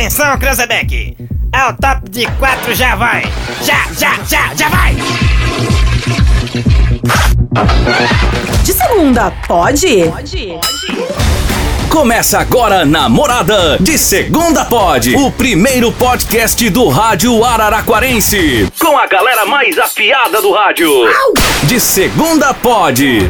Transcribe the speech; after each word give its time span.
Atenção, 0.00 0.38
Cranzebeck! 0.38 1.14
Ao 1.52 1.74
top 1.74 2.08
de 2.08 2.26
quatro 2.38 2.74
já 2.74 2.96
vai! 2.96 3.22
Já, 3.62 3.86
já, 3.98 4.14
já, 4.24 4.54
já 4.54 4.68
vai! 4.70 4.96
De 8.64 8.72
segunda, 8.72 9.30
pode? 9.46 10.10
Começa 11.90 12.38
agora 12.38 12.86
na 12.86 13.10
Morada 13.10 13.76
de 13.78 13.98
Segunda 13.98 14.64
Pod, 14.64 15.14
o 15.16 15.30
primeiro 15.30 15.92
podcast 15.92 16.70
do 16.70 16.88
rádio 16.88 17.44
Araraquarense, 17.44 18.72
com 18.80 18.96
a 18.96 19.06
galera 19.06 19.44
mais 19.44 19.78
afiada 19.78 20.40
do 20.40 20.50
rádio. 20.50 20.90
De 21.64 21.78
Segunda 21.78 22.54
Pod. 22.54 23.28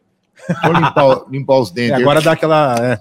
Vou 0.63 0.74
limpar, 0.74 1.22
limpar 1.29 1.59
os 1.59 1.69
É, 1.72 1.74
dentes. 1.74 2.02
agora 2.02 2.22
dá 2.22 2.31
aquela, 2.34 2.75
é, 2.79 3.00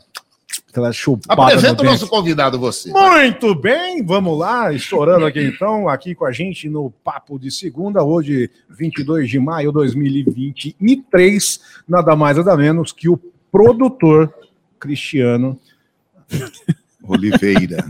aquela 0.69 0.93
chupada 0.93 1.43
Apresenta 1.43 1.83
o 1.83 1.85
no 1.85 1.91
nosso 1.91 2.09
convidado, 2.09 2.59
você. 2.59 2.91
Muito 2.91 3.55
bem, 3.55 4.05
vamos 4.05 4.39
lá, 4.39 4.73
estourando 4.73 5.27
aqui 5.27 5.43
então, 5.43 5.89
aqui 5.89 6.15
com 6.15 6.25
a 6.25 6.33
gente 6.33 6.69
no 6.69 6.91
Papo 6.91 7.39
de 7.39 7.51
Segunda, 7.51 8.03
hoje 8.03 8.51
22 8.69 9.29
de 9.29 9.39
maio 9.39 9.71
de 9.71 9.75
2023, 9.75 11.61
nada 11.89 12.15
mais 12.17 12.37
nada 12.37 12.57
menos 12.57 12.93
que 12.93 13.09
o 13.09 13.19
produtor 13.51 14.33
Cristiano. 14.79 15.59
Oliveira. 17.03 17.85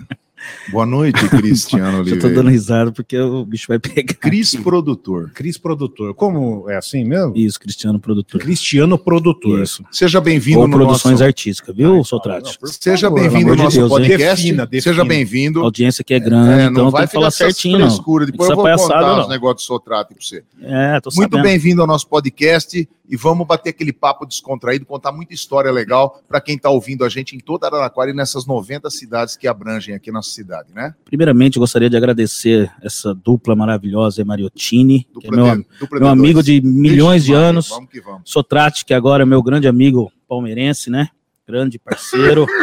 Boa 0.70 0.86
noite, 0.86 1.28
Cristiano 1.28 1.98
Já 2.04 2.10
tô 2.16 2.26
Oliveira. 2.26 2.34
dando 2.34 2.50
risada 2.50 2.92
porque 2.92 3.18
o 3.18 3.44
bicho 3.44 3.66
vai 3.68 3.78
pegar. 3.78 4.14
Cris 4.14 4.54
Produtor. 4.54 5.30
Cris 5.34 5.58
Produtor, 5.58 6.14
como 6.14 6.68
é 6.68 6.76
assim 6.76 7.04
mesmo? 7.04 7.32
Isso, 7.36 7.58
Cristiano 7.60 7.98
Produtor. 8.00 8.40
Cristiano 8.40 8.98
Produtor. 8.98 9.62
Isso. 9.62 9.84
Seja 9.90 10.20
bem-vindo 10.20 10.66
no 10.66 10.76
produções 10.76 11.14
nosso... 11.14 11.24
artísticas, 11.24 11.74
viu, 11.74 12.02
Sotrate? 12.04 12.58
Seja 12.64 13.10
bem-vindo 13.10 13.50
ao 13.50 13.56
nosso 13.56 13.76
Deus, 13.76 13.88
podcast. 13.88 14.42
Defina, 14.42 14.66
defina. 14.66 14.82
Seja 14.82 15.02
A 15.02 15.04
bem-vindo. 15.04 15.60
audiência 15.62 16.02
aqui 16.02 16.14
é 16.14 16.20
grande, 16.20 16.50
É, 16.60 16.64
então 16.66 16.84
não 16.84 16.90
vai 16.90 17.02
tem 17.02 17.08
que 17.08 17.14
falar 17.14 17.30
ficar 17.30 17.44
essas 17.46 17.56
certinho, 17.56 17.88
que 18.26 18.26
Depois 18.32 18.50
eu 18.50 18.56
vou 18.56 18.64
palhaçada, 18.64 18.94
contar 18.94 19.16
não. 19.16 19.22
os 19.22 19.28
negócios 19.28 19.62
do 19.62 19.66
Sotrato 19.66 20.14
pra 20.14 20.16
você. 20.24 20.42
É, 20.62 21.00
tô 21.00 21.10
Muito 21.14 21.40
bem-vindo 21.42 21.80
ao 21.80 21.86
nosso 21.86 22.06
podcast 22.08 22.88
e 23.08 23.16
vamos 23.16 23.44
bater 23.46 23.70
aquele 23.70 23.92
papo 23.92 24.24
descontraído, 24.24 24.86
contar 24.86 25.10
muita 25.10 25.34
história 25.34 25.70
legal 25.72 26.22
para 26.28 26.40
quem 26.40 26.54
está 26.54 26.70
ouvindo 26.70 27.04
a 27.04 27.08
gente 27.08 27.34
em 27.34 27.40
toda 27.40 27.66
Araraquara 27.66 28.10
e 28.10 28.14
nessas 28.14 28.46
90 28.46 28.88
cidades 28.90 29.36
que 29.36 29.48
abrangem 29.48 29.94
aqui 29.96 30.12
nossa 30.30 30.34
cidade, 30.34 30.72
né? 30.72 30.94
Primeiramente, 31.04 31.58
gostaria 31.58 31.90
de 31.90 31.96
agradecer 31.96 32.70
essa 32.82 33.14
dupla 33.14 33.56
maravilhosa, 33.56 34.24
Mariottini, 34.24 35.04
que 35.20 35.26
é 35.26 35.30
Dupla 35.30 35.54
meu, 35.54 35.66
dupla 35.78 36.00
meu 36.00 36.08
amigo 36.08 36.42
de 36.42 36.60
milhões 36.60 37.22
Vixe, 37.22 37.32
de 37.32 37.34
anos. 37.34 37.68
Vamos 37.68 37.90
que 37.90 38.00
vamos. 38.00 38.22
Sotrate, 38.24 38.84
que 38.84 38.94
agora 38.94 39.24
é 39.24 39.26
meu 39.26 39.42
grande 39.42 39.66
amigo 39.66 40.12
palmeirense, 40.28 40.90
né? 40.90 41.08
Grande 41.46 41.78
parceiro. 41.78 42.46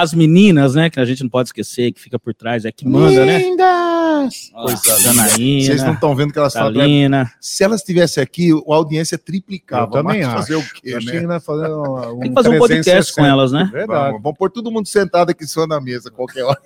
As 0.00 0.14
meninas, 0.14 0.74
né? 0.74 0.88
Que 0.88 0.98
a 0.98 1.04
gente 1.04 1.22
não 1.22 1.28
pode 1.28 1.48
esquecer, 1.50 1.92
que 1.92 2.00
fica 2.00 2.18
por 2.18 2.32
trás, 2.32 2.64
é 2.64 2.72
que 2.72 2.86
manda, 2.88 3.26
né? 3.26 3.38
Lindas! 3.38 4.50
Linda. 4.50 4.98
Janaína, 5.00 5.64
Vocês 5.64 5.82
não 5.82 5.92
estão 5.94 6.16
vendo 6.16 6.32
que 6.32 6.38
elas 6.38 6.52
falam. 6.54 6.72
Talina. 6.72 7.30
Se 7.40 7.64
elas 7.64 7.80
estivessem 7.80 8.22
aqui, 8.22 8.50
a 8.52 8.74
audiência 8.74 9.18
triplicava. 9.18 9.86
Eu 9.86 10.02
também 10.02 10.22
acho. 10.22 10.36
fazer 10.36 10.54
o 10.56 10.62
quê, 10.62 10.94
né? 10.94 11.12
que 11.12 11.20
nós 11.20 11.44
fazer 11.44 11.68
um, 11.72 12.18
Tem 12.20 12.28
que 12.30 12.34
fazer 12.34 12.48
um 12.48 12.58
podcast 12.58 13.14
com 13.14 13.24
elas, 13.26 13.52
né? 13.52 13.68
Verdade, 13.70 14.08
Vamos, 14.08 14.22
vamos 14.22 14.38
pôr 14.38 14.50
todo 14.50 14.70
mundo 14.70 14.88
sentado 14.88 15.30
aqui 15.30 15.46
só 15.46 15.66
na 15.66 15.80
mesa, 15.80 16.10
qualquer 16.10 16.44
hora. 16.44 16.60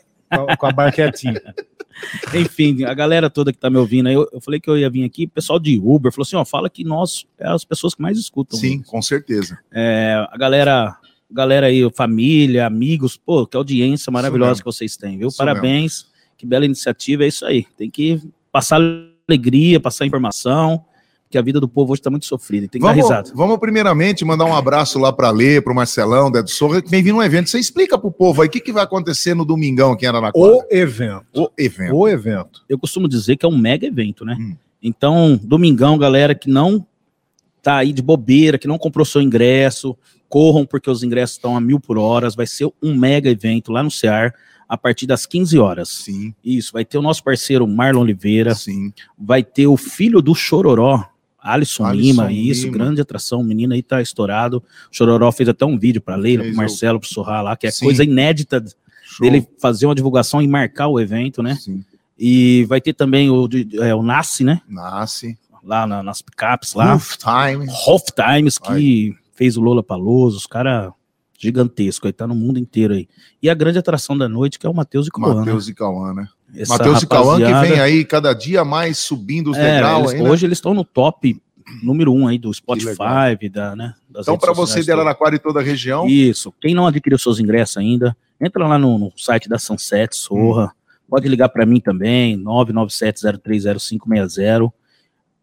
com- 0.56 0.66
a 0.66 0.72
barquetinha. 0.72 1.41
Enfim, 2.34 2.84
a 2.84 2.93
galera 2.95 3.31
toda 3.31 3.53
que 3.53 3.59
tá 3.59 3.71
me 3.71 3.78
ouvindo 3.78 4.09
aí, 4.09 4.15
eu, 4.15 4.28
eu 4.33 4.41
falei 4.41 4.59
que 4.59 4.69
eu 4.69 4.77
ia 4.77 4.91
vir 4.91 5.05
aqui, 5.05 5.25
o 5.25 5.28
pessoal 5.28 5.61
de 5.61 5.78
Uber 5.78 6.11
falou 6.11 6.25
assim, 6.25 6.37
ó, 6.37 6.45
fala 6.45 6.69
que 6.69 6.83
nós 6.83 7.25
é 7.39 7.49
as 7.49 7.65
pessoas 7.65 7.95
que 7.95 8.03
mais 8.03 8.19
escutam. 8.19 8.59
Sim, 8.59 8.83
com 8.83 9.01
certeza. 9.01 9.59
É, 9.72 10.27
a 10.31 10.37
galera, 10.37 10.97
galera 11.34 11.67
aí, 11.67 11.91
família, 11.93 12.65
amigos, 12.65 13.17
pô, 13.17 13.45
que 13.45 13.56
audiência 13.56 14.11
maravilhosa 14.12 14.50
mesmo. 14.53 14.65
que 14.65 14.67
vocês 14.67 14.97
têm, 14.97 15.19
viu? 15.19 15.28
Isso 15.28 15.37
Parabéns, 15.37 16.06
que 16.39 16.47
bela 16.47 16.65
iniciativa, 16.65 17.25
é 17.25 17.27
isso 17.27 17.45
aí. 17.45 17.67
Tem 17.77 17.91
que 17.91 18.22
passar 18.53 18.81
alegria, 19.28 19.81
passar 19.81 20.06
informação, 20.06 20.84
que 21.28 21.37
a 21.37 21.43
vida 21.43 21.59
do 21.59 21.69
povo 21.69 21.93
hoje 21.93 22.00
tá 22.00 22.09
muito 22.09 22.25
sofrida, 22.25 22.67
e 22.67 22.69
tem 22.69 22.81
que 22.81 22.87
dar 22.87 22.93
Vamos, 22.95 23.11
risada. 23.11 23.33
vamos 23.34 23.59
primeiramente 23.59 24.25
mandar 24.25 24.45
um 24.45 24.55
abraço 24.55 24.97
lá 25.00 25.12
para 25.12 25.28
Lê, 25.31 25.61
para 25.61 25.72
o 25.72 25.77
Marcelão, 25.77 26.31
Dedo 26.31 26.49
Sorra, 26.49 26.81
que 26.81 26.89
vem 26.89 27.03
vindo 27.03 27.17
um 27.17 27.22
evento. 27.22 27.51
Você 27.51 27.59
explica 27.59 27.99
pro 27.99 28.12
povo 28.12 28.41
aí 28.41 28.47
o 28.47 28.51
que, 28.51 28.61
que 28.61 28.72
vai 28.72 28.84
acontecer 28.84 29.34
no 29.34 29.45
domingão 29.45 29.91
aqui 29.91 30.04
em 30.04 30.09
Araraquara. 30.09 30.39
O 30.39 30.63
evento. 30.71 31.25
O 31.34 31.51
evento. 31.59 31.97
O 31.97 32.09
evento. 32.09 32.63
eu 32.69 32.78
costumo 32.78 33.09
dizer 33.09 33.37
que 33.37 33.45
é 33.45 33.48
um 33.48 33.59
mega 33.59 33.84
evento, 33.84 34.25
né? 34.25 34.37
Hum. 34.39 34.57
Então, 34.80 35.37
domingão, 35.42 35.98
galera 35.98 36.33
que 36.33 36.48
não 36.48 36.87
tá 37.60 37.78
aí 37.78 37.92
de 37.92 38.03
bobeira, 38.03 38.59
que 38.59 38.69
não 38.69 38.78
comprou 38.78 39.04
seu 39.04 39.21
ingresso, 39.21 39.97
corram 40.34 40.66
porque 40.66 40.91
os 40.91 41.04
ingressos 41.04 41.36
estão 41.36 41.57
a 41.57 41.60
mil 41.60 41.78
por 41.78 41.97
horas, 41.97 42.34
vai 42.34 42.45
ser 42.45 42.69
um 42.83 42.92
mega 42.97 43.31
evento 43.31 43.71
lá 43.71 43.84
no 43.84 43.91
CEAR, 43.91 44.34
a 44.69 44.77
partir 44.77 45.07
das 45.07 45.27
15 45.27 45.57
horas. 45.60 45.89
Sim, 45.91 46.34
Isso, 46.45 46.72
vai 46.72 46.84
ter 46.84 46.98
o 46.98 47.03
nosso 47.03 47.22
parceiro 47.22 47.69
Marlon 47.69 48.01
Oliveira, 48.01 48.53
sim. 48.53 48.92
vai 49.16 49.45
ter 49.45 49.69
o 49.69 49.77
filho 49.77 50.21
do 50.21 50.34
Chororó, 50.34 51.09
Alisson, 51.39 51.84
Alisson 51.84 52.03
Lima, 52.25 52.33
isso, 52.33 52.65
Lima. 52.65 52.72
grande 52.78 53.01
atração, 53.01 53.42
o 53.42 53.45
menino 53.45 53.75
aí 53.75 53.83
tá 53.83 54.03
estourado. 54.03 54.57
O 54.91 54.97
Chororó 54.97 55.31
fez 55.31 55.48
até 55.48 55.65
um 55.65 55.78
vídeo 55.78 56.01
pra 56.01 56.16
Leila, 56.16 56.42
pro 56.42 56.57
Marcelo, 56.57 56.98
pro 56.98 57.09
Sorra 57.09 57.41
lá, 57.41 57.57
que 57.57 57.69
é 57.69 57.71
Sim. 57.71 57.84
coisa 57.84 58.03
inédita 58.03 58.65
Show. 59.04 59.25
dele 59.30 59.47
fazer 59.60 59.87
uma 59.87 59.95
divulgação 59.95 60.42
e 60.42 60.48
marcar 60.48 60.89
o 60.89 60.98
evento, 60.98 61.42
né? 61.45 61.54
Sim. 61.54 61.84
E 62.19 62.65
vai 62.65 62.80
ter 62.80 62.92
também 62.95 63.30
o, 63.30 63.48
é, 63.83 63.95
o 63.95 64.03
Nasce, 64.03 64.42
né? 64.42 64.60
Nasce. 64.69 65.39
Lá 65.63 65.87
na- 65.87 66.03
nas 66.03 66.21
picapes 66.22 66.75
lá. 66.75 66.92
Roof 66.95 67.16
time. 67.19 67.66
Hoff 67.87 68.04
Times, 68.15 68.59
que 68.59 69.15
fez 69.34 69.57
o 69.57 69.60
Lola 69.60 69.83
Paloso, 69.83 70.36
os 70.36 70.47
caras 70.47 70.92
gigantesco, 71.39 72.07
aí 72.07 72.13
tá 72.13 72.27
no 72.27 72.34
mundo 72.34 72.59
inteiro 72.59 72.95
aí. 72.95 73.09
E 73.42 73.51
a 73.51 73.54
grande 73.54 73.78
atração 73.78 74.16
da 74.16 74.28
noite, 74.28 74.59
que 74.59 74.66
é 74.66 74.71
o 74.71 74.75
Matheus 74.75 75.07
e 75.09 75.10
Cauã. 75.10 75.34
né? 75.34 75.39
Matheus 75.41 75.69
e 75.69 75.75
Cauã, 75.75 76.15
né? 76.15 76.28
Essa 76.57 76.78
Matheus 76.78 77.03
e 77.03 77.07
Cauã 77.07 77.36
que 77.36 77.69
vem 77.69 77.81
aí 77.81 78.04
cada 78.04 78.33
dia 78.33 78.65
mais 78.65 78.97
subindo 78.98 79.51
os 79.51 79.57
É, 79.57 79.72
degraus 79.75 80.10
eles- 80.10 80.15
aí, 80.15 80.22
né? 80.22 80.31
Hoje 80.31 80.47
eles 80.47 80.59
estão 80.59 80.72
no 80.72 80.84
top 80.84 81.36
número 81.83 82.13
um 82.13 82.28
aí 82.28 82.39
do. 82.39 82.53
Spotify, 82.54 83.36
da, 83.51 83.75
né? 83.75 83.95
Então, 84.10 84.39
para 84.39 84.53
você 84.53 84.83
de 84.83 84.92
Araraquara 84.92 85.34
e 85.34 85.39
toda 85.39 85.60
a 85.60 85.63
região, 85.63 86.07
Isso. 86.07 86.53
Quem 86.60 86.75
não 86.75 86.87
adquiriu 86.87 87.19
seus 87.19 87.41
ingressos 87.41 87.77
ainda, 87.78 88.16
entra 88.41 88.66
lá 88.66 88.78
no, 88.78 88.98
no 88.98 89.13
site 89.16 89.48
da 89.48 89.59
Sunset 89.59 90.15
Sorra. 90.16 90.72
Pode 91.09 91.27
ligar 91.28 91.48
para 91.48 91.66
mim 91.66 91.80
também, 91.80 92.37
997-030560. 92.39 94.72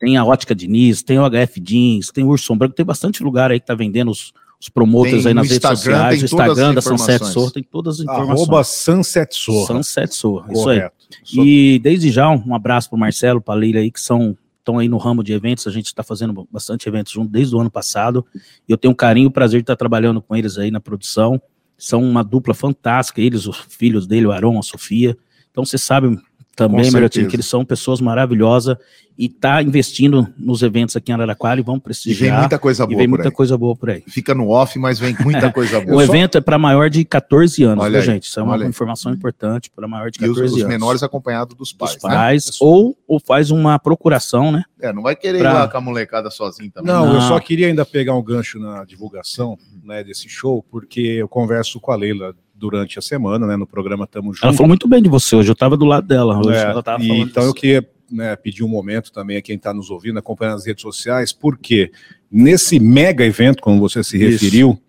Tem 0.01 0.17
a 0.17 0.25
Ótica 0.25 0.55
Diniz, 0.55 1.03
tem 1.03 1.19
o 1.19 1.29
HF 1.29 1.61
Jeans, 1.61 2.07
tem 2.11 2.23
o 2.23 2.29
Urson 2.29 2.57
Branco, 2.57 2.73
tem 2.73 2.83
bastante 2.83 3.23
lugar 3.23 3.51
aí 3.51 3.59
que 3.59 3.67
tá 3.67 3.75
vendendo 3.75 4.09
os, 4.09 4.33
os 4.59 4.67
promoters 4.67 5.21
Tem 5.21 5.27
aí 5.27 5.33
nas 5.35 5.47
redes 5.47 5.57
Instagram, 5.57 5.77
sociais. 5.77 6.09
tem 6.09 6.23
O 6.23 6.25
Instagram 6.25 6.73
da 6.73 6.81
Sunset. 6.81 7.25
Sorra 7.27 7.51
tem 7.51 7.61
todas 7.61 7.99
as 7.99 8.01
informações. 8.01 8.29
Arroba 8.31 8.63
Sunset 8.63 9.35
Sorra. 9.35 9.67
Sunset 9.67 10.15
Sorra, 10.15 10.51
isso 10.51 10.69
aí. 10.69 10.89
E 11.31 11.79
desde 11.83 12.09
já, 12.09 12.27
um 12.31 12.55
abraço 12.55 12.89
pro 12.89 12.97
Marcelo, 12.97 13.39
pra 13.39 13.53
Leila 13.53 13.77
aí, 13.77 13.91
que 13.91 14.01
são 14.01 14.35
estão 14.57 14.79
aí 14.79 14.87
no 14.87 14.97
ramo 14.97 15.23
de 15.23 15.33
eventos, 15.33 15.67
a 15.67 15.71
gente 15.71 15.87
está 15.87 16.03
fazendo 16.03 16.47
bastante 16.51 16.87
eventos 16.87 17.11
junto 17.11 17.31
desde 17.31 17.55
o 17.55 17.59
ano 17.59 17.69
passado, 17.69 18.25
e 18.67 18.71
eu 18.71 18.77
tenho 18.77 18.91
um 18.91 18.95
carinho 18.95 19.25
e 19.25 19.27
o 19.27 19.31
prazer 19.31 19.59
de 19.59 19.63
estar 19.63 19.75
trabalhando 19.75 20.21
com 20.21 20.35
eles 20.35 20.57
aí 20.57 20.71
na 20.71 20.79
produção, 20.79 21.41
são 21.77 22.03
uma 22.03 22.23
dupla 22.23 22.53
fantástica, 22.53 23.19
eles, 23.19 23.47
os 23.47 23.57
filhos 23.57 24.05
dele, 24.05 24.27
o 24.27 24.31
Aron, 24.31 24.59
a 24.59 24.61
Sofia, 24.61 25.17
então 25.49 25.65
você 25.65 25.79
sabe 25.79 26.15
também, 26.55 26.89
certeza. 26.91 27.27
que 27.27 27.35
eles 27.35 27.45
são 27.45 27.63
pessoas 27.65 28.01
maravilhosas, 28.01 28.75
e 29.17 29.29
tá 29.29 29.61
investindo 29.61 30.27
nos 30.37 30.63
eventos 30.63 30.95
aqui 30.95 31.11
em 31.11 31.15
Araraquara, 31.15 31.59
e 31.59 31.63
vão 31.63 31.75
e 31.75 31.77
vem 31.77 31.81
prestigiar, 31.83 32.39
muita 32.39 32.57
coisa 32.57 32.83
e 32.83 32.87
boa 32.87 32.97
vem 32.97 33.07
por 33.07 33.09
muita 33.15 33.27
aí. 33.29 33.31
coisa 33.33 33.57
boa 33.57 33.75
por 33.75 33.89
aí. 33.89 34.03
Fica 34.07 34.33
no 34.33 34.49
off, 34.49 34.79
mas 34.79 34.99
vem 34.99 35.15
muita 35.23 35.51
coisa 35.51 35.79
boa. 35.81 35.97
O 35.97 36.01
evento 36.01 36.37
é 36.37 36.41
para 36.41 36.57
maior 36.57 36.89
de 36.89 37.05
14 37.05 37.63
anos, 37.63 37.83
Olha 37.83 37.91
viu, 37.91 37.99
aí, 37.99 38.05
gente? 38.15 38.23
Isso 38.23 38.39
é 38.39 38.43
uma 38.43 38.55
aí. 38.55 38.63
informação 38.67 39.13
importante 39.13 39.69
para 39.69 39.87
maior 39.87 40.09
de 40.09 40.17
E 40.23 40.27
os, 40.27 40.35
14 40.35 40.53
os 40.55 40.59
anos. 40.61 40.67
menores 40.73 41.03
acompanhados 41.03 41.55
dos 41.55 41.71
pais, 41.71 41.93
dos 41.95 42.03
né? 42.03 42.09
pais, 42.09 42.57
ou, 42.59 42.97
ou 43.07 43.19
faz 43.19 43.51
uma 43.51 43.77
procuração, 43.77 44.51
né? 44.51 44.63
É, 44.81 44.91
não 44.91 45.03
vai 45.03 45.15
querer 45.15 45.39
Pra- 45.39 45.51
ir 45.51 45.53
lá 45.53 45.67
com 45.67 45.77
a 45.77 45.81
molecada 45.81 46.31
sozinho 46.31 46.71
também. 46.71 46.91
Não, 46.91 47.05
eu 47.07 47.13
Não. 47.13 47.27
só 47.27 47.39
queria 47.39 47.67
ainda 47.67 47.85
pegar 47.85 48.15
um 48.15 48.23
gancho 48.23 48.59
na 48.59 48.83
divulgação 48.85 49.57
né, 49.83 50.03
desse 50.03 50.27
show, 50.27 50.65
porque 50.71 51.01
eu 51.01 51.27
converso 51.27 51.79
com 51.79 51.91
a 51.91 51.95
Leila 51.95 52.33
durante 52.61 52.99
a 52.99 53.01
semana, 53.01 53.47
né? 53.47 53.57
No 53.57 53.65
programa 53.65 54.05
Tamo 54.05 54.31
Junto. 54.33 54.45
Ela 54.45 54.53
falou 54.53 54.67
muito 54.67 54.87
bem 54.87 55.01
de 55.01 55.09
você 55.09 55.35
hoje, 55.35 55.49
eu 55.49 55.55
tava 55.55 55.75
do 55.75 55.83
lado 55.85 56.07
dela 56.07 56.37
hoje. 56.37 56.59
É, 56.59 56.61
ela 56.61 56.83
tava 56.83 57.03
e 57.03 57.07
falando 57.07 57.27
então 57.29 57.43
eu 57.43 57.49
disso. 57.49 57.61
queria 57.61 57.89
né, 58.11 58.35
pedir 58.35 58.63
um 58.63 58.67
momento 58.67 59.11
também 59.11 59.37
a 59.37 59.41
quem 59.41 59.55
está 59.55 59.73
nos 59.73 59.89
ouvindo, 59.89 60.19
acompanhando 60.19 60.57
as 60.57 60.65
redes 60.67 60.81
sociais, 60.83 61.33
porque 61.33 61.91
nesse 62.31 62.79
mega 62.79 63.25
evento, 63.25 63.61
como 63.63 63.79
você 63.79 64.03
se 64.03 64.17
Isso. 64.17 64.43
referiu, 64.43 64.79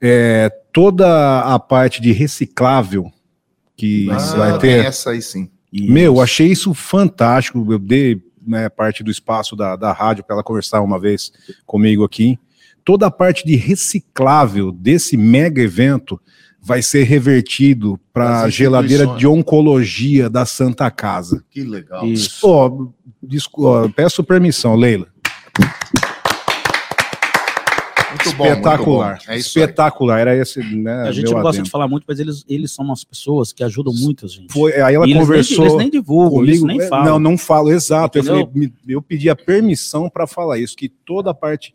é, 0.00 0.50
toda 0.72 1.40
a 1.40 1.58
parte 1.58 2.00
de 2.02 2.12
reciclável 2.12 3.10
que 3.76 4.08
Ah, 4.10 4.16
vai 4.36 4.58
ter. 4.58 4.84
essa 4.84 5.10
aí 5.10 5.22
sim. 5.22 5.48
Meu, 5.72 6.20
achei 6.20 6.48
isso 6.48 6.74
fantástico. 6.74 7.64
Eu 7.72 7.78
dei 7.78 8.20
né, 8.46 8.68
parte 8.68 9.02
do 9.02 9.10
espaço 9.10 9.56
da, 9.56 9.76
da 9.76 9.92
rádio 9.92 10.22
para 10.24 10.34
ela 10.34 10.42
conversar 10.42 10.82
uma 10.82 10.98
vez 11.00 11.32
comigo 11.64 12.04
aqui. 12.04 12.38
Toda 12.84 13.06
a 13.06 13.10
parte 13.10 13.46
de 13.46 13.54
reciclável 13.56 14.72
desse 14.72 15.16
mega 15.16 15.62
evento 15.62 16.20
vai 16.62 16.80
ser 16.80 17.02
revertido 17.04 17.98
para 18.12 18.42
a 18.42 18.48
geladeira 18.48 19.06
de 19.16 19.26
oncologia 19.26 20.30
da 20.30 20.46
Santa 20.46 20.90
Casa. 20.90 21.42
Que 21.50 21.62
legal. 21.62 22.06
Isso. 22.06 22.92
Descu- 23.22 23.64
ó, 23.66 23.88
peço 23.88 24.22
permissão, 24.22 24.74
Leila. 24.76 25.08
Muito 28.24 28.36
bom, 28.36 28.44
Espetacular. 28.46 29.10
muito 29.12 29.26
bom. 29.26 29.32
É. 29.32 29.36
Espetacular. 29.38 30.18
Era 30.20 30.36
esse, 30.36 30.60
né? 30.76 31.02
A 31.08 31.12
gente 31.12 31.24
meu 31.24 31.32
não 31.34 31.42
gosta 31.42 31.56
adendo. 31.56 31.64
de 31.64 31.70
falar 31.70 31.88
muito, 31.88 32.04
mas 32.06 32.20
eles, 32.20 32.44
eles 32.48 32.70
são 32.72 32.84
umas 32.84 33.02
pessoas 33.02 33.52
que 33.52 33.64
ajudam 33.64 33.92
muito 33.94 34.26
a 34.26 34.28
gente. 34.28 34.52
Foi, 34.52 34.72
aí 34.80 34.94
ela 34.94 35.06
E 35.06 35.10
eles, 35.12 35.22
conversou. 35.22 35.58
nem, 35.58 35.66
eles 35.66 35.78
nem 35.78 35.90
divulgam, 35.90 36.42
eles 36.44 36.60
comigo. 36.60 36.78
nem 36.78 36.86
É, 36.86 36.88
falam. 36.88 37.04
Não, 37.06 37.18
não 37.18 37.38
falo, 37.38 37.70
exato. 37.72 38.18
Eu, 38.18 38.24
falei, 38.24 38.48
eu 38.86 39.02
pedi 39.02 39.28
a 39.30 39.34
permissão 39.36 40.08
para 40.10 40.26
falar 40.26 40.58
isso, 40.58 40.76
que 40.76 40.88
toda 40.88 41.30
a 41.30 41.34
parte 41.34 41.74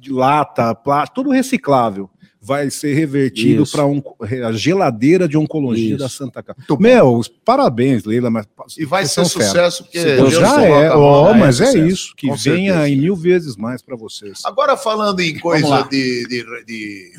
de 0.00 0.10
lata, 0.10 0.74
plástico, 0.74 1.16
tudo 1.16 1.30
reciclável 1.30 2.08
vai 2.46 2.68
ser 2.70 2.92
revertido 2.94 3.64
para 3.66 3.84
a 4.48 4.52
geladeira 4.52 5.26
de 5.26 5.36
oncologia 5.38 5.90
Isso. 5.94 5.98
da 5.98 6.08
Santa 6.08 6.42
Casa. 6.42 6.58
Muito 6.58 6.76
bom. 6.76 6.82
Meu, 6.82 7.20
parabéns, 7.44 8.04
Leila, 8.04 8.30
mas 8.30 8.46
E 8.78 8.84
vai 8.84 9.06
ser 9.06 9.24
fera. 9.26 9.46
sucesso, 9.48 9.84
porque 9.84 9.98
Já 10.30 10.62
é, 10.62 10.90
ó, 10.90 11.32
né? 11.32 11.40
mas 11.40 11.60
é 11.60 11.66
sucesso. 11.66 11.86
isso, 11.86 12.14
que 12.16 12.28
Com 12.28 12.34
venha 12.36 12.72
certeza. 12.74 12.88
em 12.90 12.96
mil 13.00 13.16
vezes 13.16 13.56
mais 13.56 13.80
para 13.82 13.96
vocês. 13.96 14.40
Agora 14.44 14.76
falando 14.76 15.20
em 15.20 15.38
coisa 15.38 15.82
de, 15.90 16.26
de, 16.28 16.44
de 16.66 17.12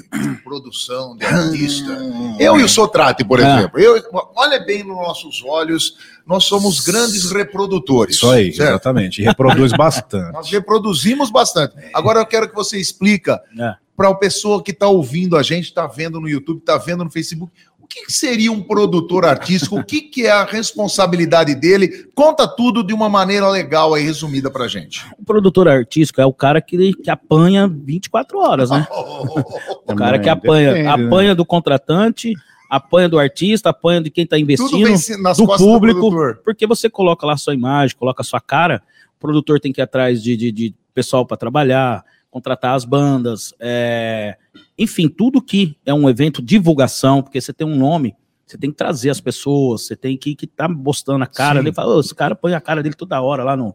produção, 0.44 1.18
de 1.18 1.26
artista, 1.26 1.98
eu 2.40 2.60
e 2.60 2.64
o 2.64 2.70
Sotrate, 2.70 3.24
por 3.26 3.42
Ah. 3.42 3.60
exemplo, 3.60 3.80
eu, 3.80 4.02
olha 4.36 4.60
bem 4.64 4.84
nos 4.84 4.96
nossos 4.98 5.44
olhos, 5.44 5.96
nós 6.28 6.44
somos 6.44 6.80
grandes 6.82 7.32
reprodutores. 7.32 8.16
Isso 8.16 8.30
aí, 8.30 8.54
certo? 8.54 8.70
exatamente. 8.70 9.22
E 9.22 9.26
reproduz 9.26 9.72
bastante. 9.78 10.34
Nós 10.34 10.50
reproduzimos 10.50 11.30
bastante. 11.32 11.74
Agora 11.94 12.20
eu 12.20 12.26
quero 12.26 12.48
que 12.50 12.56
você 12.56 12.78
explica 12.78 13.42
É. 13.60 13.74
para 13.96 14.10
a 14.10 14.16
pessoa 14.16 14.62
que 14.62 14.72
está 14.72 14.88
ouvindo 14.88 15.38
a 15.38 15.44
gente, 15.44 15.66
está 15.66 15.88
vendo 15.88 16.20
no 16.20 16.28
YouTube, 16.28 16.60
está 16.60 16.78
vendo 16.78 17.04
no 17.04 17.10
Facebook, 17.10 17.52
o 17.80 17.88
que, 17.88 18.08
que 18.08 18.12
seria 18.12 18.52
um 18.52 18.64
produtor 18.64 19.26
artístico? 19.26 19.80
o 19.80 19.84
que, 19.84 20.02
que 20.02 20.26
é 20.26 20.32
a 20.32 20.44
responsabilidade 20.44 21.54
dele? 21.54 22.10
Conta 22.16 22.48
tudo 22.48 22.84
de 22.84 22.94
uma 22.94 23.08
maneira 23.08 23.48
legal 23.48 23.94
aí, 23.94 24.04
resumida 24.04 24.50
para 24.50 24.68
gente. 24.68 25.06
O 25.20 25.24
produtor 25.24 25.68
artístico 25.68 26.20
é 26.20 26.26
o 26.26 26.34
cara 26.34 26.60
que, 26.60 26.94
que 26.94 27.12
apanha 27.12 27.68
24 27.68 28.40
horas, 28.40 28.72
né? 28.72 28.88
O 29.88 29.96
cara 29.96 30.18
que 30.18 30.28
apanha, 30.28 30.74
né? 30.74 30.88
apanha 30.88 31.36
do 31.36 31.46
contratante, 31.46 32.34
apanha 32.68 33.08
do 33.08 33.20
artista, 33.20 33.70
apanha 33.70 34.02
de 34.02 34.10
quem 34.10 34.26
tá 34.26 34.36
Tudo 34.36 34.42
investindo. 34.42 35.24
do 35.38 35.58
público. 35.58 36.10
do. 36.10 36.36
Porque 36.44 36.66
você 36.66 36.90
coloca 36.90 37.26
lá 37.26 37.38
sua 37.38 37.54
imagem, 37.54 37.96
coloca 37.96 38.24
sua 38.24 38.42
cara, 38.42 38.82
o 39.16 39.20
produtor 39.20 39.60
tem 39.60 39.72
que 39.72 39.80
ir 39.80 39.84
atrás 39.84 40.24
de, 40.24 40.36
de, 40.36 40.52
de 40.52 40.76
pessoal 40.92 41.24
para 41.24 41.38
trabalhar, 41.38 42.04
contratar 42.36 42.76
as 42.76 42.84
bandas, 42.84 43.54
é, 43.62 44.36
enfim, 44.78 45.08
tudo 45.08 45.42
que 45.42 45.78
é 45.86 45.94
um 45.94 46.10
evento 46.10 46.42
divulgação, 46.42 47.24
porque 47.24 47.40
você 47.40 47.54
tem 47.54 47.66
um 47.66 47.78
nome, 47.78 48.14
você 48.46 48.58
tem 48.58 48.72
que 48.72 48.76
trazer 48.76 49.10
as 49.10 49.22
pessoas, 49.22 49.88
você 49.88 49.96
tem 49.96 50.18
que 50.18 50.32
estar 50.32 50.68
tá 50.68 50.70
mostrando 50.70 51.24
a 51.24 51.28
cara 51.28 51.60
Sim. 51.60 51.64
dele, 51.64 51.74
fala, 51.74 51.96
"Ô, 51.96 52.02
esse 52.02 52.14
cara 52.14 52.36
põe 52.36 52.54
a 52.54 52.60
cara 52.60 52.84
dele 52.84 52.94
toda 52.94 53.22
hora 53.22 53.42
lá 53.42 53.56
no, 53.56 53.74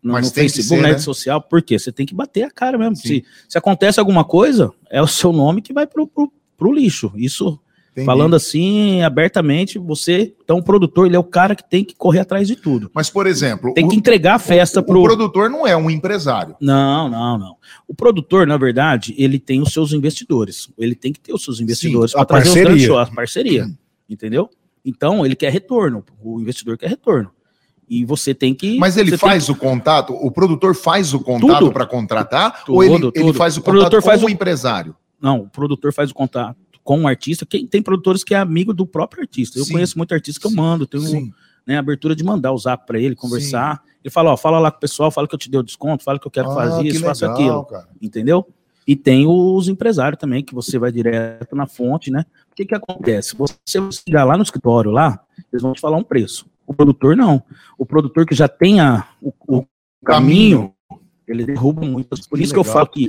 no, 0.00 0.20
no 0.20 0.30
Facebook, 0.30 0.68
ser, 0.68 0.76
na 0.76 0.82
né? 0.82 0.88
rede 0.90 1.02
social, 1.02 1.42
por 1.42 1.60
quê? 1.60 1.80
Você 1.80 1.90
tem 1.90 2.06
que 2.06 2.14
bater 2.14 2.44
a 2.44 2.50
cara 2.50 2.78
mesmo. 2.78 2.94
Sim. 2.94 3.08
Se, 3.08 3.24
se 3.48 3.58
acontece 3.58 3.98
alguma 3.98 4.24
coisa, 4.24 4.72
é 4.88 5.02
o 5.02 5.08
seu 5.08 5.32
nome 5.32 5.60
que 5.60 5.72
vai 5.72 5.84
pro, 5.84 6.06
pro, 6.06 6.32
pro 6.56 6.72
lixo. 6.72 7.12
Isso 7.16 7.58
Entendi. 7.96 8.04
Falando 8.04 8.36
assim, 8.36 9.00
abertamente, 9.00 9.78
você, 9.78 10.34
então 10.44 10.58
o 10.58 10.62
produtor, 10.62 11.06
ele 11.06 11.16
é 11.16 11.18
o 11.18 11.24
cara 11.24 11.54
que 11.56 11.66
tem 11.66 11.82
que 11.82 11.94
correr 11.96 12.20
atrás 12.20 12.46
de 12.46 12.54
tudo. 12.54 12.90
Mas, 12.92 13.08
por 13.08 13.26
exemplo, 13.26 13.72
Tem 13.72 13.86
o, 13.86 13.88
que 13.88 13.96
entregar 13.96 14.34
a 14.34 14.38
festa 14.38 14.80
o 14.80 14.82
pro... 14.82 15.02
produtor 15.02 15.48
não 15.48 15.66
é 15.66 15.74
um 15.74 15.90
empresário. 15.90 16.54
Não, 16.60 17.08
não, 17.08 17.38
não. 17.38 17.56
O 17.88 17.94
produtor, 17.94 18.46
na 18.46 18.58
verdade, 18.58 19.14
ele 19.16 19.38
tem 19.38 19.62
os 19.62 19.72
seus 19.72 19.94
investidores. 19.94 20.68
Ele 20.76 20.94
tem 20.94 21.10
que 21.10 21.18
ter 21.20 21.32
os 21.32 21.42
seus 21.42 21.58
investidores 21.58 22.12
para 22.12 22.26
trazer 22.26 22.42
os 22.42 22.48
parceria. 22.48 22.68
grandes 22.68 22.86
shows, 22.86 23.08
a 23.08 23.14
parceria. 23.14 23.66
Entendeu? 24.10 24.50
Então, 24.84 25.24
ele 25.24 25.34
quer 25.34 25.50
retorno. 25.50 26.04
O 26.22 26.38
investidor 26.38 26.76
quer 26.76 26.90
retorno. 26.90 27.30
E 27.88 28.04
você 28.04 28.34
tem 28.34 28.52
que... 28.54 28.76
Mas 28.78 28.98
ele 28.98 29.16
faz 29.16 29.48
o 29.48 29.54
contato, 29.54 30.12
o 30.12 30.30
produtor 30.30 30.74
faz 30.74 31.14
o 31.14 31.20
contato 31.20 31.72
para 31.72 31.86
contratar, 31.86 32.62
Tudo, 32.64 32.74
ou 32.74 32.84
ele, 32.84 32.94
ele 32.94 33.10
tudo. 33.12 33.32
faz 33.34 33.56
o 33.56 33.60
O 33.60 33.62
produtor 33.62 33.90
contato 33.90 34.04
faz 34.04 34.20
com 34.20 34.26
o 34.26 34.28
o- 34.28 34.32
empresário? 34.32 34.94
Não, 35.18 35.40
o 35.40 35.48
produtor 35.48 35.94
faz 35.94 36.10
o 36.10 36.14
contato 36.14 36.58
com 36.86 37.02
o 37.02 37.08
artista. 37.08 37.44
Quem 37.44 37.66
tem 37.66 37.82
produtores 37.82 38.22
que 38.22 38.32
é 38.32 38.38
amigo 38.38 38.72
do 38.72 38.86
próprio 38.86 39.22
artista. 39.22 39.58
Eu 39.58 39.64
Sim. 39.64 39.72
conheço 39.72 39.98
muito 39.98 40.14
artista 40.14 40.40
que 40.40 40.46
eu 40.46 40.52
mando, 40.52 40.86
tenho 40.86 41.02
Sim. 41.02 41.32
né, 41.66 41.76
abertura 41.76 42.14
de 42.14 42.22
mandar 42.22 42.52
o 42.52 42.58
zap 42.58 42.86
para 42.86 42.98
ele, 43.00 43.16
conversar. 43.16 43.82
Ele 44.04 44.10
fala, 44.10 44.30
ó, 44.32 44.36
fala 44.36 44.60
lá 44.60 44.70
com 44.70 44.76
o 44.76 44.80
pessoal, 44.80 45.10
fala 45.10 45.26
que 45.26 45.34
eu 45.34 45.38
te 45.38 45.50
dei 45.50 45.58
o 45.58 45.64
desconto, 45.64 46.04
fala 46.04 46.16
que 46.16 46.26
eu 46.28 46.30
quero 46.30 46.48
Ah, 46.52 46.54
fazer 46.54 46.82
que 46.82 46.88
isso, 46.90 47.00
faço 47.00 47.24
legal, 47.26 47.36
aquilo, 47.36 47.64
cara. 47.64 47.88
entendeu? 48.00 48.46
E 48.86 48.94
tem 48.94 49.26
os 49.26 49.66
empresários 49.66 50.20
também, 50.20 50.44
que 50.44 50.54
você 50.54 50.78
vai 50.78 50.92
direto 50.92 51.56
na 51.56 51.66
fonte, 51.66 52.08
né? 52.08 52.24
O 52.52 52.54
que 52.54 52.64
que 52.64 52.74
acontece? 52.74 53.34
Você 53.36 53.56
chegar 53.90 54.22
lá 54.22 54.36
no 54.36 54.44
escritório, 54.44 54.92
lá, 54.92 55.20
eles 55.52 55.60
vão 55.60 55.72
te 55.72 55.80
falar 55.80 55.96
um 55.96 56.04
preço. 56.04 56.46
O 56.64 56.72
produtor 56.72 57.16
não. 57.16 57.42
O 57.76 57.84
produtor 57.84 58.24
que 58.24 58.34
já 58.34 58.46
tem 58.46 58.78
a, 58.78 59.08
o, 59.20 59.32
o 59.48 59.66
caminho, 60.04 60.72
ele 61.26 61.44
derruba 61.44 61.84
muito. 61.84 62.10
Por 62.28 62.38
Que 62.38 62.44
isso 62.44 62.52
que 62.52 62.60
eu 62.60 62.62
legal. 62.62 62.74
falo 62.74 62.86
que 62.86 63.08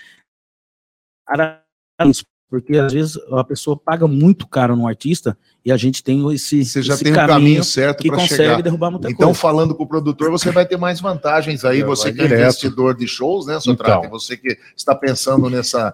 porque 2.49 2.77
às 2.77 2.93
vezes 2.93 3.17
a 3.31 3.43
pessoa 3.43 3.75
paga 3.77 4.07
muito 4.07 4.47
caro 4.47 4.75
no 4.75 4.87
artista 4.87 5.37
e 5.65 5.71
a 5.71 5.75
gente 5.77 6.01
tem 6.03 6.33
esse, 6.33 6.63
Você 6.63 6.81
já 6.81 6.93
esse 6.93 7.03
tem 7.03 7.11
o 7.11 7.15
caminho 7.15 7.63
certo 7.63 8.01
que 8.01 8.09
consegue 8.09 8.35
chegar. 8.35 8.61
derrubar 8.61 8.89
muita 8.91 9.09
Então, 9.11 9.27
coisa. 9.27 9.39
falando 9.39 9.75
com 9.75 9.83
o 9.83 9.87
produtor, 9.87 10.31
você 10.31 10.49
vai 10.51 10.65
ter 10.65 10.77
mais 10.77 11.01
vantagens 11.01 11.65
aí. 11.65 11.81
É, 11.81 11.85
Você 11.85 12.13
que 12.13 12.21
é 12.21 12.25
investidor 12.25 12.95
de 12.95 13.05
shows, 13.07 13.45
né, 13.47 13.59
Sotrate? 13.59 14.07
Então. 14.07 14.09
Você 14.17 14.37
que 14.37 14.57
está 14.75 14.95
pensando 14.95 15.49
nessa, 15.49 15.91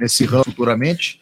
nesse 0.00 0.24
ramo 0.24 0.44
futuramente. 0.44 1.20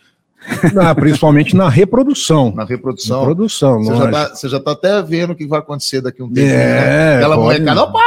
Na- 0.75 0.95
principalmente 0.95 1.55
na 1.57 1.69
reprodução. 1.69 2.53
Na 2.55 2.65
reprodução. 2.65 3.21
Reprodução, 3.21 3.83
Você 3.83 3.97
já, 3.97 4.11
tá, 4.11 4.29
você 4.35 4.49
já 4.49 4.61
tá 4.61 4.73
até 4.73 5.03
vendo 5.03 5.31
o 5.33 5.35
que 5.37 5.47
vai 5.47 5.59
acontecer 5.61 6.01
daqui 6.01 6.21
a 6.23 6.25
um 6.25 6.33
tempo. 6.33 6.47
É, 6.47 6.57
né? 6.57 7.17
Aquela 7.17 7.37
molecada, 7.37 7.83
opa! 7.83 8.01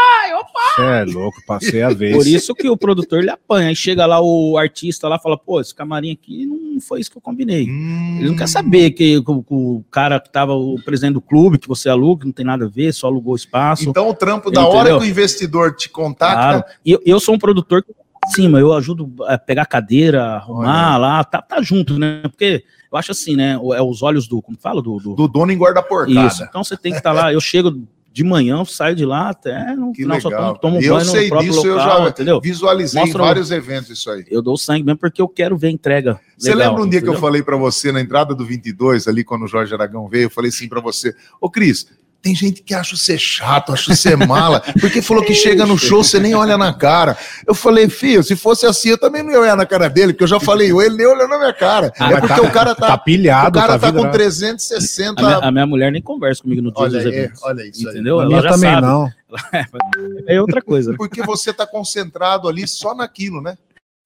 Cê 0.75 0.82
é 0.84 1.06
louco, 1.06 1.38
passei 1.48 1.82
a 1.82 1.89
vez. 1.89 2.15
Por 2.15 2.27
isso 2.27 2.53
que 2.53 2.70
o 2.70 2.77
produtor 2.77 3.20
ele 3.20 3.32
apanha. 3.32 3.70
Aí 3.70 3.75
chega 3.75 4.06
lá 4.06 4.22
o 4.22 4.58
artista 4.58 5.08
lá 5.08 5.15
e 5.15 5.22
fala, 5.22 5.36
pô, 5.38 5.60
esse 5.60 5.74
camarim 5.74 6.12
aqui 6.12 6.46
não 6.46 6.79
foi 6.79 7.00
isso 7.00 7.10
que 7.10 7.17
eu 7.17 7.22
combinei. 7.22 7.67
Hum, 7.67 8.17
Ele 8.20 8.29
não 8.29 8.36
quer 8.36 8.48
saber 8.48 8.91
que, 8.91 9.17
o- 9.17 9.44
o 9.50 9.84
cara 9.89 10.20
que 10.20 10.29
tava 10.32 10.53
o 10.53 10.79
presidente 10.86 11.13
do 11.15 11.22
clube, 11.22 11.58
que 11.58 11.67
você 11.67 11.89
aluga, 11.89 12.25
não 12.25 12.32
tem 12.32 12.46
nada 12.46 12.65
a 12.65 12.70
ver, 12.70 12.94
só 12.94 13.08
alugou 13.08 13.36
espaço. 13.36 13.89
Então 13.89 14.08
o 14.08 14.13
trampo 14.13 14.51
da 14.51 14.62
Entendeu? 14.62 14.77
hora 14.79 14.89
que 15.00 15.06
o 15.06 15.10
investidor 15.10 15.75
te 15.75 15.89
contacta, 15.89 16.36
Claro. 16.38 16.63
E 16.86 16.91
eu, 16.91 17.01
eu 17.03 17.20
sou 17.20 17.34
um 17.34 17.39
produtor 17.39 17.82
que 17.84 17.91
cima, 18.32 18.60
eu 18.60 18.74
ajudo 18.74 19.12
a 19.26 19.38
pegar 19.38 19.66
cadeira, 19.66 20.24
arrumar 20.36 20.98
lá, 20.98 21.24
tá, 21.24 21.42
tá 21.42 21.62
junto, 21.62 21.98
né? 22.00 22.22
Porque 22.24 22.64
eu 22.92 22.98
acho 22.98 23.12
assim, 23.12 23.36
né? 23.36 23.54
É 23.54 23.82
os 23.82 24.02
olhos 24.04 24.28
do, 24.28 24.42
como 24.42 24.58
fala? 24.58 24.82
Do, 24.82 24.98
do- 25.00 25.16
do 25.16 25.28
dono 25.28 25.52
engorda 25.52 25.82
porcada. 25.84 26.28
Isso. 26.28 26.44
Então 26.44 26.64
você 26.64 26.76
tem 26.78 26.92
que 26.92 26.98
estar 27.00 27.12
lá. 27.12 27.32
Eu 27.34 27.40
chego 27.42 27.84
de 28.12 28.24
manhã, 28.24 28.58
eu 28.58 28.66
saio 28.66 28.96
de 28.96 29.06
lá 29.06 29.30
até 29.30 29.76
no 29.76 29.92
Que 29.92 30.02
final, 30.02 30.20
só 30.20 30.30
legal. 30.30 30.58
tomo, 30.58 30.60
tomo 30.80 30.82
eu 30.84 30.96
banho 30.96 31.06
sei 31.06 31.24
no 31.26 31.30
próprio 31.30 31.52
disso, 31.52 31.68
local, 31.68 31.98
eu 32.00 32.04
já 32.04 32.10
entendeu? 32.10 32.42
visualizei 32.42 33.00
Mostra 33.02 33.22
em 33.22 33.26
vários 33.26 33.52
eventos 33.52 33.90
isso 33.92 34.10
aí. 34.10 34.26
Eu 34.32 34.42
dou 34.42 34.58
sangue 34.58 34.84
mesmo 34.84 34.98
porque 34.98 35.22
eu 35.22 35.28
quero 35.30 35.56
ver 35.56 35.68
a 35.68 35.72
entrega. 35.72 36.20
Você 36.36 36.50
legal, 36.56 36.70
lembra 36.72 36.84
um 36.84 36.90
dia 36.90 37.00
que 37.00 37.06
eu 37.08 37.12
entendeu? 37.12 37.22
falei 37.22 37.44
pra 37.44 37.56
você 37.58 37.92
na 37.92 38.02
entrada 38.02 38.34
do 38.34 38.44
22, 38.44 39.08
ali 39.08 39.24
quando 39.24 39.44
o 39.44 39.48
Jorge 39.48 39.72
Aragão 39.72 40.08
veio, 40.08 40.24
eu 40.24 40.30
falei 40.32 40.50
assim 40.50 40.68
pra 40.68 40.82
você, 40.82 41.16
ô 41.40 41.48
Cris, 41.48 41.88
tem 42.22 42.36
gente 42.36 42.62
que 42.62 42.74
acha 42.74 42.96
você 42.98 43.18
chato, 43.18 43.72
acha 43.72 43.96
você 43.96 44.16
mala, 44.16 44.62
porque 44.82 45.02
falou 45.02 45.24
que 45.24 45.34
chega 45.34 45.66
no 45.66 45.78
show, 45.78 46.04
você 46.04 46.20
nem 46.20 46.34
olha 46.36 46.58
na 46.58 46.74
cara. 46.74 47.18
Eu 47.48 47.54
falei, 47.56 47.88
filho, 47.90 48.22
se 48.24 48.36
fosse 48.36 48.66
assim, 48.66 48.90
eu 48.90 48.98
também 48.98 49.24
não 49.24 49.32
ia 49.32 49.40
olhar 49.40 49.56
na 49.56 49.66
cara 49.66 49.88
dele, 49.90 50.12
porque 50.14 50.24
eu 50.24 50.28
já 50.28 50.40
falei, 50.40 50.68
ele 50.72 50.98
nem 50.98 51.06
olhou 51.08 51.28
na 51.28 51.38
minha 51.38 51.54
cara. 51.54 51.94
Ah, 52.00 52.12
é 52.12 52.20
porque 52.20 52.36
tá- 52.36 52.42
o 52.42 52.52
cara 52.52 52.76
tá, 52.76 52.88
Tá 52.88 52.98
pilhado, 52.98 53.58
o 53.58 53.62
cara 53.62 53.80
tá, 53.80 53.88
com 53.92 53.96
vidrado. 53.98 54.14
360. 54.14 55.22
A 55.22 55.26
minha, 55.26 55.38
a 55.38 55.52
minha 55.52 55.66
mulher 55.68 55.92
nem 55.92 56.02
conversa 56.02 56.42
comigo 56.42 56.62
no 56.62 56.72
dia 56.74 56.82
Olha 56.84 56.92
dos 56.98 57.06
aí, 57.06 57.08
eventos. 57.20 57.44
olha 57.44 57.62
isso. 57.66 57.90
Entendeu? 57.90 58.22
Ela 58.22 58.42
também 58.42 58.72
sabe. 58.74 58.82
não. 58.82 59.10
É 60.28 60.40
outra 60.42 60.62
coisa. 60.62 60.92
né? 60.92 60.98
Porque 60.98 61.22
você 61.22 61.54
tá 61.54 61.66
concentrado 61.68 62.48
ali 62.48 62.68
só 62.68 62.94
naquilo, 62.96 63.42
né? 63.42 63.58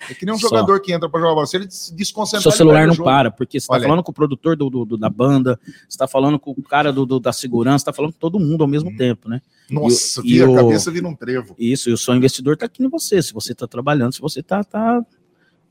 É 0.10 0.14
que 0.14 0.26
nem 0.26 0.34
um 0.34 0.38
Só. 0.38 0.48
jogador 0.50 0.80
que 0.82 0.92
entra 0.92 1.08
pra 1.10 1.20
jogar 1.20 1.34
bola, 1.36 1.46
se 1.46 1.56
ele 1.58 1.70
se 1.70 1.94
desconcentrar, 1.96 2.42
Seu 2.42 2.52
celular 2.52 2.88
não 2.88 2.94
jogo. 2.94 3.06
para, 3.10 3.30
porque 3.32 3.60
você 3.60 3.68
tá 3.68 3.76
aí. 3.76 3.82
falando 3.84 4.02
com 4.04 4.12
o 4.12 4.14
produtor 4.14 4.56
do, 4.56 4.70
do- 4.70 4.86
do- 4.86 4.98
da 4.98 5.10
banda, 5.10 5.60
você 5.88 5.98
tá 5.98 6.08
falando 6.08 6.40
com 6.40 6.52
o 6.52 6.64
cara 6.64 6.92
do, 6.92 7.06
do- 7.06 7.20
da 7.20 7.32
segurança, 7.32 7.86
tá 7.86 7.94
falando 7.94 8.14
com 8.14 8.20
todo 8.20 8.40
mundo 8.40 8.62
ao 8.64 8.68
mesmo 8.68 8.90
Hum. 8.90 8.96
tempo, 8.96 9.30
né? 9.30 9.42
Nossa, 9.70 10.22
E 10.26 10.38
e 10.38 10.42
a 10.42 10.50
o- 10.50 10.56
cabeça 10.56 10.90
vira 10.92 11.08
um 11.08 11.16
trevo. 11.16 11.56
Isso, 11.58 11.90
e 11.90 11.94
o 11.94 11.98
seu 11.98 12.16
investidor 12.16 12.58
tá 12.58 12.66
aqui 12.66 12.84
em 12.84 12.90
você. 12.90 13.22
Se 13.22 13.34
você 13.34 13.54
tá 13.56 13.68
trabalhando, 13.68 14.14
se 14.14 14.22
você 14.22 14.42
tá. 14.44 14.64
tá... 14.64 15.04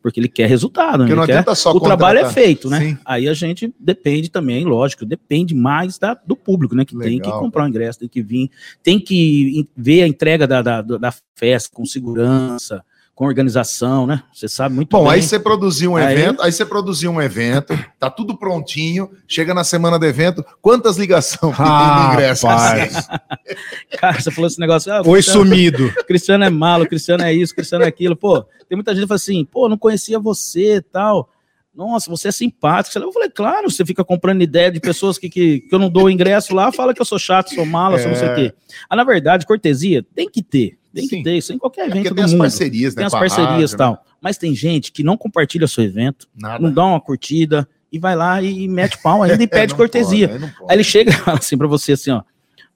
Porque 0.03 0.19
ele 0.19 0.29
quer 0.29 0.49
resultado, 0.49 1.05
né? 1.05 1.13
Ele 1.13 1.27
quer... 1.27 1.45
O 1.75 1.79
trabalho 1.81 2.21
é 2.21 2.31
feito, 2.33 2.71
né? 2.71 2.81
Sim. 2.81 2.99
Aí 3.05 3.29
a 3.29 3.35
gente 3.35 3.71
depende 3.79 4.31
também, 4.31 4.65
lógico, 4.65 5.05
depende 5.05 5.55
mais 5.55 5.99
da, 5.99 6.15
do 6.15 6.35
público, 6.35 6.75
né? 6.75 6.87
Que 6.87 6.97
tem 6.97 7.19
que 7.19 7.27
Legal. 7.27 7.39
comprar 7.39 7.65
o 7.67 7.69
ingresso, 7.69 7.99
tem 7.99 8.09
que 8.09 8.23
vir, 8.23 8.51
tem 8.83 8.99
que 8.99 9.69
ver 9.77 10.05
a 10.05 10.09
entrega 10.09 10.47
da, 10.47 10.63
da, 10.63 10.81
da 10.81 11.15
festa 11.35 11.69
com 11.77 11.85
segurança, 11.85 12.83
com 13.21 13.27
organização, 13.27 14.07
né? 14.07 14.23
Você 14.33 14.49
sabe 14.49 14.75
muito 14.75 14.89
Bom, 14.93 15.05
bem. 15.05 15.13
aí 15.13 15.23
você 15.23 15.39
produziu 15.39 15.91
um 15.93 15.97
Aí- 15.97 16.15
evento, 16.15 16.41
aí 16.43 16.51
você 16.51 16.65
produziu 16.65 17.11
um 17.11 17.21
evento, 17.21 17.79
tá 17.99 18.09
tudo 18.09 18.35
prontinho, 18.35 19.11
chega 19.29 19.53
na 19.53 19.63
semana 19.63 19.99
do 19.99 20.07
evento, 20.07 20.43
quantas 20.63 20.97
ligações 20.97 21.55
que 21.55 21.63
tem 21.63 22.13
ingresso? 22.15 22.47
Cara, 24.01 24.19
você 24.19 24.31
falou 24.31 24.49
esse 24.49 24.59
negócio. 24.59 24.91
Ah, 24.91 25.05
foi 25.05 25.21
sumido. 25.21 25.93
Cristiano 26.09 26.45
é 26.45 26.49
malo, 26.49 26.87
Cristiano 26.87 27.23
é 27.23 27.31
isso, 27.31 27.55
Cristiano 27.55 27.85
é 27.85 27.89
aquilo. 27.89 28.17
Pô, 28.17 28.43
tem 28.67 28.75
muita 28.75 28.95
gente 28.95 29.03
que 29.03 29.09
fala 29.09 29.17
assim, 29.17 29.45
pô, 29.45 29.69
não 29.69 29.77
conhecia 29.77 30.19
você 30.19 30.77
e 30.77 30.81
tal. 30.81 31.29
Nossa, 31.75 32.09
você 32.09 32.29
é 32.29 32.33
simpático. 32.33 32.99
Eu 32.99 33.13
falei, 33.13 33.29
claro, 33.29 33.71
você 33.71 33.85
fica 33.85 34.03
comprando 34.03 34.41
ideia 34.41 34.71
de 34.71 34.81
pessoas 34.81 35.19
que, 35.19 35.29
que, 35.29 35.61
que 35.61 35.75
eu 35.75 35.79
não 35.79 35.91
dou 35.91 36.09
ingresso 36.09 36.55
lá, 36.55 36.73
fala 36.73 36.95
que 36.95 37.03
eu 37.03 37.07
sou 37.07 37.19
chato, 37.19 37.55
sou 37.55 37.67
mala, 37.67 37.99
sou 37.99 38.09
não 38.09 38.17
sei 38.17 38.29
o 38.31 38.35
quê. 38.35 38.55
Ah, 38.89 38.97
na 38.97 39.05
verdade, 39.05 39.45
cortesia 39.45 40.03
tem 40.15 40.27
que 40.27 40.43
ter. 40.43 40.80
Tem 40.93 41.05
Sim. 41.07 41.19
que 41.19 41.23
ter, 41.23 41.37
isso 41.37 41.53
em 41.53 41.59
qualquer 41.59 41.83
É 41.83 41.85
evento 41.85 41.97
porque 41.97 42.09
do 42.11 42.15
tem 42.17 42.25
as 42.25 42.33
mundo. 42.33 42.41
parcerias, 42.41 42.95
né? 42.95 42.99
tem 42.99 43.07
as 43.07 43.13
parcerias 43.13 43.49
e 43.51 43.53
rádio, 43.63 43.77
tal. 43.77 44.05
Mas 44.21 44.37
tem 44.37 44.55
gente 44.55 44.91
que 44.91 45.03
não 45.03 45.17
compartilha 45.17 45.67
seu 45.69 45.85
evento, 45.85 46.27
né? 46.35 46.49
Nada. 46.49 46.63
não 46.65 46.73
dá 46.73 46.85
uma 46.85 47.01
curtida 47.01 47.69
e 47.93 47.99
vai 47.99 48.15
lá 48.17 48.43
e 48.43 48.67
mete 48.69 48.99
pau 49.03 49.23
ainda 49.23 49.43
e 49.43 49.47
pede 49.49 49.75
cortesia. 49.75 50.29
pode, 50.29 50.45
aí. 50.45 50.51
Aí 50.69 50.77
ele 50.77 50.85
chega 50.85 51.11
e 51.11 51.15
fala 51.15 51.39
assim 51.39 51.57
pra 51.57 51.67
você 51.69 51.93
assim, 51.93 52.11
ó. 52.11 52.23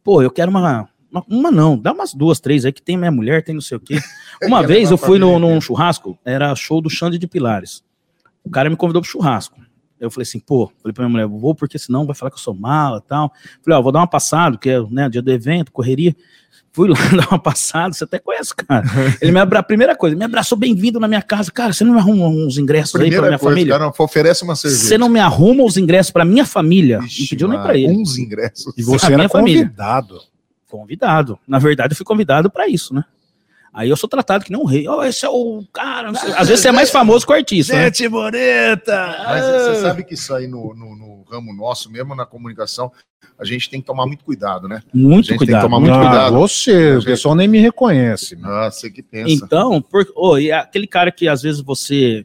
Pô, 0.02 0.23
eu 0.23 0.30
quero 0.30 0.50
uma, 0.50 0.88
uma. 1.11 1.25
uma 1.28 1.50
não, 1.50 1.76
dá 1.76 1.92
umas 1.92 2.14
duas, 2.14 2.38
três 2.40 2.64
aí 2.64 2.73
que 2.73 2.83
tem 2.83 2.97
minha 2.97 3.11
mulher, 3.11 3.42
tem 3.42 3.54
não 3.54 3.62
sei 3.62 3.76
o 3.76 3.80
quê. 3.80 3.99
Uma 4.42 4.62
vez 4.66 4.90
eu 4.90 4.99
fui 4.99 5.18
no, 5.18 5.38
num 5.38 5.61
churrasco, 5.61 6.18
era 6.25 6.54
show 6.54 6.80
do 6.80 6.90
Xande 6.90 7.18
de 7.18 7.26
Pilares. 7.26 7.83
O 8.44 8.50
cara 8.50 8.68
me 8.68 8.76
convidou 8.76 9.00
pro 9.00 9.11
churrasco. 9.11 9.59
Eu 10.04 10.11
falei 10.11 10.23
assim, 10.23 10.38
pô, 10.38 10.70
falei 10.82 10.92
pra 10.92 11.04
minha 11.04 11.12
mulher, 11.12 11.26
vou 11.26 11.54
porque 11.54 11.78
senão 11.78 12.06
vai 12.06 12.14
falar 12.14 12.30
que 12.30 12.37
eu 12.37 12.40
sou 12.40 12.54
mala 12.54 13.02
e 13.04 13.08
tal. 13.08 13.32
Falei, 13.62 13.78
ó, 13.78 13.82
vou 13.82 13.90
dar 13.92 14.00
uma 14.00 14.06
passada, 14.06 14.56
que 14.58 14.68
é 14.70 14.80
né, 14.90 15.08
dia 15.08 15.23
do 15.23 15.30
evento, 15.30 15.73
correria. 15.73 16.14
Fui 16.73 16.88
lá 16.88 16.96
dar 17.16 17.28
uma 17.30 17.38
passada, 17.38 17.94
você 17.94 18.02
até 18.02 18.18
conhece, 18.18 18.52
o 18.52 18.56
cara. 18.56 18.84
Ele 19.23 19.30
me 19.30 19.38
abraçou, 19.38 19.64
primeira 19.66 19.94
coisa, 19.96 20.16
me 20.16 20.25
abraçou 20.25 20.58
bem-vindo 20.58 20.99
na 20.99 21.06
minha 21.06 21.23
casa. 21.23 21.50
Cara, 21.50 21.73
você 21.73 21.84
não 21.84 21.94
me 21.94 22.00
arruma 22.00 22.26
uns 22.26 22.58
ingressos 22.58 22.94
aí 22.96 22.99
pra 22.99 23.00
Primeira 23.02 23.26
minha 23.28 23.38
coisa, 23.38 23.54
família? 23.54 23.78
cara, 23.78 23.92
oferece 23.96 24.42
uma 24.42 24.56
cerveja. 24.56 24.82
Você 24.82 24.99
não 24.99 25.08
me 25.08 25.20
arruma 25.20 25.62
os 25.62 25.76
ingressos 25.76 26.11
pra 26.11 26.25
minha 26.25 26.44
família? 26.44 26.99
não 26.99 27.04
Vixe, 27.04 27.28
pediu 27.28 27.46
nem 27.49 27.61
pra 27.61 27.76
ele. 27.78 27.92
Uns 27.92 28.18
ingressos. 28.18 28.75
E 28.76 28.82
você 28.82 29.06
era 29.06 29.16
minha 29.16 29.28
família. 29.28 29.62
convidado. 29.64 30.20
Convidado. 30.68 31.38
Na 31.46 31.61
verdade, 31.61 31.92
eu 31.92 31.96
fui 31.96 32.04
convidado 32.04 32.50
pra 32.50 32.68
isso, 32.68 32.92
né? 32.92 33.04
Aí 33.75 33.88
eu 33.90 33.97
sou 33.97 34.09
tratado 34.09 34.45
que 34.45 34.52
nem 34.52 34.61
um 34.61 34.64
rei. 34.64 34.87
Ó, 34.87 35.02
esse 35.02 35.26
é 35.26 35.28
o 35.28 35.64
cara. 35.73 36.12
não 36.12 36.19
sei- 36.21 36.33
Às 36.35 36.47
vezes 36.49 36.61
você 36.62 36.69
é 36.69 36.73
mais 36.73 36.90
famoso 36.90 37.26
que 37.26 37.33
o 37.33 37.35
artista, 37.35 37.75
né? 37.75 37.87
Gente 37.87 38.09
bonita! 38.09 39.16
Mas 39.26 39.45
você 39.45 39.75
sabe 39.81 40.04
que 40.04 40.14
isso 40.14 40.33
aí 40.33 40.47
no, 40.47 40.73
no- 40.75 40.95
no 40.97 41.25
ramo 41.31 41.52
nosso, 41.52 41.90
mesmo 41.90 42.14
na 42.14 42.25
comunicação, 42.25 42.93
a 43.37 43.45
gente 43.45 43.69
tem 43.69 43.81
que 43.81 43.87
tomar 43.87 44.07
muito 44.07 44.25
cuidado, 44.25 44.69
né? 44.69 44.76
A 44.87 44.97
Muito 44.97 45.26
gente 45.26 45.28
tem 45.31 45.38
que 45.38 45.45
cuidado. 45.47 45.62
tomar 45.62 45.81
muito 45.81 45.93
Não, 45.93 46.00
cuidado. 46.02 46.33
você, 46.37 46.97
o 46.97 47.04
pessoal 47.04 47.35
nem 47.35 47.49
me 47.49 47.59
reconhece. 47.59 48.37
meu. 48.37 48.49
Ah, 48.49 48.71
você 48.71 48.88
que 48.88 49.02
pensa. 49.02 49.33
Então, 49.33 49.83
por, 49.83 50.07
ô, 50.14 50.38
e 50.38 50.52
aquele 50.52 50.87
cara 50.87 51.11
que 51.11 51.26
às 51.26 51.43
vezes 51.43 51.61
você 51.61 52.25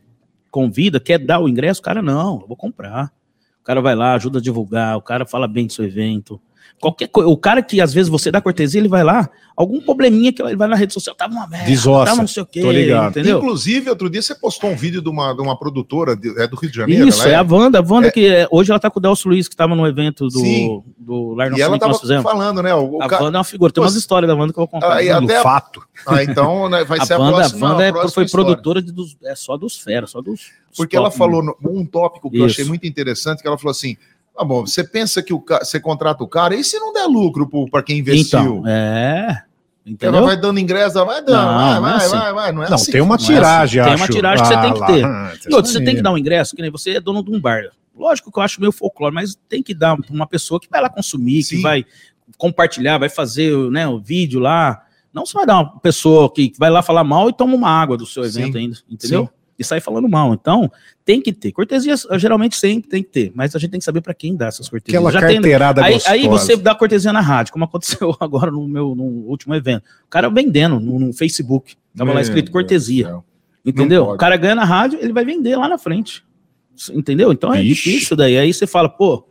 convida, 0.52 1.00
quer 1.00 1.18
dar 1.18 1.40
o 1.40 1.50
ingresso, 1.50 1.80
o 1.80 1.84
cara 1.84 2.02
não, 2.02 2.42
eu 2.42 2.48
vou 2.48 2.56
comprar. 2.58 3.12
O 3.60 3.64
cara 3.64 3.82
vai 3.82 3.96
lá, 3.96 4.14
ajuda 4.14 4.38
a 4.40 4.42
divulgar, 4.42 4.98
o 4.98 5.02
cara 5.02 5.26
fala 5.26 5.48
bem 5.48 5.66
do 5.68 5.74
seu 5.74 5.86
evento. 5.86 6.40
Qualquer 6.80 7.08
coisa, 7.10 7.30
o 7.30 7.36
cara 7.38 7.62
que 7.62 7.82
às 7.82 7.94
vezes 7.94 8.10
você 8.10 8.32
dá 8.32 8.40
cortesia, 8.42 8.80
ele 8.80 8.88
vai 8.88 9.04
lá, 9.04 9.30
algum 9.56 9.82
probleminha 9.82 10.32
que 10.32 10.42
ele 10.42 10.56
vai 10.56 10.68
na 10.68 10.76
rede 10.76 10.94
social, 10.94 11.14
tava 11.16 11.34
uma 11.34 11.46
merda, 11.48 11.66
Desossa, 11.68 12.06
tava 12.06 12.22
não 12.22 12.28
sei 12.28 12.44
o 12.44 12.46
quê, 12.46 12.62
tô 12.62 12.72
ligado. 12.72 13.10
entendeu? 13.12 13.38
Inclusive, 13.38 13.90
outro 13.90 14.10
dia 14.10 14.22
você 14.22 14.34
postou 14.34 14.70
um 14.70 14.76
vídeo 14.78 15.02
de 15.02 15.10
uma, 15.10 15.34
de 15.34 15.42
uma 15.42 15.58
produtora 15.60 16.16
de- 16.16 16.40
é 16.42 16.48
do 16.48 16.56
Rio 16.56 16.72
de 16.72 16.78
Janeiro. 16.78 17.08
Isso, 17.08 17.22
ela 17.24 17.32
é 17.32 17.36
a 17.36 17.42
Wanda. 17.42 17.80
A 17.80 17.84
Wanda 17.86 18.08
É. 18.08 18.12
que 18.12 18.26
é, 18.28 18.48
hoje 18.50 18.72
ela 18.72 18.80
tá 18.80 18.90
com 18.90 19.00
o 19.00 19.02
Delcio 19.02 19.30
Luiz, 19.30 19.48
que 19.50 19.54
estava 19.54 19.76
no 19.76 19.86
evento 19.86 20.30
Sim. 20.32 20.82
do, 20.98 21.32
do 21.32 21.34
Lar 21.36 21.52
E 21.58 21.62
ela 21.62 21.78
que 21.78 21.86
nós 21.86 21.98
tava 21.98 22.00
fizemos. 22.00 22.24
falando, 22.24 22.64
né? 22.64 22.74
O, 22.74 22.98
o 22.98 23.04
A 23.04 23.08
ca- 23.10 23.22
Wanda 23.24 23.38
é 23.38 23.40
uma 23.40 23.44
figura. 23.44 23.74
Tem 23.74 23.84
umas 23.84 23.96
histórias 23.96 24.30
da 24.30 24.36
Wanda 24.36 24.54
que 24.54 24.60
eu 24.60 24.62
vou 24.62 24.68
contar. 24.70 24.94
Ah, 24.96 25.04
e 25.04 25.10
a 25.10 25.18
até- 25.18 25.42
fato. 25.42 25.82
Ah, 26.08 26.24
então 26.24 26.70
né, 26.70 26.86
vai 26.86 27.06
ser 27.06 27.16
a, 27.16 27.20
Wanda, 27.20 27.36
próxima. 27.40 27.68
a 27.68 27.72
Wanda 27.72 27.84
a 27.84 27.88
é- 27.88 27.92
próxima 27.92 28.12
foi 28.14 28.24
história. 28.24 28.46
produtora 28.46 28.82
de, 28.82 28.92
dos, 28.94 29.18
é 29.26 29.36
só 29.36 29.58
dos 29.58 29.78
feras, 29.78 30.12
só 30.12 30.22
dos. 30.22 30.52
Porque 30.78 30.96
ela 30.96 31.12
falou 31.12 31.44
né? 31.44 31.52
no- 31.62 31.80
um 31.82 31.86
tópico 31.86 32.32
que 32.32 32.38
eu 32.38 32.46
Isso. 32.46 32.54
achei 32.62 32.66
muito 32.66 32.88
interessante, 32.88 33.42
que 33.42 33.48
ela 33.48 33.58
falou 33.58 33.72
assim: 33.72 33.98
ah, 34.40 34.46
bom, 34.46 34.66
você 34.66 34.84
pensa 34.84 35.22
que 35.22 35.34
o 35.34 35.40
ca- 35.40 35.64
você 35.64 35.80
contrata 35.80 36.24
o 36.24 36.28
cara, 36.28 36.56
e 36.56 36.64
se 36.64 36.80
não 36.80 36.94
der 36.94 37.06
lucro 37.06 37.48
para 37.70 37.84
quem 37.84 38.00
investiu? 38.00 38.40
Então, 38.40 38.64
é. 38.68 39.26
ela 39.28 39.44
Entendeu? 39.86 40.26
vai 40.26 40.38
dando 40.38 40.60
ingresso, 40.60 40.98
ela 40.98 41.06
vai 41.08 41.22
dando, 41.24 41.36
Não, 41.46 41.56
vai, 41.56 41.66
não 41.66 41.76
é 41.78 41.80
vai, 41.82 41.96
assim. 42.06 42.10
vai, 42.18 42.34
vai. 42.34 42.52
Não 42.52 42.64
é 42.64 42.68
Não, 42.70 42.76
assim 42.76 42.92
tem 42.92 43.02
uma 43.02 43.18
tiragem, 43.18 43.84
Tem 43.84 43.96
uma 43.96 44.08
tiragem 44.08 44.46
que 44.46 44.54
você 44.54 44.62
tem 44.62 44.74
que 44.74 44.86
ter. 44.86 45.02
lá, 45.06 45.34
E 45.50 45.54
outro, 45.56 45.72
você 45.72 45.84
tem 45.84 45.96
que 45.96 46.02
dar 46.02 46.12
um 46.12 46.18
ingresso, 46.18 46.56
que 46.56 46.62
nem 46.62 46.72
você 46.72 46.92
é 46.92 47.00
dono 47.02 47.24
de 47.24 47.32
um 47.32 47.40
bar. 47.40 47.64
Lógico 47.98 48.32
que 48.32 48.40
eu 48.40 48.44
acho 48.44 48.62
meio 48.62 48.72
folclore, 48.72 49.14
mas 49.14 49.36
tem 49.50 49.62
que 49.62 49.74
dar 49.74 49.98
pra 49.98 50.06
uma 50.14 50.26
pessoa 50.28 50.60
que 50.60 50.70
vai 50.70 50.82
lá 50.82 50.90
consumir, 50.90 51.44
Sim. 51.44 51.58
que 51.58 51.62
vai 51.62 51.86
compartilhar, 52.38 52.98
vai 52.98 53.10
fazer 53.10 53.54
né, 53.72 53.88
o 53.88 54.00
vídeo 54.00 54.40
lá. 54.40 54.82
Não 55.14 55.26
você 55.26 55.34
vai 55.34 55.46
dar 55.46 55.56
uma 55.56 55.80
pessoa 55.80 56.32
que 56.32 56.54
vai 56.58 56.70
lá 56.70 56.82
falar 56.82 57.04
mal 57.04 57.28
e 57.30 57.34
toma 57.34 57.56
uma 57.56 57.70
água 57.70 57.98
do 57.98 58.06
seu 58.06 58.24
evento 58.24 58.54
Sim. 58.54 58.60
ainda, 58.60 58.78
entendeu? 58.90 59.24
Sim. 59.26 59.30
E 59.60 59.64
sai 59.64 59.82
falando 59.82 60.08
mal. 60.08 60.34
Então, 60.34 60.72
tem 61.04 61.22
que 61.22 61.34
ter. 61.34 61.52
Cortesia, 61.52 61.94
geralmente 62.18 62.56
sempre 62.56 62.90
tem 62.90 63.04
que 63.04 63.10
ter, 63.10 63.32
mas 63.36 63.54
a 63.56 63.60
gente 63.60 63.72
tem 63.72 63.80
que 63.80 63.86
saber 63.86 64.00
para 64.00 64.14
quem 64.14 64.36
dá 64.36 64.48
essas 64.48 64.70
cortesias. 64.70 64.96
Aquela 64.98 65.12
Já 65.12 65.28
tem- 65.28 65.36
carteirada 65.36 65.84
Aí, 65.84 65.94
gostosa. 65.94 66.16
aí 66.16 66.28
você 66.30 66.56
dá 66.56 66.74
cortesia 66.74 67.12
na 67.12 67.20
rádio, 67.22 67.52
como 67.52 67.66
aconteceu 67.66 68.16
agora 68.22 68.50
no 68.50 68.66
meu 68.68 68.96
no 68.96 69.04
último 69.04 69.54
evento. 69.54 69.84
O 70.06 70.10
cara 70.10 70.30
vendendo 70.30 70.80
no, 70.80 70.98
no 70.98 71.14
Facebook. 71.14 71.76
Tava 71.96 72.12
lá 72.12 72.16
Meu 72.16 72.22
escrito 72.24 72.46
Deus 72.46 72.54
cortesia. 72.54 73.18
Entendeu? 73.66 74.06
O 74.06 74.18
cara 74.18 74.38
ganha 74.38 74.56
na 74.56 74.64
rádio, 74.64 74.98
ele 75.02 75.12
vai 75.12 75.26
vender 75.26 75.58
lá 75.58 75.68
na 75.68 75.78
frente. 75.78 76.24
Entendeu? 76.94 77.32
Então 77.34 77.54
é 77.54 77.62
difícil 77.62 78.16
daí. 78.16 78.38
Aí 78.38 78.54
você 78.54 78.66
fala, 78.66 78.88
pô. 78.88 79.28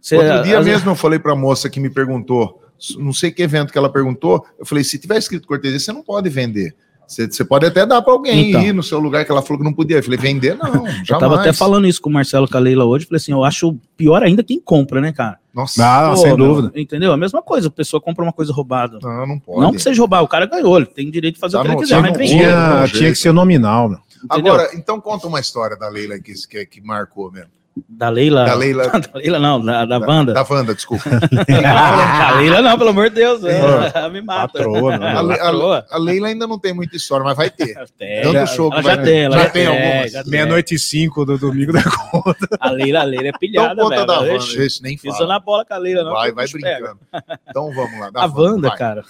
Você, 0.00 0.16
Outro 0.16 0.42
dia 0.44 0.56
vezes- 0.60 0.66
mesmo 0.72 0.90
eu 0.90 0.94
falei 0.94 1.18
pra 1.18 1.34
moça 1.34 1.68
que 1.68 1.80
me 1.80 1.90
perguntou, 1.90 2.62
não 2.98 3.12
sei 3.12 3.30
que 3.30 3.42
evento 3.42 3.72
que 3.72 3.78
ela 3.78 3.88
perguntou, 3.92 4.44
eu 4.58 4.64
falei, 4.66 4.82
se 4.84 4.98
tiver 4.98 5.16
escrito 5.18 5.46
cortesia, 5.46 5.78
você 5.80 5.92
não 5.92 6.02
pode 6.02 6.28
vender. 6.28 6.74
Você, 7.06 7.44
pode 7.44 7.66
até 7.66 7.84
dar 7.84 8.00
pra 8.00 8.12
alguém 8.12 8.48
Então. 8.50 8.62
ir 8.62 8.72
no 8.72 8.82
seu 8.82 8.98
lugar 8.98 9.24
que 9.24 9.30
ela 9.30 9.42
falou 9.42 9.58
que 9.58 9.64
não 9.64 9.72
podia. 9.72 9.98
Eu 9.98 10.02
falei, 10.02 10.18
vender 10.18 10.56
não, 10.56 10.72
jamais. 10.72 11.02
Eu 11.10 11.18
tava 11.18 11.40
até 11.40 11.52
falando 11.52 11.86
isso 11.86 12.00
com 12.00 12.08
o 12.08 12.12
Marcelo 12.12 12.48
Caleila 12.48 12.84
hoje. 12.84 13.04
Falei 13.06 13.16
assim, 13.18 13.32
eu 13.32 13.44
acho 13.44 13.76
pior 13.96 14.22
ainda 14.22 14.42
quem 14.42 14.58
compra, 14.60 15.00
né, 15.00 15.12
cara? 15.12 15.38
Nossa, 15.54 15.84
Ah, 15.84 16.10
Pô, 16.10 16.16
sem 16.16 16.26
meu, 16.28 16.36
dúvida. 16.36 16.72
Entendeu? 16.74 17.12
A 17.12 17.16
mesma 17.16 17.42
coisa, 17.42 17.68
a 17.68 17.70
pessoa 17.70 18.00
compra 18.00 18.24
uma 18.24 18.32
coisa 18.32 18.52
roubada. 18.52 18.98
não, 19.02 19.26
não 19.26 19.38
pode. 19.38 19.60
Não 19.60 19.72
que 19.72 19.78
seja 19.80 20.00
roubar, 20.00 20.22
o 20.22 20.28
cara 20.28 20.46
ganhou, 20.46 20.76
ele 20.78 20.86
tem 20.86 21.10
direito 21.10 21.34
de 21.34 21.40
fazer 21.40 21.56
Tá 21.56 21.60
o 21.60 21.64
que 21.64 21.70
ele 21.70 21.76
quiser, 21.78 22.00
mas. 22.00 22.16
Tinha, 22.30 22.88
tinha 22.88 23.10
que 23.10 23.16
ser 23.18 23.32
nominal, 23.32 23.88
meu. 23.90 23.98
entendeu? 24.24 24.54
Agora, 24.54 24.70
então 24.74 24.98
conta 25.00 25.26
uma 25.26 25.40
história 25.40 25.76
da 25.76 25.88
Leila 25.90 26.18
que, 26.18 26.32
que, 26.48 26.64
que 26.66 26.80
marcou 26.80 27.30
mesmo. 27.30 27.50
Da 27.88 28.10
Leila. 28.10 28.44
Da 28.44 28.54
Leila. 28.54 28.88
da 29.00 29.00
Leila 29.18 29.38
não, 29.38 29.64
da, 29.64 29.84
da 29.86 29.98
Wanda. 29.98 30.34
Da 30.34 30.46
Wanda, 30.48 30.74
desculpa. 30.74 31.04
a 31.08 32.32
Leila 32.36 32.60
não, 32.60 32.76
pelo 32.76 32.90
amor 32.90 33.08
de 33.08 33.16
Deus. 33.16 33.42
Ela 33.44 34.08
me 34.10 34.20
mata. 34.20 34.58
Patroa, 34.58 34.98
né? 34.98 35.08
A, 35.16 35.20
Le- 35.22 35.84
a- 35.90 35.98
Leila 35.98 36.28
ainda 36.28 36.46
não 36.46 36.58
tem 36.58 36.74
muita 36.74 36.96
história, 36.96 37.24
mas 37.24 37.36
vai 37.36 37.48
ter. 37.48 37.74
Tem. 37.98 38.22
Tanto 38.22 38.50
show 38.50 38.70
que 38.70 38.82
vai 38.82 38.96
já 38.96 39.02
tem, 39.02 39.20
ela 39.22 39.36
já 39.38 39.44
já 39.44 39.50
tem 39.50 39.66
tem, 39.66 39.86
algumas. 39.88 40.12
já 40.12 40.22
tem. 40.22 40.30
Meia-noite 40.32 40.74
e 40.74 40.78
cinco 40.78 41.24
do 41.24 41.38
domingo 41.38 41.72
da 41.72 41.82
conta. 41.82 42.48
A 42.60 42.70
Leila, 42.70 43.00
a 43.00 43.04
Leila 43.04 43.26
é 43.26 43.28
Então 43.28 43.38
pilhada, 43.40 43.82
conta 43.82 43.94
velho. 43.94 44.06
da 44.06 44.20
Wanda, 44.20 44.34
esse 44.64 44.82
nem 44.82 44.96
Pisa 44.98 45.16
fala. 45.16 45.28
na 45.28 45.38
bola 45.40 45.64
com 45.64 45.74
a 45.74 45.78
Leila, 45.78 46.04
não. 46.04 46.12
Vai, 46.12 46.32
vai 46.32 46.46
pega. 46.48 46.60
brincando. 46.78 47.00
Então 47.48 47.72
vamos 47.74 48.00
lá. 48.00 48.10
da 48.10 48.22
A 48.22 48.26
Wanda, 48.26 48.68
vai. 48.68 48.76
cara, 48.78 49.04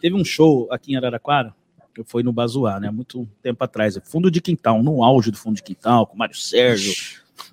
teve 0.00 0.14
um 0.14 0.24
show 0.24 0.68
aqui 0.70 0.92
em 0.92 0.96
Araraquara, 0.96 1.54
que 1.94 2.02
foi 2.04 2.22
no 2.22 2.32
Bazuá, 2.32 2.78
né? 2.78 2.90
Muito 2.90 3.26
tempo 3.42 3.62
atrás. 3.64 3.98
Fundo 4.04 4.30
de 4.30 4.40
quintal, 4.42 4.82
no 4.82 5.02
auge 5.02 5.30
do 5.30 5.38
fundo 5.38 5.56
de 5.56 5.62
quintal, 5.62 6.06
com 6.06 6.14
o 6.14 6.18
Mário 6.18 6.36
Sérgio, 6.36 6.92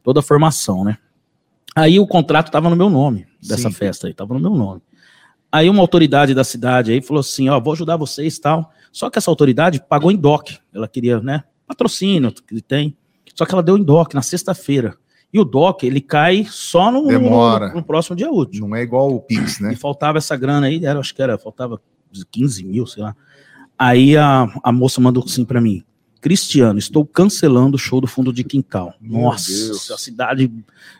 toda 0.03 0.19
a 0.19 0.23
formação, 0.23 0.83
né? 0.83 0.97
Aí 1.75 1.99
o 1.99 2.07
contrato 2.07 2.49
tava 2.51 2.69
no 2.69 2.75
meu 2.75 2.89
nome, 2.89 3.27
dessa 3.41 3.69
Sim. 3.69 3.75
festa 3.75 4.07
aí, 4.07 4.13
tava 4.13 4.33
no 4.33 4.39
meu 4.39 4.51
nome. 4.55 4.81
Aí 5.51 5.69
uma 5.69 5.81
autoridade 5.81 6.33
da 6.33 6.43
cidade 6.43 6.91
aí 6.91 7.01
falou 7.01 7.19
assim: 7.21 7.49
ó, 7.49 7.59
vou 7.59 7.73
ajudar 7.73 7.97
vocês 7.97 8.37
e 8.37 8.41
tal. 8.41 8.71
Só 8.91 9.09
que 9.09 9.17
essa 9.17 9.29
autoridade 9.29 9.81
pagou 9.87 10.11
em 10.11 10.15
DOC. 10.17 10.57
Ela 10.73 10.87
queria, 10.87 11.19
né? 11.19 11.43
Patrocínio 11.67 12.31
que 12.31 12.61
tem. 12.61 12.95
Só 13.33 13.45
que 13.45 13.53
ela 13.53 13.63
deu 13.63 13.77
em 13.77 13.83
DOC 13.83 14.13
na 14.13 14.21
sexta-feira. 14.21 14.95
E 15.33 15.39
o 15.39 15.43
DOC, 15.43 15.83
ele 15.83 15.99
cai 15.99 16.45
só 16.49 16.89
no, 16.91 17.01
no- 17.03 17.07
Demora. 17.09 17.73
no 17.73 17.83
próximo 17.83 18.15
dia 18.15 18.31
útil. 18.31 18.67
Não 18.67 18.75
é 18.75 18.81
igual 18.83 19.13
o 19.13 19.19
Pix, 19.19 19.59
né? 19.59 19.73
E 19.73 19.75
faltava 19.75 20.17
essa 20.17 20.35
grana 20.37 20.67
aí, 20.67 20.85
era, 20.85 20.97
acho 20.99 21.13
que 21.13 21.21
era, 21.21 21.37
faltava 21.37 21.81
15 22.31 22.63
mil, 22.63 22.85
sei 22.87 23.03
lá. 23.03 23.13
Aí 23.77 24.15
a, 24.15 24.47
a 24.63 24.71
moça 24.71 25.01
mandou 25.01 25.23
assim 25.25 25.43
pra 25.43 25.59
mim: 25.59 25.83
Cristiano, 26.25 26.79
estou 26.79 27.05
cancelando 27.05 27.75
o 27.75 27.77
show 27.77 28.01
do 28.01 28.07
fundo 28.07 28.33
de 28.33 28.43
quintal. 28.43 28.95
Meu 28.99 29.21
Nossa, 29.21 29.51
Deus. 29.51 29.91
a 29.91 29.97
cidade 29.99 30.51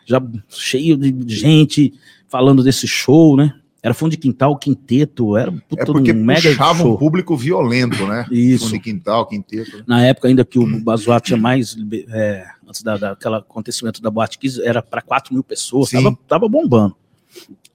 já 0.04 0.22
cheio 0.48 0.96
de 0.96 1.34
gente 1.34 1.92
falando 2.28 2.62
desse 2.62 2.86
show, 2.86 3.36
né? 3.36 3.52
Era 3.82 3.92
fundo 3.92 4.12
de 4.12 4.18
quintal, 4.18 4.56
quinteto, 4.56 5.36
era 5.36 5.50
puta, 5.50 5.82
É 5.82 5.84
porque 5.84 6.12
um 6.12 6.24
mega 6.24 6.48
puxava 6.50 6.84
um 6.84 6.86
show. 6.86 6.98
público 6.98 7.36
violento, 7.36 8.06
né? 8.06 8.24
Isso. 8.30 8.66
Fundo 8.66 8.74
de 8.74 8.78
quintal, 8.78 9.26
quinteto. 9.26 9.82
Na 9.84 10.06
época 10.06 10.28
ainda 10.28 10.44
que 10.44 10.60
o 10.60 10.80
Bazuá 10.80 11.18
tinha 11.18 11.36
mais, 11.36 11.76
é, 12.08 12.46
antes 12.64 12.84
da, 12.84 12.96
daquela 12.96 13.38
acontecimento 13.38 14.00
da 14.00 14.08
Boate 14.08 14.38
Kiss, 14.38 14.62
era 14.62 14.80
para 14.80 15.02
4 15.02 15.34
mil 15.34 15.42
pessoas, 15.42 15.88
Sim. 15.88 16.04
tava, 16.04 16.18
tava 16.28 16.48
bombando. 16.48 16.94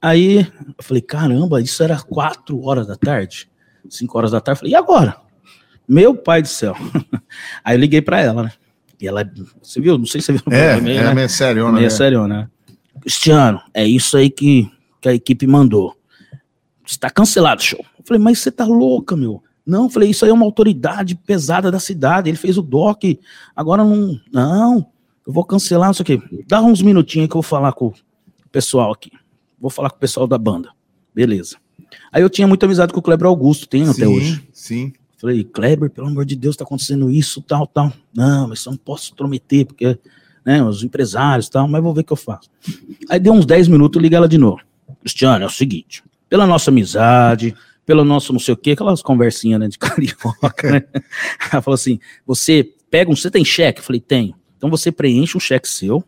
Aí 0.00 0.38
eu 0.38 0.82
falei, 0.82 1.02
caramba, 1.02 1.60
isso 1.60 1.82
era 1.82 2.00
4 2.00 2.64
horas 2.64 2.86
da 2.86 2.96
tarde, 2.96 3.46
5 3.90 4.16
horas 4.16 4.30
da 4.30 4.40
tarde. 4.40 4.56
Eu 4.56 4.60
falei, 4.60 4.72
e 4.72 4.74
agora? 4.74 5.20
Meu 5.88 6.14
pai 6.14 6.42
do 6.42 6.48
céu. 6.48 6.74
Aí 7.64 7.76
eu 7.76 7.80
liguei 7.80 8.00
para 8.02 8.20
ela, 8.20 8.44
né? 8.44 8.52
E 9.00 9.06
ela, 9.08 9.28
você 9.62 9.80
viu? 9.80 9.98
Não 9.98 10.06
sei 10.06 10.20
se 10.20 10.26
você 10.26 10.32
viu 10.34 10.42
É, 10.50 10.74
aí, 10.74 10.78
é 10.96 11.02
né? 11.04 11.14
meio 11.14 11.28
sério, 11.28 11.72
Meio 11.72 11.84
né? 11.84 11.90
sério, 11.90 12.26
né? 12.28 12.48
Cristiano, 13.00 13.60
é 13.74 13.84
isso 13.84 14.16
aí 14.16 14.30
que, 14.30 14.70
que 15.00 15.08
a 15.08 15.14
equipe 15.14 15.44
mandou. 15.46 15.96
Está 16.86 17.10
cancelado 17.10 17.60
o 17.60 17.64
show. 17.64 17.80
Eu 17.98 18.04
falei, 18.04 18.22
mas 18.22 18.38
você 18.38 18.52
tá 18.52 18.64
louca, 18.64 19.16
meu. 19.16 19.42
Não, 19.66 19.90
falei, 19.90 20.10
isso 20.10 20.24
aí 20.24 20.30
é 20.30 20.34
uma 20.34 20.44
autoridade 20.44 21.16
pesada 21.16 21.68
da 21.70 21.80
cidade. 21.80 22.28
Ele 22.30 22.36
fez 22.36 22.56
o 22.56 22.62
doc. 22.62 23.02
Agora 23.56 23.82
não. 23.84 24.20
Não, 24.32 24.86
eu 25.26 25.32
vou 25.32 25.44
cancelar, 25.44 25.88
não 25.88 25.94
sei 25.94 26.02
o 26.02 26.06
quê. 26.06 26.22
Dá 26.46 26.60
uns 26.62 26.80
minutinhos 26.80 27.28
que 27.28 27.32
eu 27.36 27.42
vou 27.42 27.48
falar 27.48 27.72
com 27.72 27.86
o 27.88 27.94
pessoal 28.52 28.92
aqui. 28.92 29.10
Vou 29.60 29.70
falar 29.70 29.90
com 29.90 29.96
o 29.96 30.00
pessoal 30.00 30.26
da 30.28 30.38
banda. 30.38 30.70
Beleza. 31.12 31.56
Aí 32.12 32.22
eu 32.22 32.30
tinha 32.30 32.46
muita 32.46 32.66
amizade 32.66 32.92
com 32.92 33.00
o 33.00 33.02
Kleber 33.02 33.26
Augusto, 33.26 33.66
tenho 33.68 33.90
até 33.90 34.06
Sim, 34.06 34.16
hoje. 34.16 34.48
sim. 34.52 34.92
Falei, 35.22 35.44
Kleber, 35.44 35.88
pelo 35.88 36.08
amor 36.08 36.24
de 36.24 36.34
Deus, 36.34 36.56
tá 36.56 36.64
acontecendo 36.64 37.08
isso, 37.08 37.40
tal, 37.40 37.64
tal. 37.64 37.92
Não, 38.12 38.48
mas 38.48 38.66
eu 38.66 38.72
não 38.72 38.76
posso 38.76 39.12
intrometer, 39.12 39.64
porque, 39.64 39.96
né, 40.44 40.60
os 40.64 40.82
empresários 40.82 41.48
tal, 41.48 41.68
mas 41.68 41.80
vou 41.80 41.94
ver 41.94 42.00
o 42.00 42.04
que 42.04 42.12
eu 42.12 42.16
faço. 42.16 42.50
Aí 43.08 43.20
deu 43.20 43.32
uns 43.32 43.46
10 43.46 43.68
minutos, 43.68 44.02
liguei 44.02 44.16
ela 44.16 44.28
de 44.28 44.36
novo. 44.36 44.60
Cristiano, 44.98 45.44
é 45.44 45.46
o 45.46 45.50
seguinte, 45.50 46.02
pela 46.28 46.44
nossa 46.44 46.72
amizade, 46.72 47.54
pelo 47.86 48.04
nosso 48.04 48.32
não 48.32 48.40
sei 48.40 48.52
o 48.52 48.56
quê, 48.56 48.72
aquelas 48.72 49.00
conversinhas, 49.00 49.60
né, 49.60 49.68
de 49.68 49.78
carioca, 49.78 50.72
né? 50.72 50.82
Ela 51.52 51.62
falou 51.62 51.76
assim, 51.76 52.00
você 52.26 52.68
pega 52.90 53.08
um, 53.08 53.14
você 53.14 53.30
tem 53.30 53.44
cheque? 53.44 53.78
Eu 53.78 53.84
falei, 53.84 54.00
tenho. 54.00 54.34
Então 54.56 54.68
você 54.68 54.90
preenche 54.90 55.36
um 55.36 55.40
cheque 55.40 55.68
seu, 55.68 56.02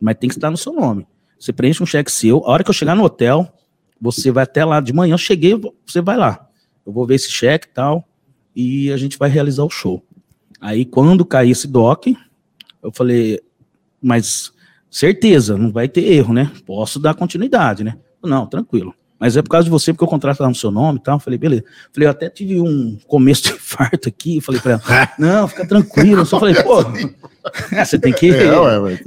mas 0.00 0.16
tem 0.16 0.28
que 0.28 0.34
estar 0.34 0.50
no 0.50 0.56
seu 0.56 0.72
nome. 0.72 1.06
Você 1.38 1.52
preenche 1.52 1.80
um 1.80 1.86
cheque 1.86 2.10
seu, 2.10 2.38
a 2.38 2.50
hora 2.50 2.64
que 2.64 2.70
eu 2.70 2.74
chegar 2.74 2.96
no 2.96 3.04
hotel, 3.04 3.52
você 4.00 4.32
vai 4.32 4.42
até 4.42 4.64
lá, 4.64 4.80
de 4.80 4.92
manhã 4.92 5.14
eu 5.14 5.18
cheguei, 5.18 5.54
você 5.86 6.00
vai 6.00 6.16
lá. 6.16 6.44
Eu 6.84 6.92
vou 6.92 7.06
ver 7.06 7.14
esse 7.14 7.30
cheque 7.30 7.68
e 7.68 7.70
tal, 7.70 8.04
e 8.60 8.90
a 8.90 8.96
gente 8.96 9.16
vai 9.16 9.30
realizar 9.30 9.62
o 9.62 9.70
show. 9.70 10.02
Aí, 10.60 10.84
quando 10.84 11.24
cair 11.24 11.52
esse 11.52 11.68
doc, 11.68 12.08
eu 12.82 12.90
falei, 12.92 13.38
mas 14.02 14.52
certeza, 14.90 15.56
não 15.56 15.70
vai 15.70 15.88
ter 15.88 16.02
erro, 16.12 16.34
né? 16.34 16.50
Posso 16.66 16.98
dar 16.98 17.14
continuidade, 17.14 17.84
né? 17.84 17.96
Não, 18.20 18.48
tranquilo. 18.48 18.92
Mas 19.16 19.36
é 19.36 19.42
por 19.42 19.50
causa 19.50 19.64
de 19.66 19.70
você, 19.70 19.92
porque 19.92 20.04
o 20.04 20.08
contrato 20.08 20.38
tá 20.38 20.48
no 20.48 20.56
seu 20.56 20.72
nome 20.72 20.98
e 20.98 21.02
tal. 21.02 21.16
Eu 21.16 21.20
Falei, 21.20 21.38
beleza. 21.38 21.62
Falei, 21.92 22.08
eu 22.08 22.10
até 22.10 22.28
tive 22.28 22.60
um 22.60 22.98
começo 23.06 23.44
de 23.44 23.50
infarto 23.54 24.08
aqui. 24.08 24.38
Eu 24.38 24.42
Falei 24.42 24.60
pra 24.60 24.72
ela, 24.72 24.82
não, 25.20 25.46
fica 25.46 25.64
tranquilo. 25.64 26.22
Eu 26.22 26.26
só 26.26 26.40
falei, 26.40 26.54
pô, 26.56 26.80
é, 27.70 27.84
você 27.86 27.96
tem 27.96 28.12
que. 28.12 28.28
É, 28.30 28.58
ué, 28.58 28.78
ué. 28.80 29.00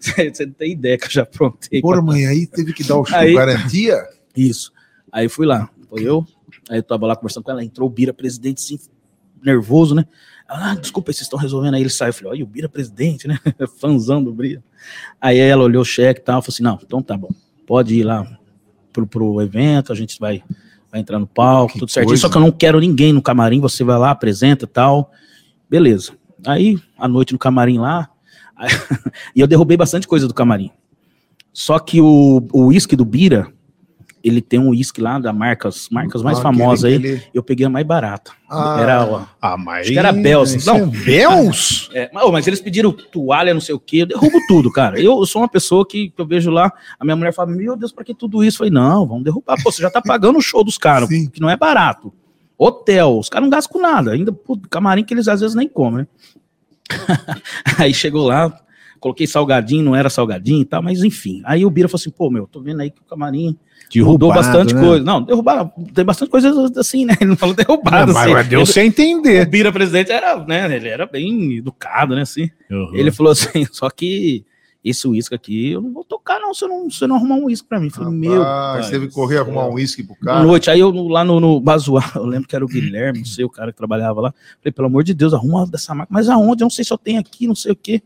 Você 0.00 0.30
você 0.32 0.46
não 0.46 0.52
tem 0.54 0.72
ideia 0.72 0.96
que 0.96 1.04
eu 1.06 1.10
já 1.10 1.22
aprontei. 1.24 1.82
Porra, 1.82 2.00
mãe, 2.00 2.26
aí 2.26 2.46
teve 2.46 2.72
que 2.72 2.82
dar 2.82 2.96
o 2.96 3.04
show. 3.04 3.18
Aí- 3.18 3.34
Garantia? 3.34 3.98
Isso. 4.34 4.72
Aí 5.12 5.28
fui 5.28 5.44
lá, 5.44 5.68
foi 5.90 6.02
eu. 6.02 6.26
Aí 6.70 6.78
eu 6.78 6.82
tava 6.82 7.06
lá 7.06 7.14
conversando 7.14 7.44
com 7.44 7.50
ela, 7.50 7.62
entrou 7.62 7.86
o 7.86 7.92
Bira 7.92 8.12
presidente, 8.12 8.58
assim, 8.62 8.78
nervoso, 9.44 9.94
né? 9.94 10.04
Ah, 10.48 10.74
desculpa, 10.74 11.12
vocês 11.12 11.22
estão 11.22 11.38
resolvendo. 11.38 11.74
Aí 11.74 11.80
ele 11.82 11.90
saiu, 11.90 12.10
eu 12.10 12.14
falei, 12.14 12.30
olha, 12.32 12.44
o 12.44 12.46
Bira 12.46 12.68
presidente, 12.68 13.26
né? 13.26 13.38
Fãzão 13.80 14.22
do 14.22 14.32
Bira. 14.32 14.62
Aí 15.20 15.38
ela 15.38 15.64
olhou 15.64 15.82
o 15.82 15.84
cheque 15.84 16.20
e 16.20 16.24
tal, 16.24 16.42
falou 16.42 16.52
assim, 16.54 16.62
não, 16.62 16.78
então 16.82 17.02
tá 17.02 17.16
bom, 17.16 17.30
pode 17.66 17.94
ir 17.94 18.04
lá 18.04 18.26
pro, 18.92 19.06
pro 19.06 19.40
evento, 19.40 19.90
a 19.92 19.96
gente 19.96 20.18
vai, 20.20 20.42
vai 20.90 21.00
entrar 21.00 21.18
no 21.18 21.26
palco, 21.26 21.72
Que 21.72 21.78
tudo 21.80 21.90
certinho. 21.90 22.10
coisa. 22.10 22.20
Só 22.20 22.28
que 22.28 22.36
eu 22.36 22.40
não 22.42 22.52
quero 22.52 22.78
ninguém 22.78 23.12
no 23.12 23.22
camarim, 23.22 23.60
você 23.60 23.82
vai 23.82 23.98
lá, 23.98 24.10
apresenta 24.10 24.64
e 24.64 24.68
tal. 24.68 25.10
Beleza. 25.68 26.12
Aí, 26.46 26.78
à 26.98 27.08
noite 27.08 27.32
no 27.32 27.38
camarim 27.38 27.78
lá, 27.78 28.10
aí- 28.54 28.70
e 29.34 29.40
eu 29.40 29.46
derrubei 29.46 29.76
bastante 29.76 30.06
coisa 30.06 30.28
do 30.28 30.34
camarim. 30.34 30.70
Só 31.52 31.78
que 31.78 32.00
o 32.00 32.42
uísque 32.52 32.94
do 32.96 33.04
Bira, 33.04 33.50
ele 34.24 34.40
tem 34.40 34.58
um 34.58 34.70
uísque 34.70 35.00
lá 35.02 35.18
da 35.18 35.32
marcas, 35.32 35.88
marcas 35.90 36.22
mais 36.22 36.38
Ah, 36.38 36.42
famosas 36.42 36.84
aquele- 36.84 37.08
aí. 37.08 37.14
aquele- 37.16 37.30
Eu 37.34 37.42
peguei 37.42 37.66
a 37.66 37.68
mais 37.70 37.86
barata. 37.86 38.32
Ah. 38.48 38.78
Era, 38.80 39.04
ó, 39.04 39.22
Ah, 39.40 39.56
mas. 39.58 39.82
Acho 39.82 39.92
que 39.92 39.98
era 39.98 40.12
Bells. 40.12 40.56
Isso 40.56 40.66
Não. 40.66 40.78
é 40.78 40.86
Bells? 40.86 41.88
é, 41.92 42.10
mas, 42.12 42.30
mas 42.32 42.46
eles 42.46 42.60
pediram 42.60 42.90
toalha, 42.92 43.52
não 43.52 43.60
sei 43.60 43.74
o 43.74 43.78
quê, 43.78 43.98
eu 43.98 44.06
derrubo 44.06 44.38
tudo, 44.48 44.72
cara. 44.72 44.98
Eu, 44.98 45.18
eu 45.18 45.26
sou 45.26 45.42
uma 45.42 45.48
pessoa 45.48 45.86
que, 45.86 46.08
que 46.10 46.20
eu 46.20 46.26
vejo 46.26 46.50
lá, 46.50 46.72
a 46.98 47.04
minha 47.04 47.16
mulher 47.16 47.32
fala, 47.34 47.50
meu 47.50 47.76
Deus, 47.76 47.92
pra 47.92 48.02
que 48.04 48.14
tudo 48.14 48.42
isso? 48.42 48.56
Eu 48.56 48.58
falei, 48.58 48.72
não, 48.72 49.06
vamos 49.06 49.24
derrubar. 49.24 49.56
Pô, 49.62 49.70
você 49.70 49.82
já 49.82 49.90
tá 49.90 50.00
pagando 50.00 50.38
o 50.38 50.42
show 50.42 50.64
dos 50.64 50.78
caras, 50.78 51.08
que 51.08 51.40
não 51.40 51.50
é 51.50 51.56
barato. 51.56 52.12
Hotel, 52.56 53.18
os 53.18 53.28
caras 53.28 53.44
não 53.44 53.50
gastam 53.50 53.72
com 53.72 53.80
nada, 53.80 54.12
ainda 54.12 54.32
pô, 54.32 54.58
camarim 54.70 55.04
que 55.04 55.12
eles 55.12 55.28
às 55.28 55.40
vezes 55.40 55.54
nem 55.56 55.68
comem, 55.68 55.98
né? 56.00 56.06
Aí 57.78 57.92
chegou 57.92 58.26
lá, 58.26 58.52
coloquei 59.00 59.26
salgadinho, 59.26 59.82
não 59.84 59.96
era 59.96 60.08
salgadinho 60.08 60.62
e 60.62 60.64
tal, 60.64 60.82
mas 60.82 61.02
enfim. 61.02 61.42
Aí 61.44 61.64
o 61.64 61.70
Bira 61.70 61.88
falou 61.88 62.00
assim, 62.00 62.10
pô, 62.10 62.30
meu, 62.30 62.46
tô 62.46 62.60
vendo 62.60 62.80
aí 62.80 62.90
que 62.90 63.00
o 63.00 63.04
camarim 63.04 63.56
Derrubado, 63.92 64.34
bastante 64.34 64.74
né? 64.74 64.80
coisa. 64.80 65.04
Não, 65.04 65.22
derrubaram, 65.22 65.70
tem 65.92 66.04
bastante 66.04 66.30
coisa 66.30 66.52
assim, 66.76 67.04
né? 67.04 67.14
Ele 67.20 67.30
não 67.30 67.36
falou 67.36 67.54
derrubado, 67.54 68.12
Ah, 68.16 68.22
assim. 68.22 68.32
mas 68.32 68.48
deu 68.48 68.60
Ele- 68.60 68.66
sem 68.66 68.84
o 68.84 68.86
entender. 68.88 69.46
Bira 69.46 69.72
presidente 69.72 70.10
era, 70.10 70.36
né, 70.44 70.74
ele 70.76 70.88
era 70.88 71.06
bem 71.06 71.56
educado, 71.58 72.14
né, 72.14 72.22
assim. 72.22 72.50
Uhum. 72.70 72.90
Ele 72.94 73.10
falou 73.12 73.32
assim, 73.32 73.64
só 73.72 73.88
que 73.90 74.44
esse 74.84 75.08
uísque 75.08 75.34
aqui, 75.34 75.70
eu 75.70 75.80
não 75.80 75.92
vou 75.92 76.04
tocar 76.04 76.38
não, 76.40 76.52
se 76.52 76.62
eu 76.64 76.68
não, 76.68 76.90
se 76.90 77.02
eu 77.02 77.08
não 77.08 77.16
arrumar 77.16 77.36
um 77.36 77.44
uísque 77.44 77.66
pra 77.66 77.80
mim. 77.80 77.86
Eu 77.86 77.90
Falei, 77.92 78.12
meu 78.12 78.42
Rapaz, 78.42 78.82
pai 78.86 78.90
teve 78.90 79.08
que 79.08 79.14
correr 79.14 79.38
arrumar 79.38 79.66
um 79.68 79.74
uísque 79.74 80.02
pro 80.02 80.14
cara. 80.16 80.42
noite, 80.42 80.68
aí 80.70 80.80
eu 80.80 80.90
lá 80.90 81.24
no, 81.24 81.40
no 81.40 81.58
Bazuá, 81.58 82.02
eu 82.16 82.26
lembro 82.26 82.46
que 82.48 82.54
era 82.54 82.64
o 82.64 82.68
Guilherme, 82.68 83.20
não 83.20 83.24
sei, 83.26 83.44
o 83.46 83.50
cara 83.50 83.70
que 83.72 83.78
trabalhava 83.78 84.20
lá. 84.20 84.34
Falei, 84.60 84.72
pelo 84.72 84.88
amor 84.88 85.02
de 85.02 85.14
Deus, 85.14 85.32
arruma 85.32 85.66
dessa 85.66 85.94
marca. 85.94 86.12
Mas 86.12 86.28
aonde? 86.28 86.62
Eu 86.62 86.66
não 86.66 86.70
sei 86.70 86.84
se 86.84 86.92
eu 86.92 86.98
tenho 86.98 87.18
aqui, 87.18 87.46
não 87.46 87.54
sei 87.54 87.72
o 87.72 87.76
quê. 87.76 88.02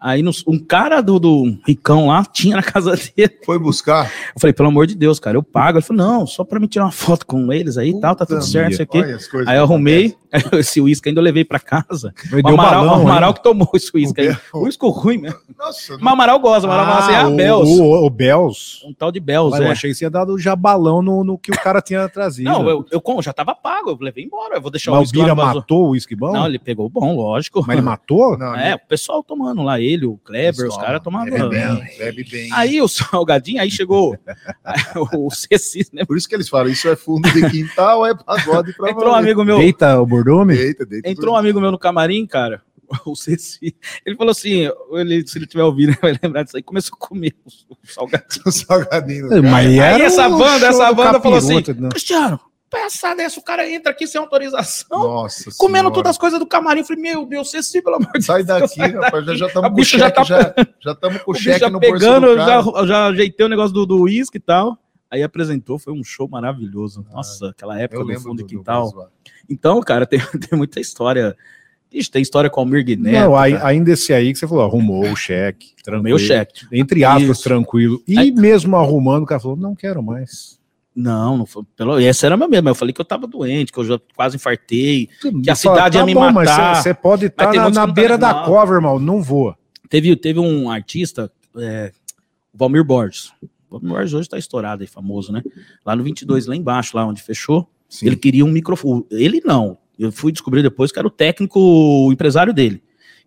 Aí 0.00 0.22
nos- 0.22 0.44
um 0.46 0.58
cara 0.58 1.00
do, 1.00 1.18
do 1.18 1.58
Ricão 1.66 2.06
lá 2.06 2.24
tinha 2.24 2.56
na 2.56 2.62
casa 2.62 2.92
dele. 3.16 3.36
Foi 3.44 3.58
buscar. 3.58 4.04
Eu 4.34 4.40
falei, 4.40 4.52
pelo 4.54 4.68
amor 4.68 4.86
de 4.86 4.94
Deus, 4.94 5.18
cara, 5.18 5.36
eu 5.36 5.42
pago. 5.42 5.78
Ele 5.78 5.84
falou, 5.84 6.02
não, 6.06 6.26
só 6.26 6.44
pra 6.44 6.60
me 6.60 6.68
tirar 6.68 6.84
uma 6.84 6.92
foto 6.92 7.26
com 7.26 7.52
eles 7.52 7.76
aí 7.76 7.90
e 7.90 8.00
tal, 8.00 8.14
tá 8.14 8.24
tudo 8.24 8.42
certo, 8.42 8.78
o 8.78 9.14
as 9.16 9.26
coisas 9.26 9.48
Aí 9.48 9.56
eu 9.58 9.64
arrumei, 9.64 10.14
esse 10.52 10.80
uísque 10.80 11.08
ainda 11.08 11.20
eu 11.20 11.24
levei 11.24 11.44
pra 11.44 11.58
casa. 11.58 12.14
Ele 12.30 12.40
O 12.40 12.44
deu 12.44 12.54
Amaral, 12.54 12.84
balão, 12.86 12.98
o 12.98 13.08
Amaral 13.08 13.34
que 13.34 13.42
tomou 13.42 13.68
esse 13.74 13.90
uísque 13.94 14.20
aí. 14.20 14.36
O 14.52 14.64
Uísque 14.64 14.86
ruim 14.88 15.18
mesmo. 15.18 15.38
Nossa, 15.58 15.94
Mas 15.94 16.02
o 16.02 16.08
Amaral 16.08 16.38
gosta, 16.38 16.68
o 16.68 16.70
Amaral 16.70 16.86
fala 16.86 16.98
assim, 17.04 17.14
ah, 17.16 17.28
o, 17.28 17.34
Bells. 17.36 17.80
o, 17.80 18.06
o 18.06 18.10
Bells. 18.10 18.86
Um 18.86 18.92
tal 18.92 19.10
de 19.10 19.18
Bells, 19.18 19.50
Mas 19.50 19.60
eu 19.60 19.66
é. 19.66 19.70
achei 19.72 19.90
que 19.90 19.96
você 19.96 20.04
ia 20.04 20.10
dar 20.10 20.28
o 20.28 20.38
jabalão 20.38 21.02
no, 21.02 21.24
no 21.24 21.36
que 21.38 21.50
o 21.50 21.60
cara 21.60 21.80
tinha 21.80 22.08
trazido. 22.08 22.48
Não, 22.48 22.68
eu, 22.68 22.84
eu 22.92 23.00
como, 23.00 23.20
já 23.22 23.32
tava 23.32 23.54
pago, 23.54 23.90
eu 23.90 23.98
levei 24.00 24.22
embora, 24.24 24.56
eu 24.56 24.60
vou 24.60 24.70
deixar 24.70 24.92
o 24.92 24.94
Mas 24.94 25.00
o 25.00 25.02
uísque 25.02 25.16
lá 25.18 25.24
Bira 25.24 25.34
no 25.34 25.42
vaso. 25.42 25.54
matou 25.58 25.86
o 25.86 25.90
uísque 25.90 26.14
bom? 26.14 26.32
Não, 26.32 26.46
ele 26.46 26.58
pegou 26.58 26.86
o 26.86 26.90
bom, 26.90 27.16
lógico. 27.16 27.64
Mas 27.66 27.76
ele 27.76 27.84
matou? 27.84 28.38
não, 28.38 28.54
É, 28.54 28.74
o 28.74 28.78
pessoal 28.86 29.22
tomando 29.22 29.62
lá, 29.62 29.80
ele, 29.80 29.87
o 30.04 30.18
Kleber, 30.18 30.68
os 30.68 30.76
caras 30.76 31.02
tomavam. 31.02 31.30
Bebe 31.30 31.48
bem, 31.48 31.98
bebe 31.98 32.24
bem. 32.24 32.50
Aí 32.52 32.80
o 32.80 32.88
salgadinho, 32.88 33.60
aí 33.60 33.70
chegou 33.70 34.18
o 35.14 35.30
Ceci, 35.30 35.86
né? 35.92 36.04
Por 36.04 36.16
isso 36.16 36.28
que 36.28 36.34
eles 36.34 36.48
falam, 36.48 36.70
isso 36.70 36.88
é 36.88 36.96
fundo 36.96 37.30
de 37.30 37.50
quintal, 37.50 38.06
é 38.06 38.14
pagode 38.14 38.72
pra 38.74 38.90
Entrou 38.90 39.12
um 39.12 39.16
amigo 39.16 39.44
meu, 39.44 39.58
Deita 39.58 40.00
o 40.00 40.06
bordume? 40.06 40.56
Deita, 40.56 40.86
deita. 40.86 41.08
entrou 41.08 41.34
um 41.34 41.38
amigo 41.38 41.60
meu 41.60 41.70
no 41.70 41.78
camarim, 41.78 42.26
cara. 42.26 42.62
o 43.06 43.14
Ceci, 43.14 43.76
ele 44.04 44.16
falou 44.16 44.30
assim, 44.30 44.70
ele, 44.92 45.26
se 45.26 45.38
ele 45.38 45.46
tiver 45.46 45.62
ouvindo, 45.62 45.90
ele 45.90 45.98
vai 46.00 46.18
lembrar 46.22 46.42
disso 46.42 46.56
aí, 46.56 46.62
começou 46.62 46.96
a 47.00 47.06
comer 47.06 47.34
o, 47.44 47.76
salgadinho. 47.84 48.42
O 48.46 48.52
salgadinho. 48.52 49.42
Mas 49.42 49.66
Aí 49.66 50.02
essa 50.02 50.28
banda, 50.28 50.66
essa 50.66 50.92
banda 50.92 51.20
falou 51.20 51.38
assim, 51.38 51.56
né? 51.56 51.88
Cristiano, 51.90 52.40
peça 52.70 53.14
dessa, 53.14 53.40
o 53.40 53.42
cara 53.42 53.68
entra 53.70 53.92
aqui 53.92 54.06
sem 54.06 54.20
autorização, 54.20 54.98
Nossa 54.98 55.50
comendo 55.56 55.78
Senhora. 55.84 55.94
todas 55.94 56.10
as 56.10 56.18
coisas 56.18 56.38
do 56.38 56.46
camarim. 56.46 56.80
Eu 56.80 56.86
falei, 56.86 57.02
meu 57.02 57.24
Deus, 57.26 57.50
Ceci, 57.50 57.80
pelo 57.82 57.96
amor 57.96 58.12
de 58.12 58.24
Sai 58.24 58.44
Deus. 58.44 58.60
daqui, 58.60 58.80
rapaz. 58.80 59.24
Já 59.38 59.46
estamos 59.46 59.68
com 59.68 59.72
o 59.72 59.76
bicha 59.76 59.98
já 59.98 60.04
cheque, 60.06 60.16
tá- 60.16 60.22
já 60.24 60.54
já 60.80 60.92
estamos 60.92 61.22
com 61.22 61.30
O 61.30 61.34
o 61.34 61.38
cheque 61.38 61.60
já 61.60 61.70
no 61.70 61.80
pegando, 61.80 62.26
do 62.28 62.36
já, 62.36 62.86
já 62.86 63.06
ajeitei 63.06 63.46
o 63.46 63.48
negócio 63.48 63.72
do 63.72 63.86
do 63.86 64.02
uísque 64.02 64.36
e 64.36 64.40
tal. 64.40 64.78
Aí 65.10 65.22
apresentou, 65.22 65.78
foi 65.78 65.92
um 65.94 66.04
show 66.04 66.28
maravilhoso. 66.28 67.04
Nossa, 67.10 67.48
aquela 67.48 67.80
época 67.80 68.04
do 68.04 68.20
fundo 68.20 68.42
do, 68.42 68.46
de 68.46 68.54
do 68.54 68.58
quintal. 68.58 68.90
Brasil. 68.92 69.10
Então, 69.48 69.80
cara, 69.80 70.04
tem, 70.06 70.20
tem 70.20 70.56
muita 70.58 70.78
história. 70.80 71.34
Ixi, 71.90 72.10
tem 72.10 72.20
história 72.20 72.50
com 72.50 72.60
o 72.60 72.64
Almir. 72.64 72.84
Não, 72.98 73.34
aí- 73.34 73.56
ainda 73.62 73.90
esse 73.92 74.12
aí 74.12 74.30
que 74.30 74.38
você 74.38 74.46
falou, 74.46 74.62
arrumou 74.62 75.10
o 75.10 75.16
cheque. 75.16 75.68
Tranquilo. 75.82 76.02
meu 76.04 76.18
cheque. 76.18 76.66
Entre 76.70 77.02
aspas, 77.02 77.38
Isso. 77.38 77.42
tranquilo. 77.44 78.02
E 78.06 78.18
Aí- 78.18 78.30
mesmo 78.30 78.76
arrumando, 78.76 79.22
o 79.22 79.26
cara 79.26 79.40
falou, 79.40 79.56
não 79.56 79.74
quero 79.74 80.02
mais. 80.02 80.57
Não, 81.00 81.38
não 81.38 81.46
foi. 81.46 81.62
Pelo, 81.76 81.96
essa 82.00 82.26
era 82.26 82.34
a 82.34 82.36
minha 82.36 82.48
mesma. 82.48 82.70
Eu 82.70 82.74
falei 82.74 82.92
que 82.92 83.00
eu 83.00 83.04
tava 83.04 83.24
doente, 83.28 83.72
que 83.72 83.78
eu 83.78 83.84
já 83.84 84.00
quase 84.16 84.34
infartei. 84.34 85.08
Que 85.20 85.48
a 85.48 85.54
cidade 85.54 85.96
ia 85.96 86.04
me 86.04 86.12
bom, 86.12 86.32
matar. 86.32 86.82
Você 86.82 86.92
pode 86.92 87.26
estar 87.26 87.50
tem 87.50 87.60
na, 87.60 87.70
na 87.70 87.86
beira 87.86 88.18
tá 88.18 88.32
da 88.32 88.44
cova, 88.44 88.74
irmão. 88.74 88.98
Não 88.98 89.22
voa. 89.22 89.56
Teve, 89.88 90.16
teve 90.16 90.40
um 90.40 90.68
artista, 90.68 91.30
é, 91.56 91.92
o 92.52 92.58
Valmir 92.58 92.82
Borges. 92.82 93.30
O 93.70 93.78
Valmir 93.78 93.92
Borges 93.92 94.12
hoje 94.12 94.28
tá 94.28 94.36
estourado 94.36 94.82
aí, 94.82 94.88
famoso, 94.88 95.30
né? 95.30 95.40
Lá 95.86 95.94
no 95.94 96.02
22, 96.02 96.46
lá 96.46 96.56
embaixo, 96.56 96.96
lá 96.96 97.06
onde 97.06 97.22
fechou. 97.22 97.70
Ele 98.02 98.16
queria 98.16 98.44
um 98.44 98.50
microfone. 98.50 99.06
Ele 99.12 99.40
não. 99.44 99.78
Eu 99.96 100.10
fui 100.10 100.32
descobrir 100.32 100.64
depois 100.64 100.90
que 100.90 100.98
era 100.98 101.06
o 101.06 101.12
técnico, 101.12 101.60
o 101.60 102.12
empresário 102.12 102.52
dele. 102.52 102.82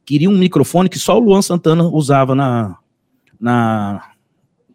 Queria 0.06 0.30
um 0.30 0.38
microfone 0.38 0.90
que 0.90 1.00
só 1.00 1.18
o 1.18 1.22
Luan 1.22 1.42
Santana 1.42 1.86
usava 1.86 2.36
na. 2.36 2.78
na 3.40 4.11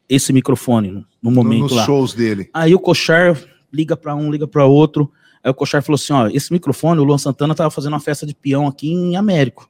esse 0.09 0.33
microfone, 0.33 1.05
no, 1.23 1.31
momento 1.31 1.63
nos 1.63 1.73
lá. 1.73 1.85
shows 1.85 2.15
dele. 2.15 2.49
Aí 2.55 2.75
o 2.75 2.79
Cochar 2.79 3.39
liga 3.73 3.97
para 3.97 4.15
um, 4.15 4.31
liga 4.31 4.47
para 4.47 4.65
outro. 4.65 5.11
Aí 5.43 5.51
o 5.51 5.55
Cochar 5.55 5.83
falou 5.83 5.97
assim: 5.97 6.13
ó, 6.13 6.29
esse 6.29 6.53
microfone, 6.53 7.01
o 7.01 7.05
Luan 7.05 7.19
Santana 7.19 7.55
tava 7.55 7.71
fazendo 7.71 7.93
uma 7.93 8.01
festa 8.01 8.27
de 8.27 8.35
peão 8.35 8.67
aqui 8.67 8.91
em 8.91 9.17
Américo. 9.17 9.69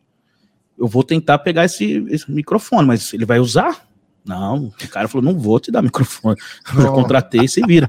Eu 0.78 0.86
vou 0.86 1.02
tentar 1.02 1.38
pegar 1.38 1.64
esse, 1.64 2.06
esse 2.10 2.30
microfone, 2.30 2.86
mas 2.86 3.12
ele 3.14 3.24
vai 3.24 3.40
usar? 3.40 3.86
Não, 4.24 4.66
o 4.66 4.88
cara 4.88 5.08
falou: 5.08 5.24
não 5.24 5.38
vou 5.38 5.58
te 5.58 5.70
dar 5.70 5.82
microfone. 5.82 6.36
Eu 6.76 6.82
Não. 6.82 6.92
contratei 6.94 7.42
e 7.42 7.48
se 7.48 7.62
vira. 7.62 7.88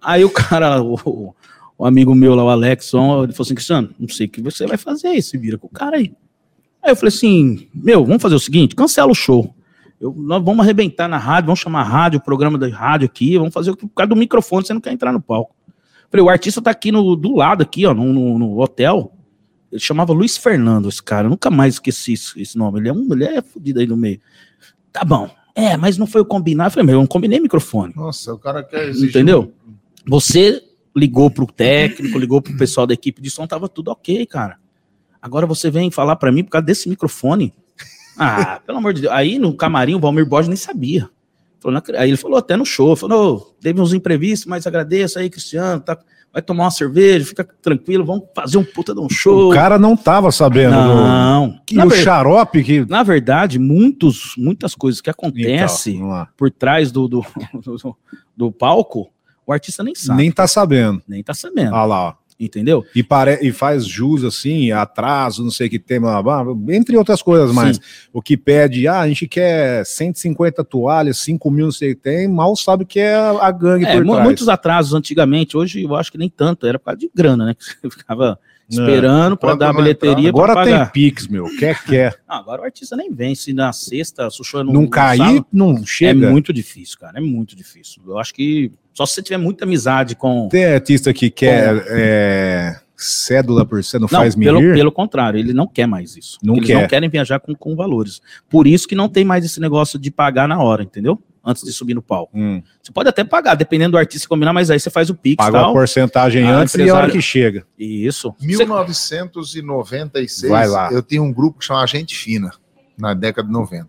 Aí 0.00 0.24
o 0.24 0.30
cara, 0.30 0.82
o, 0.82 1.34
o 1.76 1.84
amigo 1.84 2.14
meu 2.14 2.34
lá, 2.34 2.44
o 2.44 2.48
Alexson, 2.48 3.24
ele 3.24 3.32
falou 3.32 3.44
assim: 3.44 3.54
Cristiano, 3.54 3.90
não 3.98 4.08
sei 4.08 4.26
o 4.26 4.30
que 4.30 4.40
você 4.40 4.66
vai 4.66 4.76
fazer 4.76 5.08
aí, 5.08 5.22
se 5.22 5.36
vira 5.36 5.58
com 5.58 5.66
o 5.66 5.70
cara 5.70 5.96
aí. 5.96 6.12
Aí 6.82 6.92
eu 6.92 6.96
falei 6.96 7.08
assim: 7.08 7.68
meu, 7.74 8.04
vamos 8.04 8.22
fazer 8.22 8.34
o 8.34 8.40
seguinte, 8.40 8.76
cancela 8.76 9.10
o 9.10 9.14
show. 9.14 9.54
Eu- 10.00 10.14
nós 10.16 10.42
vamos 10.44 10.60
arrebentar 10.60 11.08
na 11.08 11.18
rádio, 11.18 11.46
vamos 11.46 11.60
chamar 11.60 11.80
a 11.80 11.84
rádio, 11.84 12.18
o 12.18 12.22
programa 12.22 12.56
da 12.56 12.68
rádio 12.68 13.06
aqui, 13.06 13.36
vamos 13.36 13.52
fazer 13.52 13.70
o 13.72 13.76
por 13.76 13.88
causa 13.88 14.08
do 14.08 14.16
microfone, 14.16 14.64
você 14.66 14.72
não 14.74 14.80
quer 14.80 14.92
entrar 14.92 15.12
no 15.12 15.20
palco. 15.20 15.54
Falei, 16.10 16.24
o 16.24 16.28
artista 16.30 16.62
tá 16.62 16.70
aqui 16.70 16.90
no, 16.92 17.14
do 17.16 17.34
lado, 17.36 17.62
aqui, 17.62 17.84
ó, 17.84 17.92
no, 17.92 18.12
no- 18.12 18.38
no 18.38 18.60
hotel. 18.60 19.12
Ele 19.70 19.80
chamava 19.80 20.12
Luiz 20.14 20.36
Fernando, 20.38 20.88
esse 20.88 21.02
cara. 21.02 21.26
Eu 21.26 21.30
nunca 21.30 21.50
mais 21.50 21.74
esqueci 21.74 22.14
esse, 22.14 22.40
esse 22.40 22.56
nome. 22.56 22.80
Ele 22.80 22.88
é 22.88 22.92
um, 22.92 23.06
ele 23.12 23.24
é 23.24 23.42
fudido 23.42 23.80
aí 23.80 23.86
no 23.86 23.96
meio. 23.96 24.18
Tá 24.90 25.04
bom. 25.04 25.28
É, 25.54 25.76
mas 25.76 25.98
não 25.98 26.06
foi 26.06 26.22
o 26.22 26.24
combinado. 26.24 26.68
Eu 26.68 26.72
falei, 26.72 26.86
meu, 26.86 26.94
eu 26.94 27.00
não 27.00 27.06
combinei 27.06 27.38
microfone. 27.40 27.92
Nossa, 27.94 28.32
o 28.32 28.38
cara 28.38 28.62
quer 28.62 28.88
exigir. 28.88 29.10
Entendeu? 29.10 29.52
Você 30.06 30.62
ligou 30.96 31.30
pro 31.30 31.46
técnico, 31.46 32.18
ligou 32.18 32.40
pro 32.40 32.56
pessoal 32.56 32.86
da 32.86 32.94
equipe 32.94 33.20
de 33.20 33.28
som, 33.28 33.46
tava 33.46 33.68
tudo 33.68 33.90
ok, 33.90 34.24
cara. 34.24 34.56
Agora 35.20 35.44
você 35.46 35.70
vem 35.70 35.90
falar 35.90 36.16
pra 36.16 36.32
mim 36.32 36.42
por 36.44 36.50
causa 36.50 36.64
desse 36.64 36.88
microfone. 36.88 37.52
Ah, 38.18 38.60
pelo 38.66 38.78
amor 38.78 38.92
de 38.92 39.02
Deus. 39.02 39.12
Aí 39.12 39.38
no 39.38 39.54
camarim 39.54 39.94
o 39.94 40.00
Valmir 40.00 40.26
Borges 40.26 40.48
nem 40.48 40.56
sabia. 40.56 41.08
Falou, 41.60 41.82
aí 41.96 42.08
ele 42.10 42.16
falou 42.16 42.38
até 42.38 42.56
no 42.56 42.64
show, 42.64 42.94
falou, 42.94 43.34
"Ô, 43.36 43.40
teve 43.60 43.80
uns 43.80 43.92
imprevistos, 43.92 44.46
mas 44.46 44.64
agradeço 44.66 45.18
aí, 45.18 45.28
Cristiano, 45.28 45.80
tá, 45.80 45.98
vai 46.32 46.40
tomar 46.40 46.64
uma 46.64 46.70
cerveja, 46.70 47.24
fica 47.26 47.42
tranquilo, 47.60 48.04
vamos 48.04 48.24
fazer 48.34 48.58
um 48.58 48.64
puta 48.64 48.94
de 48.94 49.00
um 49.00 49.08
show. 49.10 49.50
O 49.50 49.54
cara 49.54 49.76
não 49.76 49.96
tava 49.96 50.30
sabendo. 50.30 50.70
do- 50.76 50.94
não. 50.94 51.58
Que 51.66 51.74
Na, 51.74 51.84
o 51.84 51.88
ver- 51.88 52.02
xarope 52.04 52.62
que. 52.62 52.84
na 52.88 53.02
verdade, 53.02 53.58
muitos, 53.58 54.34
muitas 54.38 54.74
coisas 54.74 55.00
que 55.00 55.10
Então, 55.10 55.28
acontecem 55.28 56.02
lá. 56.06 56.28
por 56.36 56.48
trás 56.50 56.92
do, 56.92 57.08
do, 57.08 57.24
do, 57.64 57.96
do 58.36 58.52
palco, 58.52 59.10
o 59.44 59.52
artista 59.52 59.82
nem 59.82 59.94
sabe, 59.96 60.16
nem, 60.16 60.26
Nem 60.26 60.32
tá 60.32 60.46
sabendo. 60.46 61.02
tá 61.24 61.34
sabendo. 61.34 61.72
Olha 61.74 61.84
lá, 61.86 62.08
ó. 62.10 62.14
Entendeu? 62.38 62.84
E, 62.94 63.02
pare... 63.02 63.38
e 63.42 63.50
faz 63.50 63.84
jus 63.84 64.22
assim, 64.22 64.70
atraso, 64.70 65.42
não 65.42 65.50
sei 65.50 65.66
o 65.66 65.70
que 65.70 65.78
tem, 65.78 66.00
blá, 66.00 66.22
blá, 66.22 66.44
blá, 66.44 66.74
entre 66.74 66.96
outras 66.96 67.20
coisas 67.20 67.52
mais. 67.52 67.76
Sim. 67.76 67.82
O 68.12 68.22
que 68.22 68.36
pede, 68.36 68.86
ah, 68.86 69.00
a 69.00 69.08
gente 69.08 69.26
quer 69.26 69.84
150 69.84 70.62
toalhas, 70.62 71.18
5 71.18 71.50
mil, 71.50 71.66
não 71.66 71.72
sei 71.72 71.92
o 71.92 71.96
que 71.96 72.02
tem, 72.02 72.28
mal 72.28 72.54
sabe 72.54 72.84
que 72.84 73.00
é 73.00 73.16
a 73.16 73.50
gangue 73.50 73.84
É, 73.84 73.96
por 73.96 74.06
trás. 74.06 74.24
muitos 74.24 74.48
atrasos 74.48 74.94
antigamente, 74.94 75.56
hoje 75.56 75.82
eu 75.82 75.96
acho 75.96 76.12
que 76.12 76.18
nem 76.18 76.28
tanto, 76.28 76.64
era 76.64 76.78
por 76.78 76.84
causa 76.86 76.98
de 77.00 77.10
grana, 77.12 77.46
né? 77.46 77.54
Que 77.54 77.64
você 77.64 77.90
ficava 77.90 78.38
esperando 78.68 79.36
para 79.36 79.54
dar 79.54 79.70
a 79.70 79.72
não 79.72 79.80
bilheteria 79.80 80.28
Agora 80.28 80.62
tem 80.62 80.86
Pix, 80.92 81.26
meu, 81.26 81.46
quer, 81.56 81.82
quer. 81.84 82.20
Não, 82.28 82.36
agora 82.36 82.62
o 82.62 82.64
artista 82.64 82.94
nem 82.94 83.12
vem, 83.12 83.34
se 83.34 83.52
na 83.52 83.72
sexta, 83.72 84.30
se 84.30 84.40
o 84.40 84.44
show 84.44 84.60
é 84.60 84.64
Não 84.64 84.72
no 84.74 84.90
cair, 84.90 85.42
não 85.50 85.72
é 85.72 85.82
chega. 85.86 86.30
muito 86.30 86.52
difícil, 86.52 86.98
cara, 86.98 87.18
é 87.18 87.20
muito 87.20 87.56
difícil. 87.56 88.02
Eu 88.06 88.18
acho 88.18 88.34
que 88.34 88.70
só 88.98 89.06
se 89.06 89.14
você 89.14 89.22
tiver 89.22 89.36
muita 89.36 89.64
amizade 89.64 90.16
com... 90.16 90.48
Tem 90.48 90.64
artista 90.64 91.12
que 91.14 91.30
quer 91.30 91.84
é, 91.88 92.74
cédula 92.96 93.64
por 93.64 93.84
cento, 93.84 94.00
não, 94.02 94.08
Não, 94.10 94.18
faz 94.20 94.34
pelo, 94.34 94.58
pelo 94.60 94.90
contrário, 94.90 95.38
ele 95.38 95.52
não 95.52 95.68
quer 95.68 95.86
mais 95.86 96.16
isso. 96.16 96.36
Não 96.42 96.56
Eles 96.56 96.66
quer. 96.66 96.80
não 96.80 96.88
querem 96.88 97.08
viajar 97.08 97.38
com, 97.38 97.54
com 97.54 97.76
valores. 97.76 98.20
Por 98.50 98.66
isso 98.66 98.88
que 98.88 98.96
não 98.96 99.08
tem 99.08 99.24
mais 99.24 99.44
esse 99.44 99.60
negócio 99.60 100.00
de 100.00 100.10
pagar 100.10 100.48
na 100.48 100.60
hora, 100.60 100.82
entendeu? 100.82 101.16
Antes 101.44 101.62
de 101.62 101.70
subir 101.72 101.94
no 101.94 102.02
palco. 102.02 102.36
Hum, 102.36 102.60
Você 102.82 102.90
pode 102.90 103.08
até 103.08 103.22
pagar, 103.22 103.54
dependendo 103.54 103.92
do 103.92 103.98
artista 103.98 104.26
combinar, 104.28 104.52
mas 104.52 104.68
aí 104.68 104.80
você 104.80 104.90
faz 104.90 105.08
o 105.10 105.14
Pix 105.14 105.36
paga 105.36 105.58
a 105.58 105.62
tal. 105.62 105.72
porcentagem 105.72 106.42
Ah, 106.44 106.56
antes 106.56 106.74
e 106.74 106.78
a 106.78 106.82
hora 106.82 106.88
empresário. 107.06 107.12
que 107.12 107.22
chega. 107.22 107.64
Isso. 107.78 108.34
Você- 108.36 108.46
1996, 108.46 110.50
Vai 110.50 110.66
lá. 110.66 110.90
eu 110.92 111.02
tinha 111.02 111.22
um 111.22 111.32
grupo 111.32 111.60
que 111.60 111.64
chamava 111.64 111.86
Gente 111.86 112.16
Fina, 112.16 112.50
na 112.98 113.14
década 113.14 113.46
de 113.46 113.52
90. 113.54 113.86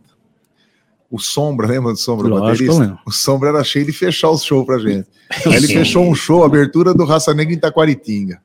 O 1.11 1.17
Sombra, 1.19 1.67
lembra 1.67 1.91
do 1.91 1.97
Sombra, 1.97 2.27
Lógico, 2.27 2.45
baterista? 2.51 2.79
lembro. 2.81 2.99
O 3.05 3.11
Sombra 3.11 3.49
era 3.49 3.63
cheio 3.63 3.85
de 3.85 3.91
fechar 3.91 4.29
os 4.29 4.43
shows 4.43 4.65
pra 4.65 4.77
gente. 4.77 5.07
Aí 5.45 5.55
ele 5.55 5.67
fechou 5.67 6.03
um 6.03 6.13
show, 6.13 6.43
abertura 6.43 6.93
do 6.93 7.03
Raça 7.03 7.33
Negra 7.33 7.53
em 7.53 7.57
Itaquaritinga. 7.57 8.41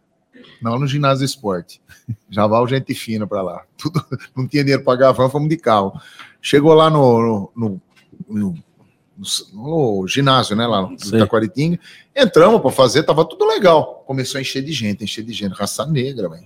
Não, 0.63 0.79
no 0.79 0.87
ginásio 0.87 1.25
esporte. 1.27 1.81
Já 2.31 2.47
vai 2.47 2.61
o 2.61 2.67
gente 2.67 2.95
fina 2.95 3.27
pra 3.27 3.43
lá. 3.43 3.63
Tudo, 3.77 4.03
não 4.35 4.47
tinha 4.47 4.63
dinheiro 4.65 4.83
pra 4.83 4.93
pagar 4.97 5.15
fomos 5.31 5.49
de 5.49 5.57
carro. 5.59 5.93
Chegou 6.41 6.73
lá 6.73 6.89
no, 6.89 7.21
no, 7.21 7.53
no- 7.55 7.81
no- 8.29 8.55
no 9.53 10.07
ginásio, 10.09 10.57
né? 10.57 10.67
Lá 10.67 10.83
no 10.83 10.99
Sei. 10.99 11.19
Itaquaritinga. 11.19 11.79
Entramos 12.17 12.61
pra 12.63 12.71
fazer, 12.71 13.03
tava 13.05 13.25
tudo 13.25 13.45
legal. 13.47 14.03
Começou 14.07 14.39
a 14.39 14.41
encher 14.43 14.63
de 14.63 14.73
gente, 14.73 15.05
encher 15.05 15.23
de 15.23 15.33
gente. 15.33 15.53
Raça 15.53 15.85
negra, 15.87 16.29
velho. 16.29 16.45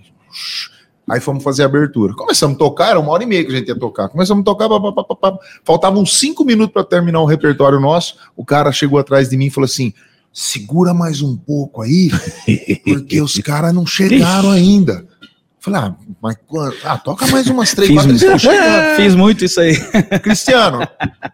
Aí 1.11 1.21
fomos 1.21 1.43
fazer 1.43 1.63
a 1.63 1.67
abertura. 1.67 2.15
Começamos 2.15 2.57
a 2.57 2.59
tocar, 2.59 2.91
era 2.91 3.01
uma 3.01 3.11
hora 3.11 3.23
e 3.23 3.27
meia 3.27 3.45
que 3.45 3.53
a 3.53 3.57
gente 3.57 3.69
ia 3.69 3.79
tocar. 3.79 4.09
Começamos 4.09 4.43
a 4.43 4.45
tocar, 4.45 4.69
pá, 4.69 4.93
pá, 4.93 5.15
pá, 5.15 5.39
faltavam 5.65 6.05
cinco 6.05 6.45
minutos 6.45 6.73
para 6.73 6.85
terminar 6.85 7.21
o 7.21 7.27
repertório 7.27 7.81
nosso. 7.81 8.17
O 8.37 8.45
cara 8.45 8.73
chegou 8.73 8.99
atrás 8.99 9.29
de 9.29 9.37
mim 9.37 9.47
e 9.47 9.51
falou 9.51 9.67
assim: 9.67 9.93
segura 10.33 10.93
mais 10.93 11.23
um 11.23 11.37
pouco 11.37 11.83
aí, 11.83 12.11
porque 12.85 13.21
os 13.21 13.35
caras 13.43 13.73
não 13.75 13.87
chegaram 13.87 14.51
ainda. 14.51 15.07
Falei, 15.61 15.81
ah, 15.81 15.95
mas? 16.23 16.37
Ah, 16.85 16.97
toca 16.97 17.27
mais 17.27 17.49
umas 17.49 17.75
três, 17.75 17.91
quatro, 17.93 18.11
eles 18.13 18.23
estão 18.23 18.39
chegando. 18.39 18.97
fiz 18.97 19.15
muito 19.17 19.45
isso 19.45 19.61
aí. 19.61 19.77
Cristiano, 20.23 20.87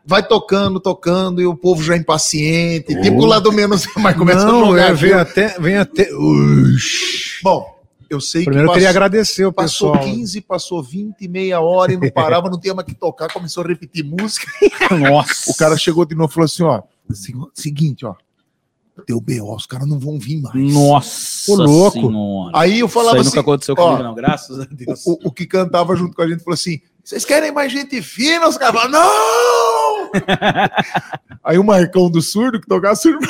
vai 0.04 0.26
tocando, 0.26 0.80
tocando, 0.80 1.42
e 1.42 1.46
o 1.46 1.54
povo 1.54 1.82
já 1.82 1.94
é 1.94 1.98
impaciente. 1.98 2.98
Tipo 3.02 3.22
o 3.22 3.26
lado 3.26 3.52
menos, 3.52 3.86
mas 3.96 4.16
começa 4.16 4.40
a 4.40 4.46
Não, 4.46 4.66
jogar. 4.66 4.90
é, 4.90 4.94
vem 4.94 5.12
até, 5.12 5.58
vem 5.60 5.76
até. 5.76 6.08
Ux. 6.14 7.38
Bom, 7.42 7.73
eu 8.10 8.20
sei 8.20 8.44
Primeiro 8.44 8.66
eu 8.68 8.72
que 8.72 8.74
queria 8.74 8.88
passou- 8.88 8.96
agradecer 9.02 9.44
o 9.46 9.52
Passou 9.52 9.92
pessoal. 9.92 10.12
15, 10.14 10.40
passou 10.40 10.82
20, 10.82 11.28
meia 11.28 11.60
hora 11.60 11.92
e 11.92 11.96
não 11.96 12.08
parava, 12.12 12.48
não 12.50 12.58
tinha 12.60 12.74
mais 12.74 12.86
que 12.86 12.94
tocar, 12.94 13.32
começou 13.32 13.64
a 13.64 13.68
repetir 13.68 14.04
música. 14.04 14.46
Nossa. 14.96 15.50
O 15.50 15.56
cara 15.56 15.76
chegou 15.76 16.04
de 16.04 16.14
novo 16.14 16.30
e 16.30 16.34
falou 16.34 16.46
assim: 16.46 16.62
ó, 16.62 16.82
segu- 17.12 17.50
seguinte, 17.54 18.04
ó, 18.06 18.14
deu 19.06 19.20
B.O., 19.20 19.54
os 19.54 19.66
caras 19.66 19.88
não 19.88 19.98
vão 19.98 20.18
vir 20.18 20.40
mais. 20.40 20.72
Nossa. 20.72 21.50
Ô, 21.52 21.56
louco. 21.56 21.98
Senhora. 22.00 22.50
Aí 22.54 22.78
eu 22.80 22.88
falava 22.88 23.16
isso 23.18 23.22
aí 23.24 23.28
assim: 23.28 23.36
nunca 23.36 23.40
aconteceu 23.40 23.74
ó, 23.78 23.84
comigo, 23.90 24.02
não. 24.02 24.14
Graças 24.14 24.60
a 24.60 24.64
Deus. 24.70 25.04
o, 25.06 25.12
o- 25.12 25.18
o 25.28 25.32
que 25.32 25.46
cantava 25.46 25.94
junto 25.96 26.14
com 26.16 26.22
a 26.22 26.28
gente 26.28 26.42
falou 26.44 26.54
assim: 26.54 26.80
vocês 27.02 27.24
querem 27.24 27.52
mais 27.52 27.70
gente 27.72 28.00
fina? 28.00 28.48
Os 28.48 28.56
caras 28.56 28.80
falaram, 28.80 28.92
não! 28.92 30.10
Aí 31.44 31.58
o 31.58 31.64
Marcão 31.64 32.10
do 32.10 32.22
surdo, 32.22 32.60
que 32.60 32.66
tocava 32.66 32.94
surdo, 32.96 33.26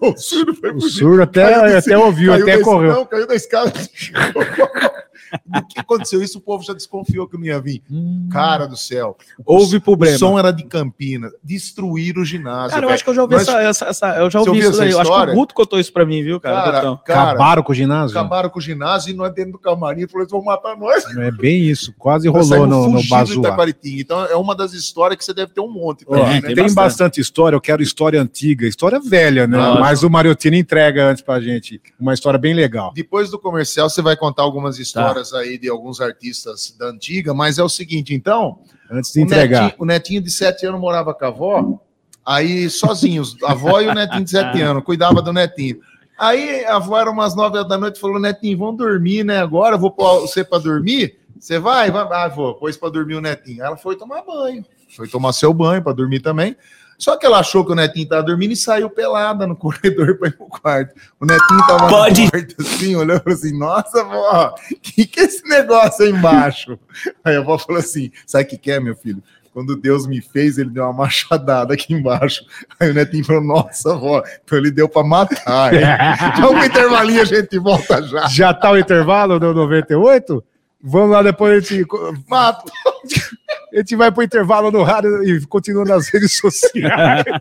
o 0.00 0.16
surdo 0.16 0.54
foi 0.54 0.70
O 0.72 0.80
surdo 0.80 1.26
Caiu 1.32 1.56
até, 1.60 1.74
desse- 1.74 1.92
até 1.92 1.98
ouviu, 2.04 2.32
caiu 2.32 2.42
até 2.44 2.58
correu. 2.60 2.92
Não, 2.92 3.06
caiu 3.06 3.26
da 3.26 3.34
escada. 3.34 3.72
Do 5.46 5.66
que 5.66 5.78
aconteceu 5.80 6.22
isso, 6.22 6.38
o 6.38 6.40
povo 6.40 6.62
já 6.64 6.72
desconfiou 6.72 7.28
que 7.28 7.36
não 7.36 7.44
ia 7.44 7.60
vir. 7.60 7.82
Hum. 7.90 8.28
Cara 8.30 8.66
do 8.66 8.76
céu. 8.76 9.16
Houve 9.44 9.76
O 9.76 9.80
problema. 9.80 10.18
som 10.18 10.38
era 10.38 10.50
de 10.50 10.64
Campinas. 10.64 11.32
Destruíram 11.42 12.22
o 12.22 12.24
ginásio. 12.24 12.70
Cara, 12.70 12.82
eu 12.84 12.88
velho. 12.88 12.94
acho 12.94 13.04
que 13.04 13.10
eu 13.10 13.14
já 13.14 13.22
ouvi 13.22 13.34
Nós- 13.34 13.48
essa, 13.48 13.62
essa, 13.62 13.84
essa- 13.86 14.16
Eu 14.18 14.30
já 14.30 14.40
ouvi 14.40 14.58
isso 14.58 14.68
essa 14.70 14.78
daí. 14.78 14.90
Eu 14.90 15.00
acho 15.00 15.10
que 15.10 15.30
o 15.30 15.34
Guto 15.34 15.54
contou 15.54 15.78
isso 15.78 15.92
pra 15.92 16.04
mim, 16.06 16.22
viu, 16.22 16.40
cara? 16.40 16.56
Cara, 16.62 16.76
Gutão. 16.80 17.00
cara, 17.04 17.22
Acabaram 17.30 17.62
com 17.62 17.72
o 17.72 17.74
ginásio? 17.74 18.18
acabaram 18.18 18.50
com 18.50 18.58
o 18.58 18.62
ginásio 18.62 19.10
e 19.10 19.14
nós 19.14 19.32
dentro 19.34 19.52
do 19.52 19.58
camarim 19.58 20.06
falou: 20.06 20.22
eles 20.22 20.30
vão 20.32 20.42
matar 20.42 20.76
nós. 20.76 21.04
É 21.16 21.30
bem 21.30 21.62
isso. 21.62 21.92
Quase 21.98 22.28
Nós 22.30 22.48
rolou 22.50 22.66
no, 22.66 22.88
no. 22.92 23.00
Itaquaritinga. 23.00 24.00
Então 24.00 24.24
é 24.24 24.36
uma 24.36 24.54
das 24.54 24.72
histórias 24.72 25.18
que 25.18 25.24
você 25.24 25.34
deve 25.34 25.52
ter 25.52 25.60
um 25.60 25.70
monte. 25.70 26.04
É, 26.08 26.14
né? 26.16 26.30
tem, 26.40 26.40
tem 26.42 26.54
bastante. 26.56 26.74
bastante. 26.74 27.20
história, 27.20 27.56
eu 27.56 27.60
quero 27.60 27.82
história 27.82 28.20
antiga, 28.20 28.66
história 28.66 29.00
velha, 29.00 29.46
né? 29.46 29.58
Mas 29.80 30.02
o 30.02 30.10
Mariotini 30.10 30.58
entrega 30.58 31.04
antes 31.10 31.22
pra 31.22 31.40
gente 31.40 31.80
uma 31.98 32.14
história 32.14 32.38
bem 32.38 32.54
legal. 32.54 32.92
Depois 32.94 33.30
do 33.30 33.38
comercial, 33.38 33.88
você 33.90 34.00
vai 34.02 34.16
contar 34.16 34.38
Tá. 34.38 34.42
algumas 34.44 34.78
histórias 34.78 35.17
aí 35.34 35.58
de 35.58 35.68
alguns 35.68 36.00
artistas 36.00 36.74
da 36.78 36.86
antiga, 36.86 37.32
mas 37.34 37.58
é 37.58 37.62
o 37.62 37.68
seguinte, 37.68 38.14
então, 38.14 38.60
Antes 38.90 39.12
de 39.12 39.20
o 39.20 39.22
entregar. 39.22 39.62
netinho, 39.64 39.82
o 39.82 39.84
netinho 39.84 40.20
de 40.22 40.30
sete 40.30 40.66
anos 40.66 40.80
morava 40.80 41.14
com 41.14 41.24
a 41.24 41.28
avó, 41.28 41.80
aí 42.24 42.68
sozinhos, 42.70 43.36
a 43.42 43.52
avó 43.52 43.80
e 43.80 43.88
o 43.88 43.94
netinho 43.94 44.24
de 44.24 44.30
sete 44.30 44.60
anos, 44.62 44.84
cuidava 44.84 45.20
do 45.20 45.32
netinho. 45.32 45.78
Aí 46.18 46.64
a 46.64 46.76
avó 46.76 46.98
era 46.98 47.10
umas 47.10 47.34
nove 47.36 47.58
horas 47.58 47.68
da 47.68 47.78
noite, 47.78 48.00
falou, 48.00 48.18
netinho, 48.18 48.58
vamos 48.58 48.78
dormir, 48.78 49.24
né, 49.24 49.38
agora, 49.38 49.76
vou 49.76 49.90
pôr 49.90 50.20
você 50.20 50.42
para 50.42 50.58
dormir, 50.58 51.18
você 51.38 51.58
vai? 51.58 51.90
vai? 51.90 52.06
Ah, 52.10 52.28
vou, 52.28 52.54
pôs 52.54 52.76
para 52.76 52.90
dormir 52.90 53.14
o 53.14 53.20
netinho. 53.20 53.62
Ela 53.62 53.76
foi 53.76 53.96
tomar 53.96 54.22
banho, 54.22 54.64
foi 54.96 55.06
tomar 55.06 55.32
seu 55.32 55.54
banho 55.54 55.82
para 55.82 55.92
dormir 55.92 56.20
também, 56.20 56.56
só 56.98 57.16
que 57.16 57.24
ela 57.24 57.38
achou 57.38 57.64
que 57.64 57.70
o 57.70 57.76
netinho 57.76 58.02
estava 58.02 58.24
dormindo 58.24 58.52
e 58.52 58.56
saiu 58.56 58.90
pelada 58.90 59.46
no 59.46 59.54
corredor 59.56 60.18
para 60.18 60.28
ir 60.28 60.36
pro 60.36 60.46
quarto. 60.46 60.94
O 61.20 61.24
netinho 61.24 61.66
tava 61.66 61.88
Pode. 61.88 62.24
no 62.24 62.30
quarto 62.30 62.56
assim, 62.60 62.96
olhando 62.96 63.22
assim, 63.28 63.56
nossa, 63.56 64.02
vó, 64.04 64.54
que 64.82 65.06
que 65.06 65.20
é 65.20 65.24
esse 65.24 65.48
negócio 65.48 66.04
aí 66.04 66.10
embaixo? 66.10 66.78
Aí 67.24 67.36
a 67.36 67.38
avó 67.38 67.56
falou 67.56 67.78
assim, 67.78 68.10
sabe 68.26 68.44
o 68.44 68.46
que 68.48 68.58
que 68.58 68.70
é, 68.72 68.80
meu 68.80 68.96
filho? 68.96 69.22
Quando 69.54 69.74
Deus 69.76 70.06
me 70.06 70.20
fez, 70.20 70.58
ele 70.58 70.70
deu 70.70 70.84
uma 70.84 70.92
machadada 70.92 71.74
aqui 71.74 71.92
embaixo. 71.94 72.44
Aí 72.78 72.90
o 72.90 72.94
netinho 72.94 73.24
falou, 73.24 73.42
nossa, 73.42 73.94
vó, 73.96 74.22
então 74.44 74.58
ele 74.58 74.70
deu 74.70 74.88
para 74.88 75.06
matar. 75.06 75.74
hein? 75.74 75.80
Vamos 76.40 76.58
pro 76.58 76.66
intervalinho, 76.66 77.22
a 77.22 77.24
gente 77.24 77.58
volta 77.58 78.02
já. 78.02 78.26
Já 78.28 78.54
tá 78.54 78.70
o 78.72 78.78
intervalo 78.78 79.38
do 79.40 79.54
98? 79.54 80.44
Vamos 80.80 81.10
lá, 81.10 81.22
depois 81.22 81.56
a 81.56 81.60
gente, 81.60 81.86
Mato. 82.28 82.70
A 83.72 83.76
gente 83.78 83.96
vai 83.96 84.10
pro 84.10 84.22
intervalo 84.22 84.70
no 84.70 84.82
rádio 84.82 85.22
e 85.24 85.44
continua 85.46 85.84
nas 85.84 86.08
redes 86.08 86.36
sociais. 86.38 87.24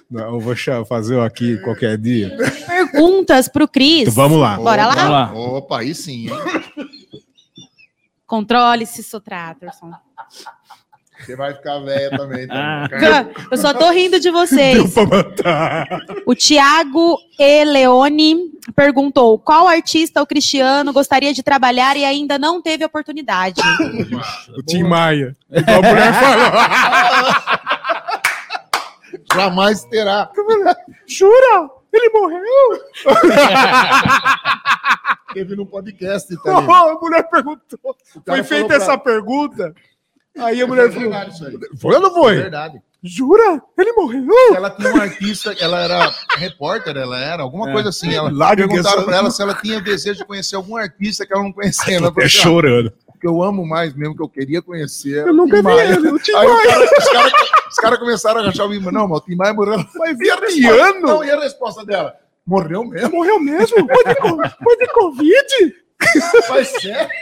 Não, 0.10 0.36
eu 0.36 0.40
vou 0.40 0.56
fazer 0.88 1.18
um 1.18 1.22
aqui 1.22 1.58
qualquer 1.58 1.98
dia. 1.98 2.38
Perguntas 2.66 3.50
pro 3.50 3.68
Cris. 3.68 4.04
Então, 4.04 4.14
vamos 4.14 4.40
lá. 4.40 4.56
Bora 4.56 4.88
lá? 4.88 4.96
Vamos 4.96 5.12
lá. 5.12 5.34
Opa, 5.58 5.80
aí 5.80 5.94
sim, 5.94 6.30
hein? 6.30 6.34
Controle-se, 8.30 9.02
Sotraterson. 9.02 9.92
Você 11.20 11.36
vai 11.36 11.52
ficar 11.54 11.80
velha 11.80 12.16
também. 12.16 12.48
Ah. 12.50 12.88
Tá? 12.88 13.26
Eu 13.52 13.58
só 13.58 13.74
tô 13.74 13.90
rindo 13.90 14.20
de 14.20 14.30
vocês. 14.30 14.94
Pra 14.94 15.06
matar. 15.08 15.88
O 16.28 16.36
Tiago 16.36 17.18
E. 17.40 17.66
Leone 17.66 18.52
perguntou: 18.76 19.40
qual 19.40 19.68
artista 19.68 20.22
o 20.22 20.28
Cristiano 20.28 20.94
gostaria 20.94 21.34
de 21.34 21.42
trabalhar 21.42 21.98
e 21.98 22.06
ainda 22.06 22.38
não 22.38 22.62
teve 22.62 22.86
oportunidade? 22.86 23.60
O 24.56 24.62
Tim 24.64 24.84
Maia. 24.84 25.36
Igual 25.52 25.78
a 25.78 25.82
mulher 25.82 26.14
falou. 26.22 26.52
Jamais 29.34 29.84
terá. 29.86 30.30
Jura? 31.08 31.70
Ele 31.92 32.10
morreu? 32.10 32.84
Teve 35.34 35.56
no 35.56 35.66
podcast, 35.66 36.36
tá 36.42 36.60
ligado? 36.60 36.72
a 36.90 36.96
mulher 37.00 37.24
perguntou. 37.30 37.96
Foi 38.26 38.44
feita 38.44 38.68
falou 38.70 38.84
essa 38.84 38.98
pra- 38.98 39.14
pergunta. 39.14 39.74
Aí 40.38 40.62
a 40.62 40.64
É 40.64 40.68
mulher 40.68 40.92
falou: 40.92 41.12
isso 41.30 41.46
aí. 41.46 41.58
Foi 41.80 41.96
ou 41.96 42.02
não 42.02 42.10
É 42.10 42.14
foi? 42.14 42.36
verdade. 42.36 42.82
Jura? 43.02 43.62
Ele 43.78 43.94
morreu? 43.94 44.28
Ela 44.56 44.70
tinha 44.72 44.94
uma 44.94 45.04
artista, 45.04 45.56
ela 45.60 45.80
era 45.82 46.14
repórter, 46.38 46.98
ela 46.98 47.18
era, 47.18 47.44
alguma 47.44 47.70
É. 47.70 47.74
coisa 47.74 47.90
assim. 47.90 48.14
Ela 48.14 48.30
Lá 48.32 48.50
que 48.50 48.58
perguntaram 48.58 49.04
pra 49.06 49.16
ela 49.18 49.32
se 49.32 49.42
ela 49.42 49.54
tinha 49.54 49.80
desejo 49.82 50.20
de 50.20 50.26
conhecer 50.26 50.56
algum 50.58 50.76
artista 50.76 51.26
que 51.26 51.34
ela 51.34 51.44
não 51.44 51.54
conhecia. 51.54 51.96
Ela 51.96 52.08
falou 52.08 52.22
É 52.22 52.26
assim, 52.26 52.40
"Ah, 52.40 52.42
chorando. 52.42 52.94
Que 53.20 53.28
eu 53.28 53.42
amo 53.44 53.66
mais 53.66 53.94
mesmo, 53.94 54.16
que 54.16 54.24
eu 54.24 54.30
queria 54.30 54.62
conhecer. 54.62 55.28
Eu 55.28 55.34
nunca 55.34 55.62
vi 55.62 55.70
ele, 55.72 56.10
o 56.10 56.20
Tim 56.20 56.32
Aí 56.34 56.48
o 56.48 56.54
Maia. 56.54 56.68
cara- 56.68 56.86
os 56.86 57.10
caras 57.10 57.34
os 57.70 57.76
caras 57.76 58.00
começaram 58.00 58.42
a 58.42 58.46
rachar 58.46 58.66
o 58.66 58.70
bico. 58.70 58.92
Não, 58.92 59.08
mas 59.08 59.20
o 59.20 59.26
Tim 59.26 59.36
Maia 59.36 59.54
morreu. 59.54 59.78
Mas? 59.96 60.18
Piano? 60.18 61.02
Não, 61.02 61.24
e 61.24 61.30
a 61.30 61.40
resposta 61.40 61.86
dela? 61.86 62.16
Morreu 62.46 62.84
mesmo? 62.84 63.12
Morreu 63.12 63.40
mesmo? 63.40 63.78
Foi 63.88 64.04
de, 64.06 64.16
foi 64.64 64.78
de 64.78 64.88
Covid? 64.88 65.76
Foi 66.48 66.66
sério? 66.66 67.10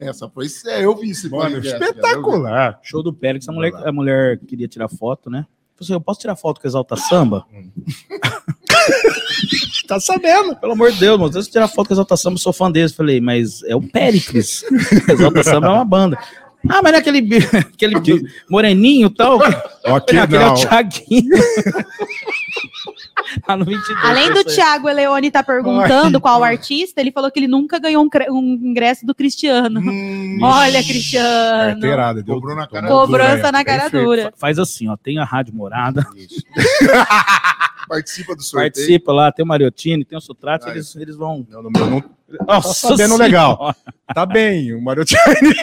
Essa 0.00 0.28
foi 0.28 0.48
sério, 0.48 0.84
eu 0.84 0.94
vi 0.96 1.10
esse 1.10 1.28
Mano, 1.28 1.42
podcast, 1.56 1.72
cara, 1.72 1.84
eu 1.86 1.92
vi. 1.92 1.98
espetacular. 1.98 2.78
Show 2.82 3.02
do 3.02 3.12
Pérez, 3.12 3.48
a 3.48 3.52
mulher, 3.52 3.72
a 3.74 3.90
mulher 3.92 4.38
queria 4.46 4.68
tirar 4.68 4.88
foto, 4.88 5.28
né? 5.28 5.44
Falei 5.74 5.86
assim, 5.86 5.92
eu 5.92 6.00
posso 6.00 6.20
tirar 6.20 6.36
foto 6.36 6.60
com 6.60 6.68
Exalta 6.68 6.94
Samba? 6.96 7.44
Tá 9.88 9.98
sabendo. 9.98 10.54
Pelo 10.56 10.72
amor 10.72 10.92
de 10.92 11.00
Deus, 11.00 11.18
mano, 11.18 11.32
se 11.32 11.38
eu 11.38 11.42
tirar 11.50 11.66
foto 11.66 11.88
com 11.88 11.94
Exalta 11.94 12.16
Samba, 12.16 12.34
eu 12.34 12.38
sou 12.40 12.52
fã 12.52 12.70
deles. 12.70 12.92
Falei, 12.92 13.20
mas 13.20 13.62
é 13.64 13.74
o 13.74 13.80
Péricles. 13.80 14.62
Exalta 15.08 15.42
Samba 15.42 15.66
é 15.68 15.70
uma 15.70 15.84
banda. 15.84 16.18
Ah, 16.68 16.80
mas 16.82 16.90
não 16.92 16.98
é 16.98 16.98
aquele, 16.98 17.20
aquele 17.56 18.00
bi- 18.00 18.22
moreninho 18.50 19.06
e 19.06 19.14
tal? 19.14 19.36
Ok, 19.38 19.48
Não, 19.86 19.94
aquele 20.24 20.42
é 20.42 20.46
não. 20.46 20.52
o 20.54 20.56
Thiaguinho. 20.56 21.30
ah, 23.46 23.56
no 23.56 23.64
22, 23.64 24.04
Além 24.04 24.32
do. 24.32 24.44
Thiago 24.44 24.88
Eleone 24.88 25.30
tá 25.30 25.42
perguntando 25.42 26.20
qual 26.20 26.42
artista, 26.42 27.00
ele 27.00 27.12
falou 27.12 27.30
que 27.30 27.38
ele 27.38 27.46
nunca 27.48 27.78
ganhou 27.78 28.02
um, 28.04 28.08
um 28.34 28.42
ingresso 28.60 29.06
do 29.06 29.14
Cristiano. 29.14 29.80
Hum, 29.80 30.38
Olha, 30.42 30.78
É 30.78 30.82
Cristiano. 30.82 31.72
Carteirada. 31.80 32.22
deu- 32.24 32.34
Cobrou 32.34 32.56
na 32.56 32.66
cara 32.66 32.88
Cobrança 32.88 33.36
dura, 33.36 33.52
na 33.52 33.60
é. 33.60 33.64
cara 33.64 33.88
dura. 33.88 34.32
Faz 34.36 34.58
assim, 34.58 34.88
ó, 34.88 34.96
tem 34.96 35.18
a 35.18 35.24
Rádio 35.24 35.54
Morada, 35.54 36.04
participa 37.88 38.34
do 38.36 38.42
sorteio. 38.42 38.72
participa 38.72 39.12
lá, 39.12 39.32
tem 39.32 39.44
o 39.44 39.48
Mariotini, 39.48 40.04
tem 40.04 40.16
o 40.18 40.20
Sotrate, 40.20 40.66
Ah, 40.68 40.70
eles, 40.70 40.94
eles 40.96 41.16
vão... 41.16 41.46
Não, 41.48 41.62
no 41.62 41.70
meu 41.70 41.86
não- 41.90 42.04
Nossa 42.46 42.74
sabendo 42.74 42.98
Senhora. 43.16 43.24
legal. 43.24 43.74
Tá 44.14 44.24
bem, 44.26 44.74
o 44.74 44.80
Mariottini. 44.82 45.18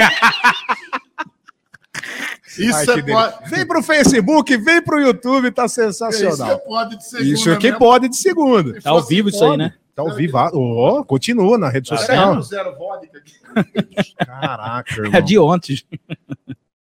Isso 2.58 2.92
Ai, 2.92 3.00
é 3.00 3.02
pode. 3.04 3.50
Vem 3.50 3.68
pro 3.68 3.84
Facebook, 3.84 4.58
vem 4.58 4.82
pro 4.82 5.00
YouTube, 5.00 5.52
tá 5.52 5.66
Isso 5.66 5.82
é 5.82 5.92
sensacional. 5.92 6.60
pode 6.60 6.98
de 6.98 7.04
segunda 7.06 7.30
Isso 7.30 7.52
aqui 7.52 7.64
mesmo. 7.66 7.80
pode 7.80 8.08
de 8.10 8.16
segunda. 8.16 8.82
Tá 8.82 8.92
ao 8.92 9.04
vivo 9.04 9.28
isso 9.30 9.44
aí, 9.44 9.58
né? 9.58 9.74
Tá 9.94 10.02
ao 10.04 10.14
vivo. 10.16 10.38
Ó, 10.38 11.04
continua 11.04 11.58
na 11.58 11.70
rede 11.70 11.90
Tá 11.90 11.98
social. 11.98 12.42
Zero, 12.42 12.44
zero 12.44 12.78
vodka 12.78 13.18
aqui. 13.18 14.14
Caraca, 14.26 14.94
É 15.02 15.06
irmão. 15.06 15.22
de 15.22 15.38
ontem. 15.40 15.82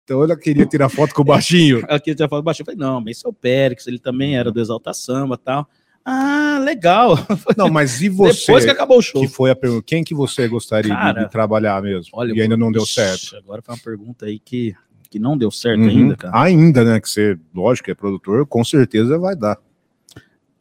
Então 0.05 0.23
ela 0.25 0.37
queria 0.37 0.67
tirar 0.67 0.89
foto 0.89 1.15
com 1.15 1.23
o 1.23 1.25
baixinho. 1.25 1.85
Ela 1.89 1.99
queria 1.99 2.15
tirar 2.15 2.29
foto 2.29 2.43
baixinho. 2.43 2.63
Eu 2.63 2.75
falei, 2.75 2.79
não, 2.81 3.01
mas 3.01 3.17
esse 3.17 3.27
é 3.27 3.29
o 3.29 3.33
Périx, 3.33 3.87
ele 3.87 3.99
também 3.99 4.37
era 4.37 4.53
do 4.53 4.61
Exalta 4.61 4.93
Samba 4.95 5.35
e 5.35 5.39
tal. 5.45 5.69
Ah, 6.07 6.59
legal. 6.63 7.17
Não, 7.57 7.71
mas 7.71 8.03
e 8.03 8.11
você? 8.11 8.41
Depois 8.49 8.65
que 8.67 8.71
acabou 8.71 8.99
o 8.99 9.03
show. 9.03 9.23
que 9.23 9.27
foi 9.27 9.51
a 9.51 9.57
pergunta, 9.57 9.83
quem 9.87 10.05
que 10.05 10.15
você 10.15 10.47
gostaria 10.47 10.91
de- 10.91 10.95
Cara, 10.95 11.25
de, 11.25 11.31
trabalhar 11.31 11.81
mesmo? 11.83 12.11
Olha, 12.13 12.35
e 12.35 12.43
ainda 12.43 12.59
não 12.59 12.71
deu 12.71 12.85
certo. 12.85 13.35
Agora 13.39 13.63
foi 13.63 13.75
uma 13.75 13.81
pergunta 13.83 14.27
aí 14.27 14.39
que, 14.39 14.75
que 15.09 15.19
não 15.19 15.35
deu 15.35 15.51
certo 15.51 15.81
Uhum. 15.81 15.89
ainda, 15.89 16.15
cara. 16.17 16.39
Ainda, 16.43 16.85
né? 16.85 17.01
Que 17.01 17.09
você, 17.09 17.39
lógico, 17.55 17.91
é 17.91 17.95
produtor, 17.95 18.45
com 18.45 18.63
certeza 18.63 19.19
vai 19.19 19.35
dar. 19.35 19.57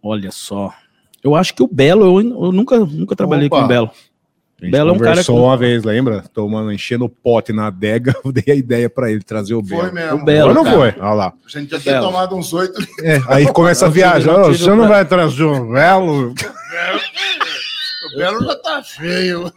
Olha 0.02 0.32
só. 0.32 0.74
Eu 1.22 1.36
acho 1.36 1.54
que 1.54 1.62
o 1.62 1.68
Belo, 1.68 2.06
eu, 2.22 2.46
eu 2.46 2.52
nunca, 2.54 2.80
nunca 2.80 3.14
trabalhei 3.14 3.48
Opa. 3.48 3.60
com 3.60 3.66
o 3.66 3.68
Belo. 3.68 3.92
A 4.64 4.66
gente 4.66 4.72
Belo 4.72 4.90
é 4.90 4.94
um 4.94 4.98
cara 4.98 5.10
conversou 5.12 5.36
com- 5.38 5.44
uma 5.44 5.58
vez, 5.58 5.84
lembra? 5.84 6.24
Tomando, 6.34 6.72
enchendo 6.72 7.06
o 7.06 7.10
pote 7.10 7.52
na 7.52 7.68
adega, 7.68 8.14
eu 8.24 8.32
dei 8.32 8.46
a 8.54 8.56
ideia 8.56 8.90
pra 8.90 9.12
ele 9.12 9.22
trazer 9.22 9.54
o 9.56 9.62
Belo. 9.62 9.82
Foi 9.82 9.92
mesmo. 9.92 10.22
O 10.22 10.26
Belo, 10.26 10.54
não 10.54 10.64
cara. 10.64 10.76
foi? 10.78 10.94
Olha 11.00 11.14
lá. 11.14 11.34
A 11.46 11.50
gente 11.60 11.70
já 11.72 11.80
tinha 11.80 11.94
Belo. 11.96 12.06
tomado 12.08 12.36
uns 12.36 12.54
oito. 12.54 12.74
É, 13.04 13.20
aí 13.28 13.46
começa 13.52 13.86
a 13.86 13.90
viajar. 13.90 14.32
não 14.34 14.42
"Ô, 14.42 14.52
tiro 14.54 14.58
Você 14.64 14.70
não 14.76 14.88
vai 14.88 15.04
trazer 15.06 15.44
o 15.44 15.66
Belo? 15.72 16.34
O 18.14 18.18
Belo 18.18 18.44
já 18.46 18.56
tá 18.56 18.84
feio. 18.84 19.52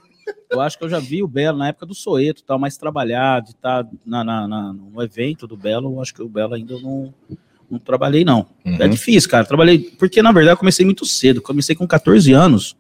Eu 0.50 0.60
acho 0.60 0.78
que 0.78 0.84
eu 0.84 0.88
já 0.88 0.98
vi 0.98 1.22
o 1.22 1.28
Belo 1.28 1.58
na 1.58 1.68
época 1.68 1.86
do 1.86 1.94
Soeto, 1.94 2.42
tal, 2.44 2.58
mais 2.58 2.76
trabalhado, 2.76 3.50
estar 3.50 3.86
na, 4.04 4.24
na- 4.24 4.48
na- 4.48 4.72
no 4.72 5.02
evento 5.02 5.46
do 5.46 5.56
Belo. 5.56 5.92
Eu 5.94 6.00
acho 6.02 6.14
que 6.14 6.22
o 6.22 6.28
Belo 6.28 6.54
ainda 6.54 6.78
não, 6.80 7.12
não 7.70 7.78
trabalhei, 7.78 8.24
não. 8.24 8.46
Uhum. 8.64 8.76
É 8.80 8.88
difícil, 8.88 9.28
cara. 9.30 9.44
Trabalhei, 9.44 9.78
porque 9.98 10.22
na 10.22 10.32
verdade 10.32 10.54
eu 10.54 10.58
comecei 10.58 10.84
muito 10.84 11.04
cedo. 11.04 11.42
Comecei 11.42 11.74
com 11.76 11.86
14 11.86 12.32
anos 12.32 12.76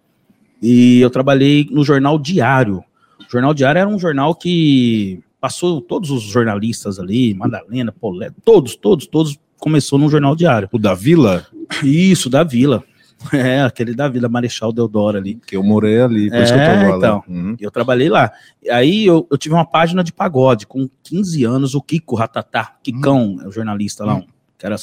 e 0.68 1.00
eu 1.00 1.10
trabalhei 1.10 1.68
no 1.70 1.84
Jornal 1.84 2.18
Diário. 2.18 2.82
O 3.20 3.30
Jornal 3.30 3.54
Diário 3.54 3.78
era 3.78 3.88
um 3.88 3.98
jornal 3.98 4.34
que 4.34 5.20
passou 5.40 5.80
todos 5.80 6.10
os 6.10 6.22
jornalistas 6.24 6.98
ali, 6.98 7.34
Madalena, 7.34 7.92
Polé, 7.92 8.30
todos, 8.44 8.74
todos, 8.74 9.06
todos 9.06 9.38
começou 9.60 9.96
no 9.98 10.08
Jornal 10.08 10.34
Diário. 10.34 10.68
O 10.72 10.78
da 10.78 10.92
Vila? 10.92 11.46
Isso, 11.84 12.28
da 12.28 12.42
Vila. 12.42 12.82
É, 13.32 13.62
aquele 13.62 13.94
da 13.94 14.08
Vila 14.08 14.28
Marechal 14.28 14.70
Deodoro 14.72 15.16
ali. 15.16 15.36
Que 15.46 15.56
eu 15.56 15.62
morei 15.62 16.00
ali, 16.02 16.28
por 16.30 16.38
isso 16.38 16.52
que 16.52 16.58
eu 16.58 16.62
É, 16.62 16.84
tô 16.84 16.90
lá. 16.90 16.96
então. 16.98 17.24
Uhum. 17.26 17.56
Eu 17.58 17.70
trabalhei 17.70 18.10
lá. 18.10 18.30
Aí 18.70 19.06
eu, 19.06 19.26
eu 19.30 19.38
tive 19.38 19.54
uma 19.54 19.64
página 19.64 20.04
de 20.04 20.12
pagode 20.12 20.66
com 20.66 20.86
15 21.02 21.42
anos, 21.44 21.74
o 21.74 21.80
Kiko 21.80 22.14
Ratatá, 22.14 22.76
Kikão, 22.82 23.38
é 23.42 23.48
o 23.48 23.50
jornalista 23.50 24.04
lá, 24.04 24.16
um, 24.16 24.26
que 24.58 24.66
era 24.66 24.76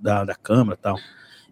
da, 0.00 0.24
da 0.24 0.34
Câmara 0.36 0.78
e 0.78 0.82
tal. 0.82 0.96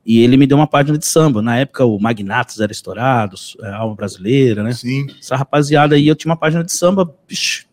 E 0.09 0.21
ele 0.23 0.39
me 0.39 0.47
deu 0.47 0.57
uma 0.57 0.67
página 0.67 0.97
de 0.97 1.05
samba. 1.05 1.43
Na 1.43 1.59
época 1.59 1.85
o 1.85 2.01
Magnatos 2.01 2.59
era 2.61 2.73
estourado, 2.73 3.37
é, 3.63 3.73
Alma 3.75 3.95
Brasileira, 3.95 4.63
né? 4.63 4.73
Sim. 4.73 5.07
Essa 5.21 5.37
rapaziada 5.37 5.97
aí, 5.97 6.09
eu 6.09 6.17
tinha 6.17 6.31
uma 6.31 6.37
página 6.37 6.65
de 6.65 6.73
samba. 6.73 7.15
bicho. 7.29 7.67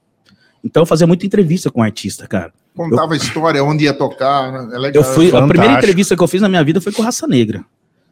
Então 0.62 0.82
eu 0.82 0.86
fazia 0.86 1.08
muita 1.08 1.26
entrevista 1.26 1.71
com 1.71 1.82
artista, 1.82 2.28
cara. 2.28 2.52
Contava 2.76 3.13
a 3.13 3.15
história, 3.15 3.63
onde 3.63 3.86
ia 3.86 3.93
tocar. 3.93 4.52
né? 4.52 4.76
É 4.76 4.78
legal. 4.78 5.02
Eu 5.02 5.13
fui, 5.13 5.34
a 5.34 5.48
primeira 5.48 5.76
entrevista 5.76 6.13
que 6.13 6.21
eu 6.21 6.28
fiz 6.28 6.41
na 6.41 6.50
minha 6.50 6.62
vida 6.62 6.82
foi 6.82 6.91
com 6.91 7.02
Raça 7.02 7.26
Negra. 7.26 7.63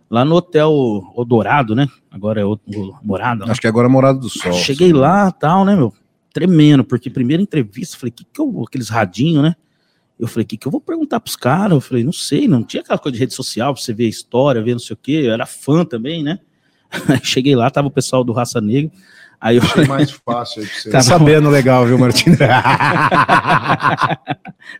Lá 0.10 0.24
no 0.24 0.36
Hotel 0.36 0.72
Odorado, 1.18 1.76
né? 1.76 1.90
Agora 2.10 2.40
é 2.40 2.46
o, 2.46 2.54
o 2.54 2.96
Morada. 3.04 3.44
Acho 3.52 3.60
que 3.60 3.68
agora 3.68 3.90
é 3.90 3.92
Morada 3.92 4.20
do 4.20 4.30
Sol. 4.30 4.54
Cheguei 4.54 4.94
lá, 4.94 5.32
tal, 5.32 5.66
né, 5.66 5.76
meu? 5.76 5.94
Tremendo, 6.32 6.86
porque 6.86 7.10
primeira 7.10 7.44
entrevista, 7.44 7.98
falei, 7.98 8.12
que 8.12 8.24
que 8.24 8.40
eu, 8.40 8.64
aqueles 8.66 8.88
radinhos, 8.88 9.44
né? 9.44 9.54
Eu 10.20 10.28
falei, 10.28 10.46
que 10.46 10.56
que 10.58 10.68
eu 10.68 10.72
vou 10.72 10.80
perguntar 10.80 11.20
pros 11.20 11.36
caras? 11.36 11.72
Eu 11.74 11.82
falei, 11.82 12.04
não 12.04 12.14
sei, 12.14 12.48
não 12.48 12.64
tinha 12.64 12.82
aquela 12.82 13.00
coisa 13.00 13.14
de 13.14 13.20
rede 13.20 13.34
social 13.34 13.74
pra 13.74 13.82
você 13.82 13.94
ver 13.94 14.06
a 14.06 14.10
história, 14.10 14.62
ver 14.62 14.74
não 14.74 14.80
sei 14.80 14.94
o 14.94 14.98
quê. 15.02 15.22
Eu 15.26 15.32
era 15.34 15.46
fã 15.46 15.84
também, 15.84 16.24
né? 16.24 16.40
Aí 17.10 17.20
Cheguei 17.24 17.56
lá, 17.56 17.70
tava 17.70 17.88
o 17.88 17.92
pessoal 17.92 18.24
do 18.24 18.32
Raça 18.32 18.62
Negra. 18.62 18.92
Aí 19.42 19.58
eu 19.58 19.64
Achei 19.64 19.86
mais 19.86 20.10
fácil 20.12 20.62
aí 20.62 20.68
pra 20.70 20.78
você. 20.80 20.90
Tá 20.92 21.02
sabendo 21.02 21.50
legal, 21.50 21.86
viu, 21.86 21.98
Martins? 21.98 22.38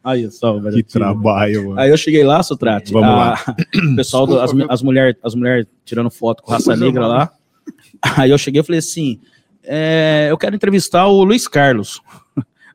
Aí, 0.04 0.30
só, 0.32 0.58
velho. 0.60 0.76
que 0.78 0.84
trabalho, 0.84 1.70
mano. 1.70 1.80
Aí 1.82 1.90
eu 1.90 1.98
cheguei 1.98 2.24
lá, 2.24 2.42
Sotrate. 2.42 2.92
Vamos 2.94 3.10
a- 3.10 3.14
lá. 3.16 3.56
O 3.92 3.96
pessoal, 3.98 4.26
do- 4.26 4.40
as, 4.40 4.52
Desculpa, 4.52 4.74
as 4.74 4.82
mulheres 4.82 5.16
as 5.24 5.36
mulher 5.36 5.68
tirando 5.84 6.10
foto 6.10 6.42
com 6.44 6.52
raça 6.52 6.76
negra 6.76 7.08
lá. 7.08 7.32
Aí 8.18 8.32
eu 8.32 8.38
cheguei 8.38 8.62
e 8.62 8.64
falei 8.64 8.80
assim: 8.80 9.20
é, 9.64 10.28
eu 10.30 10.38
quero 10.38 10.56
entrevistar 10.56 11.08
o 11.08 11.24
Luiz 11.24 11.48
Carlos. 11.48 12.02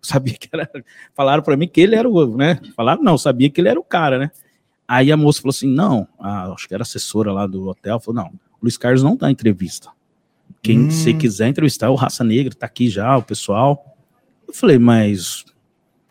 Eu 0.00 0.02
sabia 0.08 0.34
que 0.34 0.48
era. 0.52 0.68
Falaram 1.14 1.42
pra 1.42 1.56
mim 1.56 1.68
que 1.68 1.80
ele 1.80 1.94
era 1.94 2.08
o, 2.08 2.36
né? 2.36 2.60
Falaram, 2.76 3.02
não, 3.02 3.18
sabia 3.18 3.50
que 3.50 3.60
ele 3.60 3.68
era 3.68 3.78
o 3.78 3.84
cara, 3.84 4.18
né? 4.18 4.30
Aí 4.86 5.12
a 5.12 5.16
moça 5.16 5.40
falou 5.42 5.50
assim: 5.50 5.68
não, 5.68 6.08
a- 6.18 6.52
acho 6.52 6.66
que 6.66 6.74
era 6.74 6.82
assessora 6.82 7.32
lá 7.32 7.46
do 7.46 7.66
hotel, 7.68 8.00
falou: 8.00 8.22
não, 8.22 8.28
o 8.30 8.58
Luiz 8.62 8.76
Carlos 8.76 9.02
não 9.02 9.16
dá 9.16 9.30
entrevista. 9.30 9.90
Quem 10.62 10.80
Hum. 10.86 10.90
se 10.90 11.12
quiser 11.14 11.48
entrevistar 11.48 11.86
é 11.86 11.90
o 11.90 11.94
Raça 11.94 12.24
Negra, 12.24 12.54
tá 12.54 12.66
aqui 12.66 12.88
já, 12.88 13.16
o 13.16 13.22
pessoal. 13.22 13.84
Eu 14.46 14.54
falei, 14.54 14.78
mas 14.78 15.44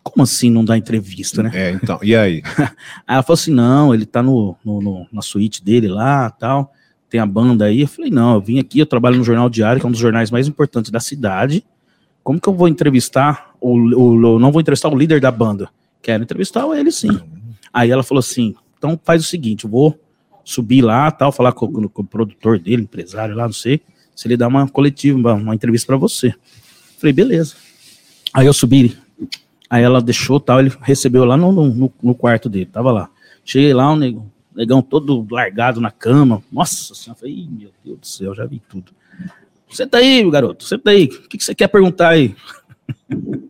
como 0.02 0.22
assim 0.22 0.48
não 0.48 0.64
dá 0.64 0.78
entrevista, 0.78 1.42
né? 1.42 1.50
É, 1.52 1.70
então, 1.72 1.98
e 2.02 2.14
aí? 2.16 2.40
Aí 3.06 3.14
ela 3.14 3.22
falou 3.22 3.34
assim: 3.34 3.52
não, 3.52 3.92
ele 3.92 4.06
tá 4.06 4.22
no, 4.22 4.56
no- 4.64 4.80
no- 4.80 5.06
na 5.12 5.22
suíte 5.22 5.62
dele 5.64 5.88
lá 5.88 6.30
tal. 6.30 6.72
Tem 7.10 7.18
a 7.20 7.26
banda 7.26 7.64
aí. 7.64 7.80
Eu 7.80 7.88
falei: 7.88 8.10
não, 8.10 8.34
eu 8.34 8.40
vim 8.40 8.58
aqui, 8.58 8.78
eu 8.78 8.86
trabalho 8.86 9.16
no 9.16 9.24
Jornal 9.24 9.48
Diário, 9.50 9.80
que 9.80 9.86
é 9.86 9.88
um 9.88 9.92
dos 9.92 10.00
jornais 10.00 10.30
mais 10.30 10.46
importantes 10.46 10.90
da 10.90 11.00
cidade. 11.00 11.64
Como 12.22 12.40
que 12.40 12.48
eu 12.48 12.54
vou 12.54 12.68
entrevistar? 12.68 13.47
O, 13.60 13.74
o- 13.76 14.38
não 14.38 14.52
vou 14.52 14.60
entrevistar 14.60 14.88
o 14.88 14.96
líder 14.96 15.20
da 15.20 15.30
banda. 15.30 15.68
Quero 16.02 16.22
entrevistar 16.22 16.64
ele 16.78 16.90
sim. 16.92 17.18
Aí 17.72 17.90
ela 17.90 18.02
falou 18.02 18.20
assim: 18.20 18.54
então 18.76 18.98
faz 19.04 19.22
o 19.22 19.26
seguinte, 19.26 19.64
eu 19.64 19.70
vou 19.70 19.98
subir 20.44 20.80
lá 20.82 21.10
tal, 21.10 21.30
falar 21.32 21.52
com, 21.52 21.70
com- 21.88 22.02
o 22.02 22.04
produtor 22.04 22.58
dele, 22.58 22.82
empresário 22.82 23.34
lá, 23.34 23.44
não 23.44 23.52
sei, 23.52 23.80
se 24.14 24.26
ele 24.26 24.36
dá 24.36 24.48
uma 24.48 24.66
coletiva, 24.68 25.18
uma, 25.18 25.34
uma 25.34 25.54
entrevista 25.54 25.86
pra 25.86 25.96
você. 25.96 26.34
Falei, 26.98 27.12
beleza. 27.12 27.54
Aí 28.32 28.46
eu 28.46 28.52
subi, 28.52 28.96
Aí 29.70 29.82
ela 29.82 30.00
deixou 30.00 30.40
tal, 30.40 30.60
ele 30.60 30.72
recebeu 30.80 31.24
lá 31.26 31.36
no, 31.36 31.52
no, 31.52 31.92
no 32.02 32.14
quarto 32.14 32.48
dele, 32.48 32.64
tava 32.66 32.90
lá. 32.90 33.10
Cheguei 33.44 33.74
lá, 33.74 33.92
o 33.92 33.96
negão, 33.96 34.30
negão 34.54 34.80
todo 34.80 35.26
largado 35.30 35.78
na 35.80 35.90
cama. 35.90 36.42
Nossa 36.50 36.94
senhora, 36.94 37.20
falei, 37.20 37.46
meu 37.50 37.70
Deus 37.84 37.98
do 38.00 38.06
céu, 38.06 38.34
já 38.34 38.46
vi 38.46 38.62
tudo. 38.66 38.92
Senta 39.70 39.98
aí, 39.98 40.28
garoto, 40.30 40.64
senta 40.64 40.90
aí. 40.90 41.04
O 41.04 41.28
que, 41.28 41.36
que 41.36 41.44
você 41.44 41.54
quer 41.54 41.68
perguntar 41.68 42.08
aí? 42.08 42.34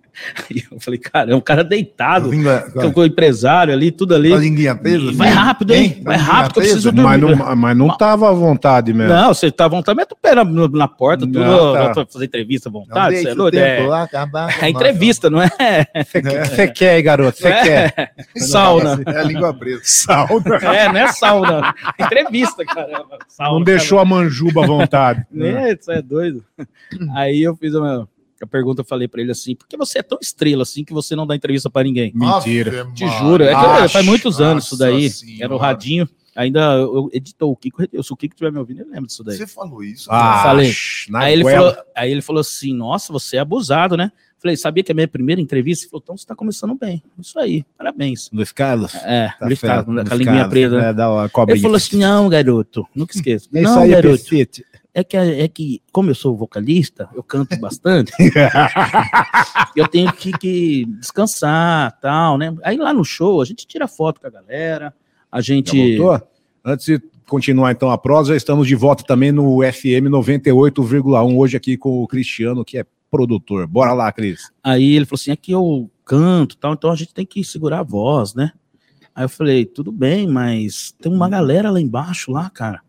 Aí 0.50 0.62
eu 0.70 0.81
falei, 0.81 0.98
cara, 0.98 1.33
é 1.33 1.35
um 1.35 1.40
cara 1.40 1.62
deitado, 1.64 2.31
Língua- 2.31 2.64
com 2.94 3.00
o 3.00 3.04
empresário 3.04 3.72
ali, 3.72 3.90
tudo 3.90 4.14
ali. 4.14 4.33
A 4.33 4.37
linguinha 4.37 4.74
presa? 4.74 5.12
Vai 5.12 5.28
assim? 5.28 5.37
rápido, 5.38 5.74
hein? 5.74 5.83
Hein? 5.96 6.02
Vai 6.04 6.16
rápido 6.16 6.52
que 6.54 6.59
eu 6.59 6.62
preciso 6.62 6.92
presa? 6.92 7.07
Mas 7.09 7.20
dormir. 7.20 7.37
não, 7.38 7.57
mas 7.57 7.76
não 7.76 7.96
tava 7.96 8.28
à 8.28 8.33
vontade 8.33 8.92
mesmo. 8.92 9.12
Não, 9.14 9.33
você 9.35 9.50
tá 9.50 9.64
à 9.66 9.68
vontade, 9.68 9.96
mete 9.96 10.12
o 10.12 10.16
pé 10.16 10.35
na, 10.35 10.44
na 10.44 10.88
porta, 10.88 11.26
tudo, 11.26 11.38
Não, 11.40 11.92
tá. 11.94 12.07
fazer 12.11 12.24
entrevista 12.24 12.68
à 12.68 12.72
Não 12.72 12.81
vontade. 12.81 13.09
deixa 13.14 13.22
Você 13.22 13.28
é 13.28 13.33
o 13.33 13.37
doido? 13.37 13.59
É, 13.59 14.02
acabar. 14.02 14.64
é 14.64 14.68
entrevista, 14.68 15.31
não 15.31 15.40
é 15.42 15.48
Você 16.04 16.22
quer, 16.22 16.46
você 16.46 16.68
quer, 16.68 17.02
garoto? 17.02 17.38
Você 17.38 17.50
quer? 17.52 18.12
sauna. 18.37 19.00
É 19.07 19.20
a 19.20 19.22
língua 19.22 19.52
presa. 19.54 19.83
Sauna. 19.85 20.57
É, 20.57 20.88
não 20.92 21.00
é 21.00 21.09
sauna. 21.12 21.74
Entrevista, 21.98 22.64
caramba. 22.64 23.18
Sauna, 23.28 23.52
Não 23.59 23.62
deixou 23.62 23.98
a 23.98 24.04
manjuba 24.04 24.64
à 24.64 24.66
vontade. 24.66 25.24
É, 25.38 25.72
isso 25.72 25.90
é 25.90 26.02
doido. 26.02 26.44
Aí 27.14 27.42
eu 27.42 27.54
fiz 27.57 27.74
a, 27.74 27.81
minha- 27.81 28.07
a 28.44 28.46
pergunta, 28.46 28.81
eu 28.83 28.85
falei 28.85 29.09
pra 29.09 29.20
ele 29.20 29.31
assim, 29.31 29.55
por 29.55 29.66
que 29.66 29.77
você 29.77 29.98
é 29.98 30.03
tão 30.03 30.18
estrela 30.20 30.62
assim 30.62 30.85
que 30.85 30.92
você 30.92 31.16
não 31.16 31.27
dá 31.27 31.35
entrevista 31.35 31.68
pra 31.68 31.83
ninguém? 31.83 32.12
Mentira. 32.14 32.83
Ave 32.83 32.92
Te 32.94 33.07
juro, 33.18 33.44
é 33.44 33.48
que 33.48 33.55
Acho, 33.55 33.92
faz 33.92 34.05
muitos 34.05 34.40
anos 34.40 34.64
isso 34.66 34.77
daí. 34.77 35.05
nossa 35.05 35.16
senhora. 35.16 35.44
Era 35.44 35.55
o 35.55 35.59
radinho. 35.59 36.09
Ainda 36.37 36.61
eu, 36.74 37.11
editou 37.12 37.51
o 37.51 37.57
Kiko, 37.57 37.83
eu, 37.92 38.01
se 38.01 38.12
o 38.12 38.16
Kiko 38.16 38.33
estiver 38.35 38.53
me 38.53 38.59
ouvindo, 38.61 38.83
ele 38.83 38.90
lembra 38.90 39.09
disso 39.09 39.24
daí. 39.24 39.37
Você 39.37 39.46
falou 39.46 39.83
isso? 39.83 40.07
Ah, 40.09 40.42
Falei. 40.44 40.72
na 41.09 41.18
Aí 41.20 41.33
ele, 41.33 41.42
falou, 41.42 41.77
aí 41.96 42.12
ele 42.12 42.22
falou 42.22 42.40
assim: 42.40 42.72
Nossa, 42.72 43.12
você 43.12 43.38
é 43.38 43.40
abusado, 43.40 43.96
né? 43.96 44.12
Falei, 44.40 44.57
sabia 44.57 44.85
que 44.85 44.92
é 44.92 44.94
a 44.94 44.94
minha 44.94 45.09
primeira 45.09 45.40
entrevista? 45.40 45.85
Ele 45.85 45.90
falou, 45.90 46.03
então 46.05 46.16
você 46.16 46.24
tá 46.24 46.37
começando 46.37 46.72
bem. 46.77 47.03
Isso 47.18 47.37
aí, 47.40 47.64
parabéns. 47.77 48.31
Luiz 48.33 48.53
Carlos. 48.53 48.94
É, 48.94 49.31
Tá 49.31 49.46
fera, 49.46 49.57
ficava 49.57 49.85
com 49.85 49.90
Luiz 49.90 50.12
a 50.12 50.14
linguinha 50.14 50.35
Carlos, 50.37 50.51
presa. 50.51 50.77
né? 50.81 51.24
É, 51.24 51.29
cobrinha. 51.29 51.55
Ele 51.57 51.62
falou 51.62 51.77
assim: 51.77 51.96
não, 51.98 52.29
garoto, 52.29 52.87
nunca 52.94 53.16
esqueça. 53.16 53.48
É 53.53 53.62
isso 53.62 53.74
não, 53.74 53.83
aí, 53.83 53.90
garoto. 53.90 54.24
É 54.98 55.04
que, 55.04 55.16
é 55.16 55.48
que, 55.48 55.80
como 55.92 56.11
eu 56.11 56.14
sou 56.14 56.37
vocalista, 56.37 57.08
eu 57.14 57.22
canto 57.22 57.56
bastante, 57.61 58.12
eu 59.76 59.87
tenho 59.87 60.12
que, 60.12 60.32
que 60.32 60.84
descansar 60.98 61.96
tal, 62.00 62.37
né? 62.37 62.52
Aí 62.64 62.76
lá 62.76 62.92
no 62.92 63.04
show, 63.04 63.40
a 63.40 63.44
gente 63.44 63.66
tira 63.66 63.87
foto 63.87 64.20
com 64.20 64.26
a 64.26 64.30
galera, 64.30 64.92
a 65.30 65.40
Já 65.40 65.54
gente. 65.54 65.96
voltou? 65.96 66.28
Antes 66.64 66.87
de 66.87 67.00
continuar 67.26 67.70
então 67.70 67.90
a 67.90 67.96
prosa, 67.96 68.34
estamos 68.34 68.66
de 68.66 68.74
volta 68.74 69.04
também 69.04 69.30
no 69.30 69.61
FM 69.62 70.11
98,1, 70.11 71.37
hoje 71.37 71.56
aqui 71.56 71.76
com 71.76 72.02
o 72.02 72.08
Cristiano, 72.08 72.64
que 72.64 72.78
é 72.78 72.84
produtor. 73.08 73.66
Bora 73.68 73.92
lá, 73.92 74.11
Cris. 74.11 74.50
Aí 74.64 74.96
ele 74.96 75.06
falou 75.06 75.20
assim: 75.20 75.30
é 75.30 75.37
que 75.37 75.52
eu 75.52 75.88
canto 76.04 76.56
tal, 76.56 76.72
então 76.72 76.90
a 76.90 76.96
gente 76.96 77.14
tem 77.14 77.24
que 77.24 77.44
segurar 77.44 77.80
a 77.80 77.84
voz, 77.84 78.34
né? 78.34 78.50
Aí 79.14 79.24
eu 79.24 79.28
falei: 79.28 79.64
tudo 79.64 79.92
bem, 79.92 80.26
mas 80.26 80.92
tem 81.00 81.12
uma 81.12 81.28
galera 81.28 81.70
lá 81.70 81.80
embaixo, 81.80 82.32
lá, 82.32 82.50
cara. 82.50 82.82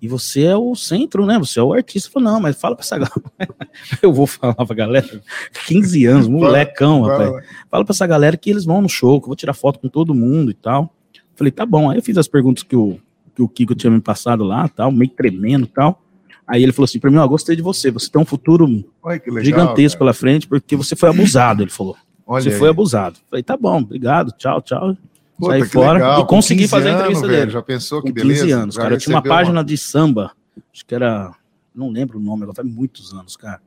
E 0.00 0.06
você 0.06 0.44
é 0.44 0.56
o 0.56 0.74
centro, 0.74 1.26
né? 1.26 1.38
Você 1.38 1.58
é 1.58 1.62
o 1.62 1.72
artista. 1.72 2.08
Eu 2.08 2.12
falei, 2.12 2.28
não, 2.28 2.40
mas 2.40 2.60
fala 2.60 2.76
pra 2.76 2.84
essa 2.84 2.96
galera. 2.96 3.56
eu 4.02 4.12
vou 4.12 4.26
falar 4.26 4.54
pra 4.54 4.74
galera. 4.74 5.20
15 5.66 6.06
anos, 6.06 6.28
molecão, 6.28 7.02
rapaz. 7.02 7.30
Vai, 7.30 7.40
vai. 7.40 7.50
Fala 7.70 7.84
pra 7.84 7.92
essa 7.92 8.06
galera 8.06 8.36
que 8.36 8.50
eles 8.50 8.64
vão 8.64 8.80
no 8.80 8.88
show, 8.88 9.20
que 9.20 9.24
eu 9.24 9.28
vou 9.28 9.36
tirar 9.36 9.54
foto 9.54 9.80
com 9.80 9.88
todo 9.88 10.14
mundo 10.14 10.50
e 10.50 10.54
tal. 10.54 10.94
Falei, 11.34 11.50
tá 11.50 11.66
bom. 11.66 11.90
Aí 11.90 11.98
eu 11.98 12.02
fiz 12.02 12.16
as 12.16 12.28
perguntas 12.28 12.62
que 12.62 12.76
o, 12.76 12.98
que 13.34 13.42
o 13.42 13.48
Kiko 13.48 13.74
tinha 13.74 13.90
me 13.90 14.00
passado 14.00 14.44
lá, 14.44 14.68
tal, 14.68 14.90
meio 14.90 15.10
tremendo 15.10 15.64
e 15.66 15.68
tal. 15.68 16.02
Aí 16.46 16.62
ele 16.62 16.72
falou 16.72 16.86
assim 16.86 16.98
pra 16.98 17.10
mim, 17.10 17.18
ó, 17.18 17.26
gostei 17.28 17.54
de 17.54 17.60
você, 17.60 17.90
você 17.90 18.10
tem 18.10 18.20
um 18.20 18.24
futuro 18.24 18.64
Olha 19.02 19.20
legal, 19.26 19.44
gigantesco 19.44 19.98
cara. 19.98 20.10
pela 20.10 20.14
frente, 20.14 20.48
porque 20.48 20.74
você 20.74 20.96
foi 20.96 21.10
abusado, 21.10 21.62
ele 21.62 21.70
falou. 21.70 21.94
Olha 22.26 22.42
você 22.42 22.48
aí. 22.48 22.54
foi 22.56 22.68
abusado. 22.70 23.18
Falei, 23.28 23.42
tá 23.42 23.56
bom, 23.56 23.78
obrigado, 23.78 24.32
tchau, 24.32 24.62
tchau. 24.62 24.96
Puta, 25.38 25.52
Saí 25.52 25.64
fora 25.64 25.92
legal, 25.98 26.22
e 26.22 26.26
consegui 26.26 26.62
com 26.62 26.68
15 26.68 26.70
fazer 26.70 26.88
a 26.88 26.90
anos, 26.90 27.00
entrevista 27.00 27.26
velho, 27.28 27.38
dele. 27.40 27.52
Já 27.52 27.62
pensou 27.62 28.02
que 28.02 28.08
Com 28.08 28.14
beleza? 28.14 28.42
15 28.42 28.52
anos, 28.52 28.74
Já 28.74 28.82
cara. 28.82 28.94
Eu 28.94 28.98
tinha 28.98 29.14
uma 29.16 29.22
página 29.22 29.62
de 29.64 29.78
samba, 29.78 30.32
acho 30.74 30.84
que 30.84 30.94
era, 30.94 31.30
não 31.74 31.90
lembro 31.90 32.18
o 32.18 32.20
nome, 32.20 32.42
agora 32.42 32.56
faz 32.56 32.68
muitos 32.68 33.12
anos, 33.12 33.36
cara. 33.36 33.60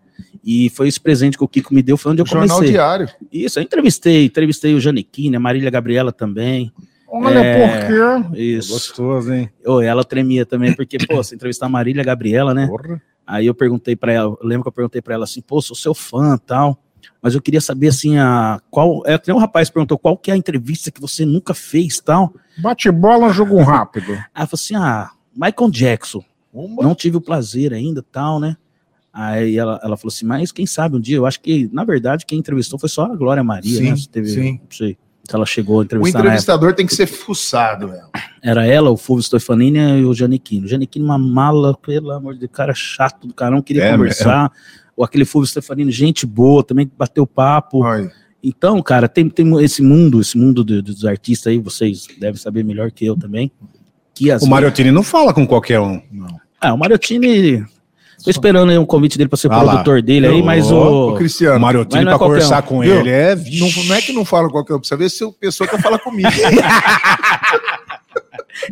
E 0.44 0.70
foi 0.70 0.88
esse 0.88 1.00
presente 1.00 1.38
que 1.38 1.44
o 1.44 1.48
Kiko 1.48 1.74
me 1.74 1.82
deu, 1.82 1.96
foi 1.98 2.12
onde 2.12 2.22
eu 2.22 2.26
Jornal 2.26 2.48
comecei. 2.50 2.74
Diário. 2.74 3.10
Isso, 3.32 3.58
eu 3.58 3.64
entrevistei, 3.64 4.26
entrevistei 4.26 4.74
o 4.76 4.80
Janequine, 4.82 5.36
a 5.36 5.40
Marília 5.40 5.70
Gabriela 5.72 6.12
também. 6.12 6.72
Olha 7.08 7.40
É, 7.40 7.86
por 7.88 8.32
quê. 8.34 8.42
Isso. 8.42 8.72
Gostoso, 8.74 9.34
hein? 9.34 9.50
Ô, 9.66 9.82
ela 9.82 10.04
tremia 10.04 10.46
também, 10.46 10.74
porque, 10.76 10.98
pô, 10.98 11.18
você 11.18 11.36
entrevistar 11.36 11.66
a 11.66 11.70
Marília 11.70 12.04
Gabriela, 12.04 12.54
né? 12.54 12.68
Porra. 12.68 13.02
Aí 13.26 13.48
eu 13.48 13.54
perguntei 13.54 13.96
pra 13.96 14.12
ela, 14.12 14.36
eu 14.42 14.48
lembro 14.48 14.64
que 14.64 14.68
eu 14.70 14.74
perguntei 14.74 15.02
pra 15.02 15.14
ela 15.14 15.24
assim, 15.24 15.42
pô, 15.42 15.62
sou 15.62 15.76
seu 15.76 15.94
fã 15.94 16.38
tal, 16.38 16.78
mas 17.22 17.36
eu 17.36 17.42
queria 17.42 17.62
saber 17.62 17.88
assim, 17.90 18.18
a, 18.18 18.60
qual, 18.70 19.04
é, 19.06 19.14
até 19.14 19.34
um 19.34 19.38
rapaz 19.38 19.70
perguntou 19.70 19.98
qual 19.98 20.18
que 20.18 20.32
é 20.32 20.34
a 20.34 20.38
entrevista 20.38 20.92
que 20.92 21.02
você 21.02 21.26
nunca 21.26 21.54
fez 21.54 22.00
tal. 22.00 22.34
Bate 22.58 22.90
bola, 22.92 23.32
jogo 23.32 23.62
rápido. 23.62 24.14
Aí 24.34 24.42
ela 24.42 24.48
falou 24.48 24.60
assim, 24.62 24.76
ah, 24.76 25.12
Michael 25.36 25.72
Jackson, 25.72 26.24
não 26.54 26.94
tive 26.96 27.18
o 27.18 27.22
prazer 27.22 27.74
ainda 27.74 28.04
tal, 28.12 28.40
né? 28.40 28.58
Aí 29.14 29.58
ela, 29.58 29.80
ela 29.84 29.98
falou 29.98 30.12
assim, 30.14 30.26
mas 30.26 30.52
quem 30.52 30.66
sabe 30.66 30.96
um 30.96 31.00
dia, 31.00 31.18
eu 31.18 31.26
acho 31.26 31.42
que, 31.42 31.70
na 31.74 31.84
verdade, 31.84 32.26
quem 32.26 32.40
entrevistou 32.40 32.80
foi 32.80 32.88
só 32.90 33.06
a 33.06 33.16
Glória 33.16 33.44
Maria, 33.44 33.78
Sim, 33.78 33.92
né? 33.92 33.96
Teve, 34.12 34.28
sim. 34.30 34.54
Não 34.54 34.72
sei 34.72 34.98
se 35.24 35.36
ela 35.36 35.46
chegou 35.46 35.76
a 35.76 35.80
O 35.80 35.84
entrevistar 35.84 36.20
época. 36.20 36.28
entrevistador 36.30 36.74
tem 36.74 36.86
que 36.86 36.96
ser 36.96 37.08
fuçado, 37.08 37.90
velho. 37.90 38.04
Era 38.42 38.66
ela, 38.66 38.90
o 38.90 38.98
Fulvio 38.98 39.24
Stefanini 39.24 39.80
e 40.00 40.06
o 40.06 40.14
Giannichino. 40.14 40.66
O 40.66 40.68
Giannichino, 40.68 41.06
uma 41.06 41.18
mala, 41.18 41.78
pelo 41.78 42.12
amor 42.12 42.34
de 42.34 42.40
Deus, 42.42 42.52
cara 42.54 42.74
chato 42.74 43.28
do 43.28 43.34
cara, 43.34 43.54
não 43.56 43.62
queria 43.62 43.84
É, 43.84 43.92
conversar. 43.92 44.52
Ou 44.96 45.04
aquele 45.06 45.26
Fulvio 45.26 45.48
Stefanini, 45.50 45.92
gente 45.92 46.26
boa, 46.26 46.64
também 46.64 46.90
bateu 46.98 47.26
papo. 47.26 47.84
Olha, 47.84 48.12
Então, 48.44 48.82
cara, 48.82 49.08
tem, 49.08 49.30
tem 49.30 49.64
esse 49.64 49.82
mundo, 49.82 50.20
esse 50.20 50.38
mundo 50.38 50.64
do- 50.64 50.82
dos 50.82 51.06
artistas 51.06 51.52
aí, 51.52 51.60
vocês 51.60 52.08
devem 52.20 52.40
saber 52.40 52.64
melhor 52.64 52.92
que 52.92 53.06
eu 53.06 53.16
também. 53.16 53.52
Que 54.14 54.30
às 54.32 54.42
O 54.44 54.48
Mariottini 54.50 54.92
não 54.92 55.04
fala 55.04 55.34
com 55.34 55.46
qualquer 55.48 55.80
um. 55.80 56.02
Ah, 56.60 56.74
o 56.74 56.78
Mariottini. 56.78 57.64
Tô 58.24 58.30
esperando 58.30 58.70
aí 58.70 58.78
um 58.78 58.86
convite 58.86 59.18
dele 59.18 59.30
pra 59.30 59.38
ser 59.38 59.52
Ah 59.52 59.64
lá. 59.64 59.72
produtor 59.72 60.00
dele 60.02 60.28
aí, 60.28 60.44
mas 60.44 60.70
Ô, 60.72 61.10
o. 61.10 61.16
Cristiano, 61.16 61.58
O 61.58 61.62
Mariottini, 61.62 62.04
não 62.04 62.12
é 62.14 62.18
conversar 62.20 62.64
um. 62.64 62.68
com 62.68 62.80
Viu? 62.82 63.00
ele, 63.00 63.10
é... 63.10 63.36
não, 63.36 63.84
não 63.86 63.96
é 63.96 64.02
que 64.02 64.14
não 64.14 64.24
fala 64.24 64.48
qualquer 64.50 64.76
um, 64.76 64.78
precisa 64.80 64.98
ver 64.98 65.10
se 65.10 65.24
a 65.24 65.32
pessoa 65.32 65.68
quer 65.68 65.82
falar 65.82 65.98
comigo. 65.98 66.30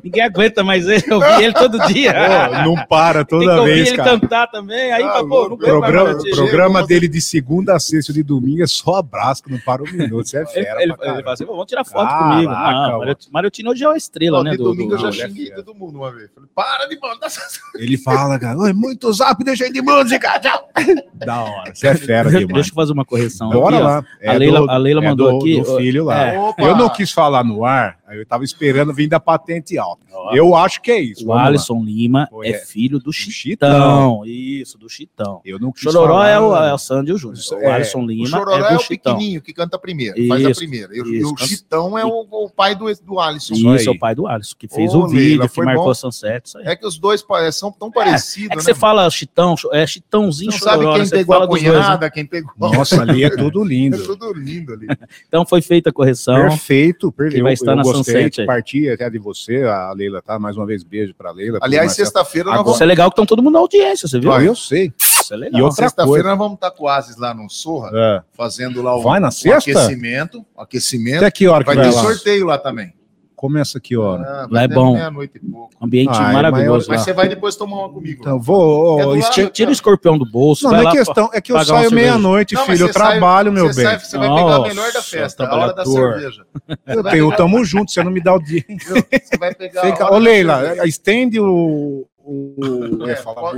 Ninguém 0.04 0.24
aguenta 0.24 0.64
mais 0.64 0.88
ele, 0.88 1.04
eu 1.08 1.20
vi 1.20 1.44
ele 1.44 1.54
todo 1.54 1.78
dia. 1.88 2.14
Pô, 2.14 2.56
não 2.70 2.86
para 2.86 3.26
Tem 3.26 3.40
que 3.40 3.46
toda 3.46 3.60
ouvir 3.62 3.74
vez, 3.74 3.88
ele 3.90 3.98
cara. 3.98 4.10
cantar 4.20 4.48
também. 4.48 4.92
Aí, 4.92 5.04
Ah, 5.04 5.20
pô, 5.22 5.28
não 5.50 5.56
aguento 5.56 5.60
mais 5.60 5.60
Programa, 5.60 6.20
programa 6.36 6.88
dele 6.88 7.08
de 7.08 7.22
segunda 7.22 7.76
a 7.76 7.80
sexta 7.80 8.12
de 8.14 8.24
domingo 8.24 8.64
é 8.64 8.68
só 8.68 8.96
abraço, 8.96 9.44
que 9.44 9.52
não 9.52 9.60
para 9.60 9.82
um 9.84 9.92
minuto. 9.92 10.28
Você 10.28 10.38
é 10.38 10.42
Ele, 10.42 10.48
fera. 10.50 10.84
ele, 10.84 10.84
ele 10.92 10.98
caramba. 10.98 11.22
fala 11.22 11.34
assim, 11.34 11.46
"Pô, 11.46 11.52
vamos 11.54 11.68
tirar 11.68 11.84
foto 11.86 12.08
Caraca, 12.08 12.30
comigo. 12.34 12.52
Não, 12.52 13.16
Mariottini 13.32 13.70
hoje 13.70 13.84
é 13.84 13.88
uma 13.88 13.98
estrela, 13.98 14.44
né? 14.44 14.52
de 14.52 14.58
Do, 14.58 14.64
domingo 14.66 14.90
do- 14.90 14.96
eu 14.96 15.00
já 15.00 15.26
do- 15.28 15.34
xinguei 15.34 15.52
todo 15.52 15.74
mundo 15.76 15.98
uma 15.98 16.12
vez. 16.12 16.30
Falei, 16.34 16.50
para 16.56 16.86
de 16.88 17.00
mandar 17.00 17.28
essas 17.28 17.60
Ele 17.76 17.98
fala, 17.98 18.40
cara, 18.40 18.58
"Oi, 18.58 18.74
muito 18.74 19.12
zap, 19.14 19.44
deixa 19.44 19.66
aí 19.66 19.72
de 19.72 19.82
música, 19.82 20.40
tchau. 20.40 20.70
Da 21.16 21.42
hora. 21.44 21.74
Você 21.76 21.88
é 21.88 21.96
fera 21.96 22.30
Deixa 22.30 22.46
demais. 22.46 22.68
eu 22.68 22.74
fazer 22.74 22.94
uma 22.94 23.06
correção. 23.06 23.50
Bora 23.50 23.76
aqui, 23.76 23.84
lá. 23.86 24.04
A 24.26 24.34
Leila- 24.34 24.72
a 24.74 24.78
Leila 24.78 25.02
mandou 25.02 25.32
do, 25.32 25.38
aqui, 25.38 25.62
Do 25.62 25.78
filho 25.78 26.06
lá. 26.06 26.28
é. 26.34 26.38
Eu 26.60 26.76
não 26.76 26.90
quis 26.90 27.12
falar 27.12 27.44
no 27.44 27.66
ar, 27.66 27.98
eu 28.12 28.26
tava 28.26 28.44
esperando 28.44 28.94
vir 28.94 29.08
da 29.08 29.20
patente 29.20 29.78
alta. 29.78 30.06
Ó. 30.12 30.36
Eu 30.36 30.56
acho 30.56 30.82
que 30.82 30.92
é 30.92 31.00
isso. 31.02 31.24
O 31.24 31.28
vamos 31.28 31.42
lá. 31.42 31.48
Alisson 31.48 31.84
Lima 31.84 32.28
Pô, 32.30 32.44
é 32.44 32.50
é. 32.50 32.58
filho 32.60 32.98
do 33.00 33.06
Do 33.10 33.14
Chitão. 33.14 34.22
Isso, 34.26 34.78
do 34.78 34.88
Chitão. 34.90 35.42
Eu 35.44 35.60
não 35.60 35.72
quis 35.72 35.84
Chororó 35.84 36.14
falar, 36.14 36.30
é 36.30 36.40
o, 36.40 36.56
é 36.56 36.74
o 36.74 36.78
Sandy 36.78 37.12
e 37.12 37.14
o 37.14 37.18
Júnior. 37.18 37.40
O 37.52 37.56
É, 37.58 37.72
Alisson 37.72 38.00
O 38.02 38.06
Lima 38.08 38.28
Chororó 38.28 38.68
é 38.68 38.74
é, 38.74 38.76
o 38.76 38.80
Chitão. 38.80 39.14
pequenininho 39.16 39.42
que 39.42 39.54
canta 39.54 39.78
primeiro, 39.80 40.16
faz 40.28 40.46
a 40.46 40.50
Isso, 40.52 40.60
primeira. 40.60 40.96
E, 40.96 41.02
o- 41.02 41.06
isso. 41.14 41.30
e 41.30 41.34
o 41.34 41.38
Chitão 41.38 41.98
é 41.98 42.06
o, 42.06 42.28
o 42.30 42.50
pai 42.50 42.76
do, 42.76 42.86
do 43.04 43.20
Alisson. 43.20 43.54
Isso 43.54 43.76
Isso, 43.76 43.90
é 43.90 43.92
o 43.92 43.98
pai 44.00 44.14
do 44.16 44.28
Alisson, 44.28 44.56
que 44.58 44.68
fez 44.68 44.94
Ô, 44.94 45.00
o 45.04 45.08
vídeo, 45.08 45.28
Leila, 45.30 45.48
que 45.48 45.56
foi 45.56 45.66
marcou 45.66 45.86
bom? 45.86 45.92
a 45.92 45.96
Sunset. 45.96 46.48
Isso 46.48 46.58
aí. 46.58 46.66
É 46.68 46.76
que 46.76 46.86
os 46.86 46.98
dois 46.98 47.22
pa- 47.22 47.52
são 47.52 47.72
tão 47.72 47.92
parecidos, 47.92 48.48
É 48.48 48.50
que 48.52 48.56
né? 48.58 48.62
você 48.62 48.72
mano? 48.72 48.80
fala 48.82 49.10
Chitão, 49.10 49.56
é 49.74 49.88
Chitãozinho, 49.88 50.52
Você 50.52 50.58
não 50.60 50.64
sabe 50.66 50.78
Chororó, 50.84 50.96
quem 50.98 51.06
você 51.06 51.16
pegou 51.18 51.36
a 51.36 51.48
cunhada, 51.48 52.12
quem 52.12 52.26
pegou. 52.26 52.52
Nossa, 52.58 53.02
ali 53.02 53.24
é 53.24 53.30
tudo 53.30 53.64
É 53.66 53.68
lindo. 53.68 54.04
tudo 54.04 54.34
lindo 54.34 54.74
ali. 54.74 54.88
Então 55.28 55.46
foi 55.46 55.62
feita 55.62 55.90
a 55.90 55.94
correção. 55.94 56.36
Perfeito, 56.50 57.12
perfeito. 57.12 57.38
Que 57.38 57.44
vai 57.44 57.54
estar 57.54 57.76
na 57.76 57.84
gostei, 58.00 58.16
Sunset 58.24 58.42
aí. 58.42 58.48
Parti 58.48 58.90
até 58.90 59.10
de 59.10 59.18
você, 59.20 59.64
a 59.64 59.92
Leila, 59.94 60.22
tá? 60.22 60.38
Mais 60.40 60.58
uma 60.58 60.66
vez, 60.66 60.84
beijo 60.84 61.14
pra 61.16 61.32
Leila. 61.32 61.60
Aliás, 61.62 61.94
sexta-feira 61.94 62.46
nós 62.48 62.54
Agora- 62.56 62.64
vamos 62.66 62.78
Isso 62.78 62.84
é 62.84 62.88
legal 62.88 63.10
que 63.10 63.14
estão 63.14 63.26
todo 63.26 63.42
mundo 63.44 63.54
na 63.54 63.60
audiência, 63.60 64.08
você 64.08 64.20
viu? 64.20 64.30
Não, 64.32 64.42
eu 64.42 64.56
sei. 64.56 64.92
Isso 64.98 65.34
é 65.34 65.38
legal. 65.38 65.60
E 65.60 65.64
outra 65.64 65.84
Sexta-feira 65.86 66.08
coisa. 66.24 66.30
nós 66.30 66.38
vamos 66.38 66.54
estar 66.56 66.72
com 66.72 66.84
o 66.84 66.88
Asis 66.88 67.18
lá 67.18 67.34
no 67.34 67.50
Sorra, 67.50 67.92
É. 67.94 68.22
fazendo 68.36 68.82
lá 68.82 68.96
o, 68.96 69.02
Vai 69.02 69.20
na 69.20 69.28
o 69.30 69.54
aquecimento. 69.54 70.46
o 70.56 70.62
aquecimento. 70.62 71.18
Até 71.18 71.32
que 71.32 71.48
hora 71.48 71.64
que 71.64 71.68
Vai 71.68 71.76
vai, 71.76 71.90
ter 71.90 71.96
lá? 71.96 72.02
sorteio 72.02 72.46
lá 72.46 72.58
também. 72.58 72.94
Começa 73.40 73.80
que 73.80 73.96
hora? 73.96 74.24
Ah, 74.24 74.48
Lá 74.52 74.64
é 74.64 74.68
bom. 74.68 74.96
Meia-noite 74.96 75.38
e 75.38 75.40
pouco. 75.40 75.70
Ambiente 75.82 76.10
Ah, 76.12 76.30
é 76.30 76.34
maravilhoso. 76.34 76.88
Mas 76.90 76.98
lá. 77.00 77.06
você 77.06 77.14
vai 77.14 77.30
depois 77.30 77.56
tomar 77.56 77.78
uma 77.86 77.90
comigo. 77.90 78.18
Então, 78.20 78.38
vou. 78.38 79.00
É 79.00 79.06
lado, 79.06 79.50
Tira, 79.52 79.70
o 79.70 79.72
escorpião 79.72 80.18
do 80.18 80.26
bolso, 80.30 80.66
Não, 80.66 80.72
vai 80.72 80.84
não 80.84 80.92
é 80.92 80.94
questão, 80.94 81.30
é 81.32 81.40
que 81.40 81.54
eu 81.54 81.64
saio 81.64 81.90
meia-noite, 81.90 82.54
mas 82.56 82.66
filho. 82.66 82.88
Eu 82.90 82.92
trabalho, 82.92 83.50
meu 83.54 83.68
você 83.68 83.82
bem. 83.82 83.86
sai- 83.86 84.00
você 84.00 84.18
vai 84.18 84.28
pegar 84.28 84.56
a 84.58 84.62
melhor 84.64 84.92
da 84.92 85.02
festa, 85.02 85.46
a 85.48 85.56
hora 85.56 85.74
da 85.74 85.86
cerveja. 85.86 86.46
Eu 86.86 87.02
tenho, 87.02 87.34
tamo 87.38 87.64
junto, 87.64 87.92
você 87.92 88.04
não 88.04 88.12
me 88.12 88.20
dá 88.22 88.36
o 88.36 88.40
dia. 88.44 88.62
Você 88.68 89.38
vai 89.38 89.56
pegar 89.56 89.84
Fica, 89.84 90.14
ô, 90.14 90.18
Leila, 90.18 90.86
estende 90.86 91.40
o. 91.40 92.06
o 92.22 93.06
É, 93.08 93.12
é, 93.14 93.16
fala. 93.16 93.54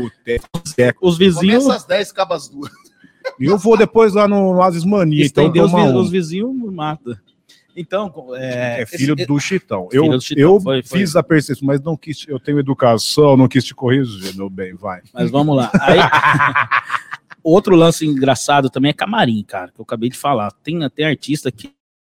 Os 1.01 1.17
vizinhos 1.17 1.63
Começa 1.63 1.77
às 1.79 1.85
10, 1.85 2.11
acaba 2.11 2.35
às 2.35 2.47
duas. 2.47 2.69
E 3.39 3.45
eu 3.45 3.57
vou 3.57 3.75
depois 3.75 4.13
lá 4.13 4.27
no, 4.27 4.53
no 4.53 4.61
Asis 4.61 4.85
Mania, 4.85 5.25
então 5.25 5.47
os, 5.47 5.71
vi- 5.71 5.77
um. 5.77 5.95
os 5.97 6.09
vizinhos 6.11 6.51
mata. 6.71 7.19
Então, 7.75 8.11
é, 8.35 8.81
É 8.81 8.85
filho 8.85 9.15
esse- 9.17 9.25
do 9.25 9.39
Chitão. 9.39 9.87
Filho 9.89 10.05
Eu, 10.05 10.11
do 10.11 10.21
Chitão, 10.21 10.41
eu 10.43 10.59
foi- 10.61 10.83
foi. 10.83 10.99
fiz 10.99 11.15
a 11.15 11.23
percepção, 11.23 11.65
mas 11.67 11.81
não 11.81 11.95
quis. 11.95 12.25
Eu 12.27 12.39
tenho 12.39 12.59
educação, 12.59 13.37
não 13.37 13.47
quis 13.47 13.63
te 13.63 13.73
corrigir, 13.73 14.35
meu 14.35 14.49
bem, 14.49 14.73
vai. 14.75 15.01
Mas 15.13 15.31
vamos 15.31 15.55
lá. 15.55 15.71
Aí, 15.81 15.97
outro 17.43 17.75
lance 17.75 18.05
engraçado 18.05 18.69
também 18.69 18.89
é 18.89 18.93
camarim, 18.93 19.43
cara, 19.43 19.71
que 19.71 19.79
eu 19.79 19.83
acabei 19.83 20.09
de 20.09 20.17
falar. 20.17 20.51
Tem, 20.63 20.77
tem 20.89 21.05
artista 21.05 21.51
que 21.51 21.71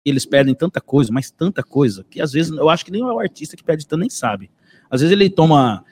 eles 0.05 0.25
pedem 0.25 0.53
tanta 0.53 0.81
coisa, 0.81 1.11
mas 1.13 1.31
tanta 1.31 1.63
coisa, 1.63 2.05
que 2.09 2.19
às 2.21 2.33
vezes 2.33 2.51
eu 2.51 2.69
acho 2.69 2.83
que 2.83 2.91
nem 2.91 3.03
o 3.03 3.19
artista 3.19 3.55
que 3.55 3.63
pede 3.63 3.87
tanto 3.87 4.01
nem 4.01 4.09
sabe. 4.09 4.49
Às 4.89 5.01
vezes 5.01 5.11
ele 5.13 5.29
toma. 5.29 5.83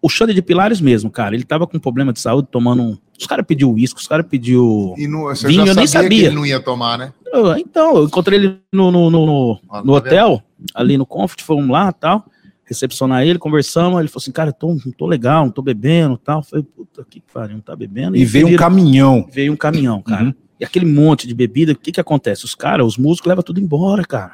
O 0.00 0.08
Xande 0.08 0.34
de 0.34 0.42
Pilares 0.42 0.80
mesmo, 0.80 1.08
cara, 1.10 1.32
ele 1.34 1.44
tava 1.44 1.64
com 1.64 1.78
problema 1.78 2.12
de 2.12 2.18
saúde 2.18 2.48
tomando 2.50 2.82
um. 2.82 2.98
Os 3.22 3.26
caras 3.28 3.46
pediu 3.46 3.70
uísque, 3.72 4.00
os 4.00 4.08
caras 4.08 4.26
pediu. 4.28 4.94
E 4.98 5.06
no, 5.06 5.22
você 5.22 5.46
Vinho, 5.46 5.64
já 5.64 5.72
eu 5.72 5.76
nem 5.76 5.86
sabia 5.86 6.08
que 6.18 6.24
ele 6.26 6.34
não 6.34 6.44
ia 6.44 6.58
tomar, 6.60 6.98
né? 6.98 7.12
Eu- 7.32 7.56
Então, 7.56 7.96
eu 7.98 8.04
encontrei 8.04 8.38
ele 8.38 8.58
no, 8.72 8.90
no, 8.90 9.08
no, 9.10 9.24
no- 9.26 9.60
Ah, 9.70 9.78
no 9.82 9.92
tá 9.92 9.98
hotel, 10.08 10.42
ali 10.74 10.98
no 10.98 11.06
Comfort, 11.06 11.40
fomos 11.42 11.70
lá 11.70 11.92
tal, 11.92 12.26
recepcionar 12.64 13.22
ele, 13.24 13.38
conversamos, 13.38 13.98
ele 14.00 14.08
falou 14.08 14.20
assim, 14.22 14.32
cara, 14.32 14.50
eu 14.50 14.54
tô, 14.54 14.68
não 14.68 14.92
tô 14.96 15.06
legal, 15.06 15.44
não 15.44 15.52
tô 15.52 15.62
bebendo 15.62 16.16
tal. 16.18 16.40
Eu 16.40 16.42
falei, 16.42 16.64
puta 16.64 17.06
que 17.08 17.22
pariu, 17.32 17.54
não 17.54 17.62
tá 17.62 17.76
bebendo. 17.76 18.16
E 18.16 18.24
veio 18.24 18.48
um 18.48 18.56
caminhão. 18.56 19.26
veio 19.32 19.52
um 19.52 19.56
caminhão, 19.56 20.02
cara. 20.02 20.24
Uhum. 20.24 20.34
E 20.58 20.64
aquele 20.64 20.86
monte 20.86 21.26
de 21.26 21.34
bebida, 21.34 21.72
o 21.72 21.76
que 21.76 21.92
que 21.92 22.00
acontece? 22.00 22.44
Os 22.44 22.54
caras, 22.54 22.86
os 22.86 22.98
músicos 22.98 23.28
levam 23.28 23.42
tudo 23.42 23.60
embora, 23.60 24.04
cara. 24.04 24.32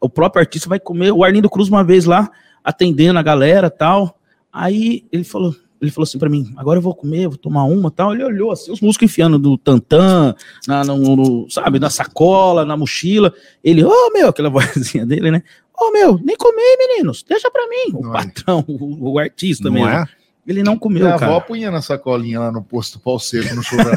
O 0.00 0.08
próprio 0.08 0.40
artista 0.40 0.68
vai 0.68 0.78
comer, 0.80 1.12
o 1.12 1.22
Arlindo 1.24 1.50
Cruz 1.50 1.68
uma 1.68 1.82
vez 1.84 2.04
lá, 2.04 2.30
atendendo 2.64 3.18
a 3.18 3.22
galera 3.22 3.68
tal. 3.68 4.18
Aí 4.52 5.04
ele 5.12 5.24
falou, 5.24 5.54
ele 5.82 5.90
falou 5.90 6.04
assim 6.04 6.18
pra 6.18 6.30
mim, 6.30 6.52
agora 6.56 6.78
eu 6.78 6.82
vou 6.82 6.94
comer, 6.94 7.28
vou 7.28 7.36
tomar 7.36 7.64
uma 7.64 7.90
tal. 7.90 8.14
Ele 8.14 8.24
olhou 8.24 8.52
assim, 8.52 8.70
os 8.72 8.80
músicos 8.80 9.06
enfiando 9.10 9.38
no 9.38 9.58
tantã, 9.58 10.34
na, 10.66 10.84
no, 10.84 11.16
no- 11.16 11.50
sabe, 11.50 11.78
na 11.78 11.90
sacola, 11.90 12.64
na 12.64 12.76
mochila. 12.76 13.34
Ele, 13.62 13.84
ô 13.84 14.10
meu, 14.12 14.28
aquela 14.28 14.48
vozinha 14.50 15.04
dele, 15.04 15.30
né? 15.30 15.42
Ô 15.78 15.90
meu, 15.90 16.18
nem 16.22 16.36
comi, 16.36 16.62
meninos, 16.78 17.24
deixa 17.28 17.50
pra 17.50 17.66
mim. 17.68 17.92
O 17.94 18.02
Não 18.02 18.10
é. 18.16 18.24
patrão, 18.24 18.64
o, 18.68 19.10
o 19.12 19.18
artista 19.18 19.64
Não 19.64 19.72
mesmo. 19.72 19.88
é? 19.88 20.04
Ele 20.46 20.62
não 20.62 20.76
comeu, 20.76 21.04
Minha 21.04 21.18
cara. 21.18 21.30
avó 21.36 21.40
punha 21.40 21.70
na 21.70 21.80
sacolinha 21.80 22.40
lá 22.40 22.50
no 22.52 22.62
posto 22.64 22.98
pau 22.98 23.18
seco 23.18 23.54
no 23.54 23.62
churrasco. 23.64 23.94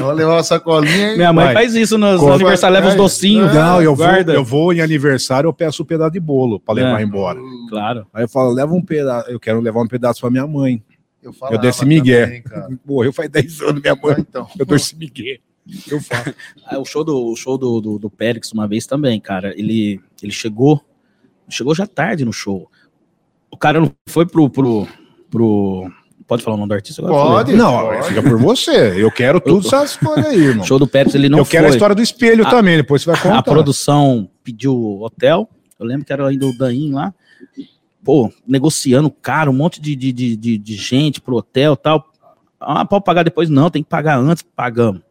Ela 0.00 0.12
levava 0.12 0.40
a 0.40 0.42
sacolinha 0.42 1.14
e. 1.14 1.16
Minha 1.16 1.32
mãe 1.32 1.46
Vai. 1.46 1.54
faz 1.54 1.74
isso 1.74 1.96
nos 1.98 2.20
Como- 2.20 2.32
aniversários, 2.32 2.74
leva 2.78 2.88
os 2.90 2.94
docinhos. 2.96 3.52
Não, 3.54 3.82
eu 3.82 3.94
vou, 3.94 4.06
eu 4.06 4.44
vou 4.44 4.72
em 4.72 4.80
aniversário, 4.80 5.48
eu 5.48 5.52
peço 5.52 5.82
um 5.82 5.86
pedaço 5.86 6.12
de 6.12 6.20
bolo 6.20 6.58
pra 6.60 6.74
levar 6.74 7.00
É. 7.00 7.04
embora. 7.04 7.38
Claro. 7.68 8.06
Aí 8.12 8.24
eu 8.24 8.28
falo, 8.28 8.52
leva 8.52 8.72
um 8.74 8.82
pedaço, 8.82 9.30
eu 9.30 9.38
quero 9.40 9.60
levar 9.60 9.80
um 9.82 9.88
pedaço 9.88 10.20
pra 10.20 10.30
minha 10.30 10.46
mãe. 10.46 10.82
Eu, 11.22 11.34
Eu 11.50 11.58
dei 11.58 11.70
esse 11.70 11.84
migué. 11.84 12.24
também, 12.26 12.42
cara. 12.42 12.68
Morreu 12.86 13.12
faz 13.12 13.28
10 13.28 13.60
anos, 13.62 13.82
minha 13.82 13.92
Ah, 13.94 13.98
mãe. 14.00 14.16
então. 14.18 14.46
Eu 14.58 14.64
dou 14.64 14.76
esse 14.76 14.96
migué. 14.96 15.38
Eu 15.90 16.00
faço. 16.00 16.32
Ah, 16.64 16.78
O 16.78 16.84
show 16.84 17.02
do, 17.04 17.26
o 17.32 17.36
show 17.36 17.58
do, 17.58 17.80
do, 17.80 17.98
do 17.98 18.08
Périx 18.10 18.52
uma 18.52 18.66
vez 18.68 18.86
também, 18.86 19.20
cara. 19.20 19.52
Ele, 19.58 20.00
ele 20.22 20.32
chegou, 20.32 20.80
chegou 21.48 21.74
já 21.74 21.86
tarde 21.86 22.24
no 22.24 22.32
show. 22.32 22.70
O 23.50 23.56
cara 23.56 23.80
não 23.80 23.92
foi 24.08 24.24
pro, 24.26 24.48
pro, 24.48 24.86
pro 25.30 25.90
pode 26.28 26.42
falar 26.44 26.54
o 26.54 26.58
nome 26.58 26.68
do 26.68 26.74
artista 26.74 27.02
agora? 27.02 27.14
Pode. 27.14 27.54
Não, 27.54 27.72
pode. 27.86 28.06
fica 28.08 28.22
por 28.22 28.38
você. 28.38 29.02
Eu 29.02 29.10
quero 29.10 29.40
tudo 29.42 29.66
essas 29.66 29.96
coisas 29.96 30.26
aí, 30.26 30.38
irmão. 30.38 30.64
Show 30.64 30.78
do 30.78 30.86
Périx 30.86 31.14
ele 31.14 31.28
não 31.28 31.38
eu 31.38 31.46
quero 31.46 31.64
a 31.64 31.68
foi. 31.70 31.76
história 31.76 31.96
do 31.96 32.02
espelho 32.02 32.46
A- 32.46 32.50
também, 32.50 32.76
depois 32.76 33.02
você 33.02 33.10
vai 33.10 33.20
contar. 33.20 33.38
A 33.38 33.42
produção 33.42 34.28
pediu 34.44 35.00
hotel. 35.02 35.48
Eu 35.80 35.86
lembro 35.86 36.04
que 36.04 36.12
era 36.12 36.28
ainda 36.28 36.46
o 36.46 36.56
Daim 36.56 36.92
lá. 36.92 37.12
Pô, 38.04 38.32
negociando 38.46 39.10
caro, 39.10 39.50
um 39.50 39.54
monte 39.54 39.80
de, 39.80 39.96
de, 39.96 40.12
de, 40.12 40.36
de, 40.36 40.58
de 40.58 40.76
gente 40.76 41.20
pro 41.20 41.36
hotel 41.36 41.72
e 41.74 41.76
tal. 41.76 42.04
Ah, 42.60 42.84
pode 42.84 43.04
pagar 43.04 43.22
depois? 43.22 43.48
Não, 43.48 43.70
tem 43.70 43.82
que 43.82 43.88
pagar 43.88 44.18
antes. 44.18 44.42
Pagamos. 44.42 45.02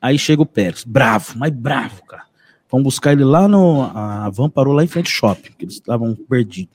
Aí 0.00 0.18
chega 0.18 0.42
o 0.42 0.46
Pérez, 0.46 0.84
bravo, 0.84 1.34
mas 1.36 1.50
bravo, 1.52 2.04
cara. 2.06 2.22
Vamos 2.70 2.84
buscar 2.84 3.12
ele 3.12 3.24
lá 3.24 3.48
no. 3.48 3.82
A 3.94 4.28
van 4.30 4.48
parou 4.50 4.74
lá 4.74 4.84
em 4.84 4.86
frente 4.86 5.06
ao 5.06 5.12
shopping, 5.12 5.50
que 5.58 5.64
eles 5.64 5.74
estavam 5.74 6.14
perdidos. 6.14 6.72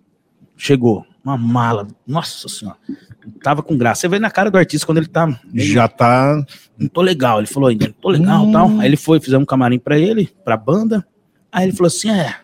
Chegou, 0.57 1.05
uma 1.23 1.37
mala, 1.37 1.87
nossa 2.05 2.49
senhora. 2.49 2.77
Tava 3.41 3.63
com 3.63 3.77
graça. 3.77 4.01
Você 4.01 4.07
vê 4.09 4.19
na 4.19 4.29
cara 4.29 4.51
do 4.51 4.57
artista 4.57 4.85
quando 4.85 4.97
ele 4.97 5.07
tá. 5.07 5.27
Já 5.53 5.87
tá. 5.87 6.45
não 6.77 6.87
tô 6.87 7.01
legal. 7.01 7.39
Ele 7.39 7.47
falou 7.47 7.69
ainda, 7.69 7.87
não 7.87 7.93
tô 7.93 8.09
legal 8.09 8.45
Hum. 8.45 8.51
tal. 8.51 8.69
Aí 8.79 8.87
ele 8.87 8.97
foi, 8.97 9.19
fizemos 9.19 9.43
um 9.43 9.45
camarim 9.45 9.79
pra 9.79 9.97
ele, 9.97 10.29
pra 10.43 10.57
banda. 10.57 11.05
Aí 11.51 11.65
ele 11.65 11.71
falou 11.71 11.87
assim: 11.87 12.09
é, 12.09 12.35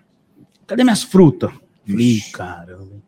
cadê 0.66 0.84
minhas 0.84 1.04
frutas? 1.04 1.52
Falei, 1.86 2.22
caramba. 2.32 3.00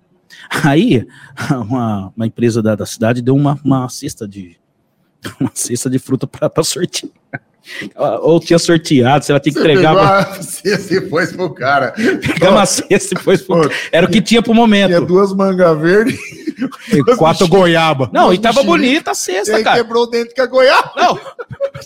Aí, 0.63 1.07
uma, 1.67 2.11
uma 2.15 2.27
empresa 2.27 2.61
da, 2.61 2.75
da 2.75 2.85
cidade 2.85 3.21
deu 3.21 3.35
uma, 3.35 3.59
uma 3.63 3.87
cesta 3.87 4.27
de 4.27 4.57
uma 5.39 5.51
cesta 5.53 5.89
de 5.89 5.99
fruta 5.99 6.27
para 6.27 6.63
sortear. 6.63 7.11
Ou 8.21 8.39
tinha 8.39 8.57
sorteado, 8.59 9.23
você 9.23 9.31
vai 9.31 9.39
ter 9.41 9.51
que 9.51 9.59
entregar. 9.59 9.93
Pegou 9.93 10.07
pra- 10.07 10.19
a 10.19 10.41
cesta 10.41 10.93
e 10.95 11.09
foi 11.09 11.27
pro 11.27 11.49
cara. 11.53 11.91
Pegar 11.91 12.51
uma 12.51 12.65
cesta 12.65 13.15
e 13.15 13.21
foi. 13.21 13.37
Pô, 13.37 13.55
Era 13.91 14.05
o 14.05 14.09
que 14.09 14.21
tinha 14.21 14.41
pro 14.41 14.51
Tinha 14.53 14.61
momento. 14.61 15.05
duas 15.05 15.33
mangas 15.33 15.79
verdes. 15.79 16.19
E 16.93 17.03
quatro 17.15 17.47
goiaba. 17.47 18.09
Não, 18.13 18.31
e 18.31 18.37
tava 18.37 18.61
bonita 18.61 19.11
a 19.11 19.15
cesta, 19.15 19.63
cara. 19.63 19.77
quebrou 19.77 20.03
o 20.03 20.05
dente 20.07 20.35
com 20.35 20.41
a 20.43 20.45
goiaba. 20.45 20.91
Não, 20.95 21.19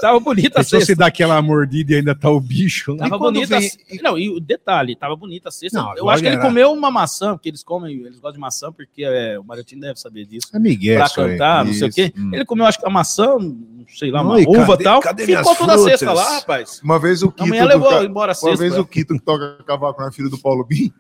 tava 0.02 0.20
bonita 0.20 0.60
a 0.60 0.64
Se 0.64 0.72
você 0.72 0.78
cesta. 0.88 0.96
dá 0.98 1.06
aquela 1.06 1.42
mordida 1.42 1.94
e 1.94 1.96
ainda 1.98 2.14
tá 2.14 2.30
o 2.30 2.42
bicho. 2.42 2.96
Tava 2.98 3.18
bonita. 3.18 3.58
vem- 3.58 3.72
Não, 4.02 4.18
e 4.18 4.30
o 4.30 4.40
detalhe, 4.40 4.94
tava 4.96 5.16
bonita 5.16 5.48
a 5.48 5.52
cesta. 5.52 5.80
Não, 5.82 5.96
eu 5.96 6.10
acho 6.10 6.22
que 6.22 6.28
ele 6.28 6.40
comeu 6.40 6.74
uma 6.74 6.92
maçã, 6.92 7.34
porque 7.36 7.48
eles 7.50 7.64
comem, 7.64 7.96
eles 8.02 8.16
gostam 8.16 8.34
de 8.34 8.40
maçã, 8.40 8.70
porque 8.72 9.04
é, 9.06 9.40
o 9.40 9.44
Mariotinho 9.46 9.80
deve 9.80 9.98
saber 10.00 10.26
disso. 10.26 10.48
É 10.54 10.60
Miguel, 10.60 11.00
pra 11.00 11.10
cantar, 11.10 11.64
não 11.64 11.74
sei 11.74 11.88
o 11.88 11.92
quê. 11.94 12.14
Hum. 12.18 12.32
Ele 12.34 12.44
comeu, 12.44 12.66
acho 12.66 12.80
que 12.80 12.86
a 12.86 12.90
maçã, 12.90 13.38
não 13.40 13.56
sei 13.88 14.12
lá, 14.12 14.22
uma 14.24 14.42
e 14.42 14.46
uva 14.46 14.76
e 14.78 14.84
tal. 14.84 15.00
cadê 15.00 15.26
Ficou 15.26 15.56
toda 15.66 15.74
a 15.76 15.90
cesta 15.92 16.06
frutas? 16.06 16.26
lá, 16.26 16.36
rapaz. 16.36 16.82
Uma 16.84 17.00
vez 17.00 17.24
o 17.24 17.28
A 17.28 17.32
Quito. 17.32 17.48
mulher 17.48 17.62
do 17.64 17.68
levou 17.70 17.90
ca- 17.90 18.04
embora 18.04 18.32
a 18.34 18.46
Uma 18.48 18.56
vez 18.56 18.78
o 18.78 18.86
Quito 18.86 19.14
que 19.14 19.20
toca 19.22 19.58
cavaco 19.66 20.02
na 20.02 20.12
filha 20.12 20.30
do 20.30 20.38
Paulo 20.38 20.64
Bim, 20.66 20.94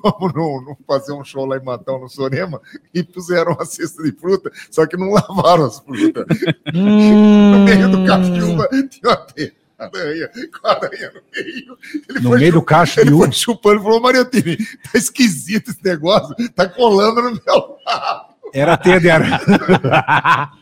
fomos 0.00 0.32
no, 0.34 0.60
no- 0.62 0.78
fazer 0.86 1.12
um 1.12 1.24
show 1.24 1.44
lá 1.46 1.56
em 1.56 1.64
Matão, 1.64 1.98
no 1.98 2.08
Sorema, 2.08 2.60
e 2.94 3.02
puseram 3.02 3.52
uma 3.52 3.64
cesta 3.64 4.02
de 4.02 4.12
fruta, 4.12 4.50
só 4.70 4.86
que 4.86 4.96
não 4.96 5.10
lavaram 5.10 5.64
as 5.66 5.78
frutas. 5.80 6.24
No 6.72 7.58
meio 7.64 7.90
do 7.90 8.04
cacho 8.06 8.32
de 8.32 8.42
uva 8.42 8.68
tinha 8.68 9.10
uma 9.10 9.16
teia, 9.16 9.52
aranha, 9.78 10.30
com 10.60 10.66
a 10.66 10.70
aranha 10.72 11.12
no 11.14 11.20
meio. 11.34 11.78
Ele 12.08 12.20
No 12.20 12.28
foi 12.30 12.38
meio 12.40 12.52
do 12.52 12.62
cacho 12.62 13.00
Ele 13.00 13.08
de 13.10 13.14
uva. 13.14 13.30
chupando 13.32 13.80
e 13.80 13.82
falou, 13.82 14.00
Mariotini, 14.00 14.56
tá 14.56 14.98
esquisito 14.98 15.70
esse 15.70 15.84
negócio, 15.84 16.34
tá 16.54 16.68
colando 16.68 17.22
no 17.22 17.30
meu 17.30 17.78
lado. 17.86 18.28
Era 18.52 18.76
teia 18.76 18.98
de 19.00 19.10
aranha. 19.10 19.40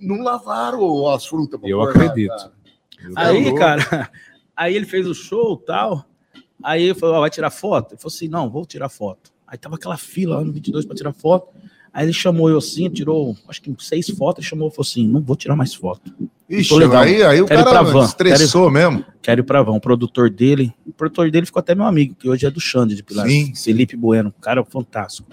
Não 0.00 0.22
lavaram 0.22 1.08
as 1.08 1.26
frutas. 1.26 1.58
Eu 1.62 1.78
lá, 1.78 1.90
acredito. 1.90 2.28
cara. 2.30 2.52
Aí, 3.16 3.44
louco. 3.44 3.58
cara, 3.58 4.10
aí 4.56 4.74
ele 4.74 4.86
fez 4.86 5.06
o 5.06 5.14
show 5.14 5.60
e 5.62 5.66
tal. 5.66 6.04
Aí 6.62 6.82
ele 6.84 6.94
falou: 6.94 7.16
ó, 7.16 7.20
vai 7.20 7.30
tirar 7.30 7.50
foto? 7.50 7.92
Ele 7.92 8.00
falou 8.00 8.14
assim: 8.14 8.28
não, 8.28 8.50
vou 8.50 8.64
tirar 8.64 8.88
foto. 8.88 9.32
Aí 9.46 9.58
tava 9.58 9.76
aquela 9.76 9.96
fila 9.96 10.36
lá 10.36 10.44
no 10.44 10.52
22 10.52 10.84
pra 10.86 10.96
tirar 10.96 11.12
foto. 11.12 11.48
Aí 11.92 12.06
ele 12.06 12.12
chamou 12.12 12.50
eu 12.50 12.58
assim, 12.58 12.90
tirou 12.90 13.36
acho 13.48 13.62
que 13.62 13.72
seis 13.78 14.08
fotos, 14.10 14.44
chamou 14.44 14.68
e 14.68 14.70
falou 14.70 14.82
assim: 14.82 15.06
não 15.06 15.20
vou 15.20 15.36
tirar 15.36 15.54
mais 15.54 15.74
foto. 15.74 16.12
Ixi, 16.48 16.74
aí, 16.94 17.22
aí 17.22 17.40
o 17.40 17.46
Quero 17.46 17.64
cara 17.64 17.82
van. 17.82 18.04
estressou 18.04 18.70
mesmo. 18.70 19.04
Quero 19.22 19.40
ir 19.40 19.44
pra 19.44 19.62
Vão. 19.62 19.76
O 19.76 19.80
produtor 19.80 20.28
dele, 20.28 20.74
o 20.86 20.92
produtor 20.92 21.30
dele 21.30 21.46
ficou 21.46 21.60
até 21.60 21.74
meu 21.74 21.86
amigo, 21.86 22.14
que 22.14 22.28
hoje 22.28 22.44
é 22.44 22.50
do 22.50 22.60
Xande 22.60 22.94
de 22.94 23.02
Pilar. 23.02 23.26
Sim. 23.26 23.54
Felipe 23.54 23.96
Bueno, 23.96 24.28
um 24.36 24.40
cara 24.40 24.62
fantástico. 24.64 25.28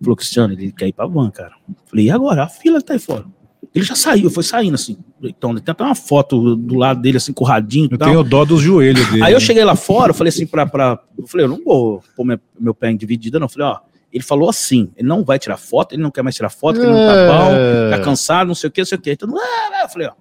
Falou, 0.00 0.16
Cristiano, 0.16 0.54
ele 0.54 0.72
quer 0.72 0.88
ir 0.88 0.92
pra 0.92 1.06
Van, 1.06 1.30
cara. 1.30 1.54
Falei, 1.84 2.06
e 2.06 2.10
agora? 2.10 2.44
A 2.44 2.48
fila 2.48 2.80
tá 2.80 2.94
aí 2.94 2.98
fora. 2.98 3.26
Ele 3.74 3.84
já 3.84 3.96
saiu, 3.96 4.30
foi 4.30 4.44
saindo 4.44 4.74
assim. 4.74 4.96
Então, 5.22 5.52
tem 5.56 5.72
até 5.72 5.82
uma 5.82 5.96
foto 5.96 6.54
do 6.54 6.76
lado 6.76 7.00
dele, 7.00 7.16
assim, 7.16 7.32
com 7.32 7.42
o 7.44 7.46
radinho 7.46 7.88
e 7.90 7.94
Eu 7.94 7.98
tal. 7.98 8.08
tenho 8.08 8.22
dó 8.22 8.44
dos 8.44 8.60
joelhos 8.60 9.04
dele. 9.10 9.24
Aí 9.24 9.32
eu 9.32 9.40
cheguei 9.40 9.64
lá 9.64 9.74
fora, 9.74 10.10
eu 10.10 10.14
falei 10.14 10.28
assim 10.28 10.46
pra. 10.46 10.64
pra 10.64 11.00
eu 11.18 11.26
falei, 11.26 11.46
eu 11.46 11.50
não 11.50 11.60
vou 11.64 12.02
pôr 12.16 12.24
meu, 12.24 12.38
meu 12.58 12.72
pé 12.74 12.90
em 12.90 12.96
dividida, 12.96 13.38
não. 13.40 13.46
Eu 13.46 13.50
falei, 13.50 13.66
ó, 13.66 13.78
ele 14.12 14.22
falou 14.22 14.48
assim, 14.48 14.90
ele 14.96 15.08
não 15.08 15.24
vai 15.24 15.40
tirar 15.40 15.56
foto, 15.56 15.92
ele 15.92 16.02
não 16.02 16.10
quer 16.12 16.22
mais 16.22 16.36
tirar 16.36 16.50
foto, 16.50 16.78
que 16.78 16.86
ele 16.86 16.92
não 16.92 17.04
tá 17.04 17.26
bom, 17.26 17.90
tá 17.90 18.04
cansado, 18.04 18.46
não 18.46 18.54
sei 18.54 18.68
o 18.68 18.70
que, 18.70 18.80
não 18.80 18.86
sei 18.86 18.96
o 18.96 19.00
que. 19.00 19.10
Então, 19.10 19.28
eu 19.28 19.88
falei, 19.88 20.06
ó, 20.06 20.12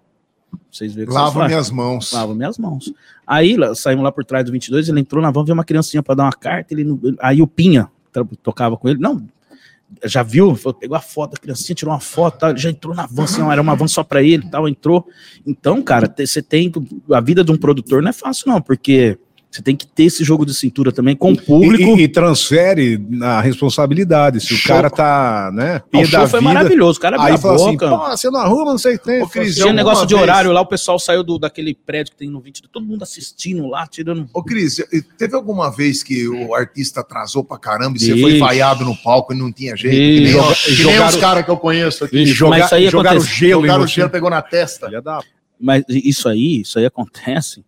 vocês 0.71 0.95
verem 0.95 1.13
fazem. 1.13 1.45
minhas 1.45 1.69
mãos. 1.69 2.11
Lavo 2.11 2.33
minhas 2.33 2.57
mãos. 2.57 2.91
Aí 3.27 3.55
lá, 3.55 3.75
saímos 3.75 4.03
lá 4.03 4.11
por 4.11 4.25
trás 4.25 4.43
do 4.45 4.51
22, 4.51 4.89
ele 4.89 4.99
entrou 4.99 5.21
na 5.21 5.29
van, 5.29 5.45
viu 5.45 5.53
uma 5.53 5.63
criancinha 5.63 6.01
pra 6.01 6.15
dar 6.15 6.23
uma 6.23 6.33
carta, 6.33 6.73
ele, 6.73 6.87
aí 7.19 7.39
o 7.39 7.45
Pinha 7.47 7.87
tocava 8.41 8.75
com 8.77 8.89
ele, 8.89 8.99
não, 8.99 9.23
já 10.05 10.23
viu, 10.23 10.57
pegou 10.79 10.95
a 10.95 11.01
foto 11.01 11.31
da 11.31 11.37
criancinha, 11.37 11.75
tirou 11.75 11.93
uma 11.93 11.99
foto, 11.99 12.39
tal, 12.39 12.57
já 12.57 12.69
entrou 12.69 12.93
na 12.95 13.05
van, 13.05 13.23
assim, 13.23 13.41
era 13.49 13.61
uma 13.61 13.75
van 13.75 13.87
só 13.87 14.03
pra 14.03 14.21
ele, 14.21 14.49
tal, 14.49 14.67
entrou. 14.67 15.07
Então, 15.45 15.81
cara, 15.81 16.13
você 16.17 16.41
tem, 16.41 16.71
a 17.11 17.21
vida 17.21 17.43
de 17.43 17.51
um 17.51 17.57
produtor 17.57 18.01
não 18.01 18.09
é 18.09 18.13
fácil 18.13 18.51
não, 18.51 18.61
porque 18.61 19.17
você 19.55 19.61
tem 19.61 19.75
que 19.75 19.85
ter 19.85 20.05
esse 20.05 20.23
jogo 20.23 20.45
de 20.45 20.53
cintura 20.53 20.91
também 20.91 21.15
com 21.15 21.31
o 21.31 21.37
público. 21.39 21.95
E, 21.97 22.01
e- 22.01 22.03
e 22.05 22.07
transfere 22.07 22.99
a 23.21 23.39
responsabilidade. 23.39 24.41
Se 24.41 24.53
o 24.53 24.57
Show. 24.57 24.75
cara 24.75 24.89
tá, 24.89 25.51
né, 25.53 25.77
o 25.77 25.89
pé 25.91 26.05
show 26.05 26.19
da 26.21 26.27
foi 26.27 26.39
vida, 26.39 26.53
maravilhoso, 26.53 26.97
o 26.97 27.01
cara 27.01 27.15
abriu 27.17 27.29
aí 27.29 27.35
a 27.35 27.37
fala 27.37 27.55
assim, 27.55 27.71
boca. 27.77 27.89
pô, 27.89 27.97
você 28.09 28.29
não 28.31 28.39
arruma, 28.39 28.71
não 28.71 28.77
sei 28.79 28.95
o 28.95 28.99
que 28.99 29.05
tem. 29.05 29.21
Ô, 29.21 29.27
Cris, 29.27 29.55
tinha 29.55 29.71
negócio 29.71 30.07
de 30.07 30.13
vez- 30.15 30.23
horário 30.23 30.51
lá, 30.51 30.61
o 30.61 30.65
pessoal 30.65 30.97
saiu 30.97 31.23
do, 31.23 31.37
daquele 31.37 31.75
prédio 31.75 32.13
que 32.13 32.17
tem 32.17 32.29
no 32.29 32.39
22, 32.41 32.71
todo 32.71 32.83
mundo 32.83 33.03
assistindo 33.03 33.67
lá, 33.67 33.85
tirando 33.85 34.27
Ô, 34.33 34.43
Cris, 34.43 34.79
e- 34.79 35.01
teve 35.17 35.35
alguma 35.35 35.69
vez 35.69 36.01
que 36.01 36.27
o 36.27 36.55
artista 36.55 37.01
atrasou 37.01 37.43
pra 37.43 37.57
caramba 37.59 37.97
e 37.97 37.99
você 37.99 38.11
foi 38.19 38.31
Ixi. 38.31 38.39
vaiado 38.39 38.83
no 38.83 38.95
palco 38.97 39.33
e 39.33 39.37
não 39.37 39.51
tinha 39.51 39.75
jeito? 39.77 39.95
Ixi. 39.95 40.13
Que 40.13 40.21
nem, 40.23 40.31
Joga- 40.31 40.55
que 40.55 40.67
nem 40.69 40.75
jogaram- 40.77 41.07
os 41.09 41.15
caras 41.17 41.45
que 41.45 41.51
eu 41.51 41.57
conheço 41.57 42.03
aqui. 42.05 42.17
E 42.17 42.25
jogar, 42.25 42.57
Mas 42.57 42.65
isso 42.65 42.75
aí 42.75 42.89
jogaram 42.89 43.17
acontece. 43.17 43.37
gelo 43.39 43.61
Jogaram 43.61 43.83
o 43.83 43.87
cheiro, 43.87 44.09
pegou 44.09 44.29
na 44.31 44.41
testa. 44.41 44.89
Mas 45.61 45.83
isso 45.87 46.27
aí, 46.27 46.61
isso 46.61 46.79
aí 46.79 46.85
acontece 46.85 47.63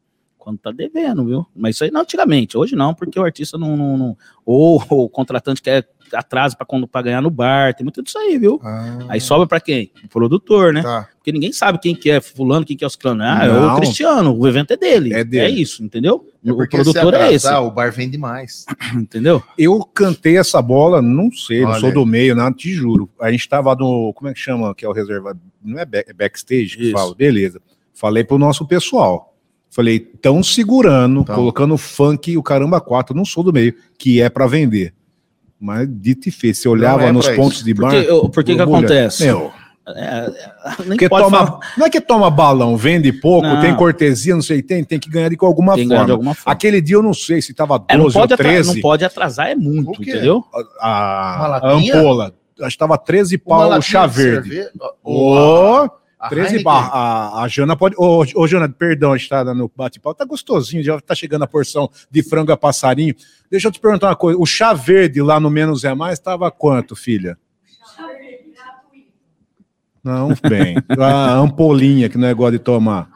quando 0.45 0.59
tá 0.59 0.71
devendo, 0.71 1.25
viu? 1.25 1.43
Mas 1.55 1.73
isso 1.75 1.83
aí 1.83 1.89
não 1.89 2.01
antigamente, 2.01 2.55
hoje 2.55 2.75
não, 2.75 2.93
porque 2.93 3.19
o 3.19 3.23
artista 3.23 3.57
não. 3.57 3.75
não- 3.75 3.97
não- 3.97 4.17
ou, 4.45 4.79
o 4.91 5.09
contratante 5.09 5.59
quer 5.59 5.89
atraso 6.13 6.55
para 6.55 7.01
ganhar 7.01 7.19
no 7.19 7.31
bar, 7.31 7.73
tem 7.73 7.83
muito 7.83 8.03
disso 8.03 8.15
aí, 8.19 8.37
viu? 8.37 8.59
Ah, 8.63 8.99
Aí 9.09 9.19
sobra 9.19 9.47
pra 9.47 9.59
quem? 9.59 9.91
O 10.03 10.07
produtor, 10.07 10.71
né? 10.71 10.83
tá. 10.83 11.09
Porque 11.17 11.31
ninguém 11.31 11.51
sabe 11.51 11.79
quem 11.79 11.95
que 11.95 12.11
é 12.11 12.21
fulano, 12.21 12.63
quem 12.63 12.77
que 12.77 12.83
é 12.83 12.87
os 12.87 12.95
clãs. 12.95 13.17
Ah, 13.21 13.43
é 13.43 13.47
Não. 13.47 13.73
o 13.73 13.75
Cristiano, 13.77 14.37
o 14.37 14.47
evento 14.47 14.69
é 14.71 14.77
dele. 14.77 15.11
É 15.15 15.23
dele. 15.23 15.45
É 15.45 15.49
isso, 15.49 15.83
entendeu? 15.83 16.29
É 16.45 16.51
o 16.51 16.57
produtor 16.69 16.93
se 17.15 17.19
é 17.21 17.33
esse, 17.33 17.47
atrasar, 17.47 17.63
O 17.65 17.71
bar 17.71 17.91
vende 17.91 18.19
mais. 18.19 18.67
entendeu? 18.95 19.41
Eu 19.57 19.79
cantei 19.83 20.37
essa 20.37 20.61
bola, 20.61 21.01
não 21.01 21.31
sei, 21.31 21.61
não 21.63 21.71
Olha 21.71 21.79
sou 21.79 21.89
aí. 21.89 21.95
do 21.95 22.05
meio, 22.05 22.35
nada, 22.35 22.55
te 22.55 22.71
juro. 22.71 23.09
A 23.19 23.31
gente 23.31 23.49
tava 23.49 23.73
no, 23.75 24.13
como 24.13 24.29
é 24.29 24.33
que 24.35 24.39
chama, 24.39 24.75
que 24.75 24.85
é 24.85 24.87
o 24.87 24.91
reservado, 24.93 25.39
não 25.63 25.79
é 25.79 25.85
back- 25.85 26.11
é 26.11 26.13
backstage 26.13 26.77
que 26.77 26.83
Isso. 26.83 26.91
fala, 26.91 27.15
beleza. 27.15 27.59
Falei 27.95 28.23
pro 28.23 28.37
nosso 28.37 28.67
pessoal, 28.67 29.34
falei, 29.75 29.99
tão 29.99 30.41
segurando, 30.41 31.23
Tão. 31.25 31.35
colocando 31.35 31.77
funk 31.77 32.31
e 32.31 32.37
o 32.37 32.43
caramba 32.43 32.79
quatro, 32.79 33.15
não 33.15 33.25
sou 33.25 33.43
do 33.43 33.51
meio, 33.51 33.73
que 33.97 34.21
é 34.21 34.29
pra 34.29 34.47
vender. 34.47 34.93
Mas 35.59 35.87
dito 35.89 36.29
e 36.29 36.31
feito, 36.31 36.57
você 36.57 36.69
olhava 36.69 37.03
é 37.03 37.11
nos 37.11 37.27
pontos 37.29 37.57
isso. 37.57 37.65
de 37.65 37.73
bar... 37.73 37.91
Porque, 37.91 38.09
eu- 38.09 38.29
que 38.29 38.55
que 38.55 38.61
acontece? 38.61 39.25
Meu, 39.25 39.51
É, 39.87 40.01
é, 40.01 40.31
nem 40.79 40.87
porque 40.89 41.07
pode 41.09 41.25
toma, 41.25 41.45
falar. 41.45 41.59
não 41.77 41.85
é 41.85 41.89
que 41.89 42.01
toma 42.01 42.29
balão, 42.31 42.75
vende 42.75 43.11
pouco, 43.13 43.45
Não. 43.47 43.61
tem 43.61 43.75
cortesia, 43.75 44.33
não 44.33 44.41
sei, 44.41 44.61
tem, 44.63 44.83
tem 44.83 44.99
que 44.99 45.09
ganhar 45.09 45.29
de 45.29 45.37
alguma 45.41 45.75
Tem 45.75 45.87
forma. 45.87 46.05
de 46.05 46.11
alguma 46.11 46.33
forma. 46.33 46.51
Aquele 46.53 46.81
dia 46.81 46.95
eu 46.95 47.03
não 47.03 47.13
sei 47.13 47.41
se 47.41 47.53
tava 47.53 47.77
12 47.77 47.85
É, 47.89 47.97
não, 47.97 48.05
pode 48.05 48.17
ou 48.17 48.23
atra- 48.23 48.37
13. 48.37 48.73
não 48.75 48.81
pode 48.81 49.05
atrasar, 49.05 49.47
é 49.49 49.55
muito, 49.55 50.01
entendeu? 50.01 50.43
a, 50.79 51.43
a 51.43 51.47
latinha? 51.47 51.99
ampola. 51.99 52.33
Acho 52.61 52.71
que 52.71 52.77
tava 52.79 52.97
13 52.97 53.35
Uma 53.45 53.57
pau 53.57 53.77
o 53.77 53.81
chá 53.81 54.07
de 54.07 54.13
verde. 54.15 54.61
Ô, 55.03 55.87
a- 56.25 56.27
a 56.27 56.29
13 56.29 56.47
Heineken. 56.47 56.63
barra. 56.63 56.89
A, 56.89 57.43
a 57.43 57.47
Jana 57.47 57.75
pode. 57.75 57.95
Ô, 57.97 58.23
ô, 58.35 58.47
Jana, 58.47 58.67
perdão, 58.69 59.13
a 59.13 59.17
gente 59.17 59.29
tá 59.29 59.43
no 59.53 59.71
bate-pau. 59.75 60.13
Tá 60.13 60.25
gostosinho, 60.25 60.83
já 60.83 60.99
tá 60.99 61.15
chegando 61.15 61.43
a 61.43 61.47
porção 61.47 61.89
de 62.11 62.21
frango 62.23 62.51
a 62.51 62.57
passarinho. 62.57 63.15
Deixa 63.49 63.67
eu 63.67 63.71
te 63.71 63.79
perguntar 63.79 64.07
uma 64.09 64.15
coisa. 64.15 64.39
O 64.39 64.45
chá 64.45 64.73
verde 64.73 65.21
lá 65.21 65.39
no 65.39 65.49
Menos 65.49 65.83
é 65.83 65.93
Mais 65.93 66.19
tava 66.19 66.49
quanto, 66.51 66.95
filha? 66.95 67.37
Não, 70.03 70.29
bem. 70.47 70.75
A 70.99 71.33
ampolinha 71.39 72.07
que 72.09 72.17
não 72.17 72.27
é 72.27 72.31
igual 72.31 72.51
de 72.51 72.59
tomar. 72.59 73.05
Qui- 73.05 73.15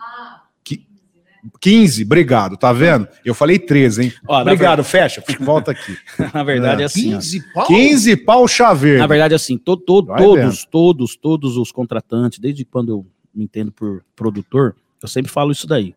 15, 1.61 2.03
obrigado, 2.03 2.57
tá 2.57 2.71
vendo? 2.73 3.07
Eu 3.23 3.33
falei 3.33 3.57
13, 3.57 4.03
hein? 4.03 4.13
Ó, 4.27 4.41
obrigado, 4.41 4.83
fecha, 4.83 5.23
volta 5.39 5.71
aqui. 5.71 5.97
Na 6.33 6.43
verdade 6.43 6.81
é 6.81 6.85
assim, 6.85 7.13
ó. 7.13 7.17
15 7.17 7.43
pau? 7.53 7.67
15 7.67 8.17
pau 8.17 8.47
chá 8.47 8.73
verde. 8.73 8.99
Na 8.99 9.07
verdade, 9.07 9.33
assim, 9.33 9.57
to- 9.57 9.77
to- 9.77 10.05
Vai 10.05 10.17
todos, 10.21 10.65
todos, 10.65 11.15
todos 11.15 11.57
os 11.57 11.71
contratantes, 11.71 12.39
desde 12.39 12.65
quando 12.65 12.89
eu 12.91 13.05
me 13.33 13.43
entendo 13.45 13.71
por 13.71 14.03
produtor, 14.15 14.75
eu 15.01 15.07
sempre 15.07 15.31
falo 15.31 15.51
isso 15.51 15.65
daí. 15.67 15.95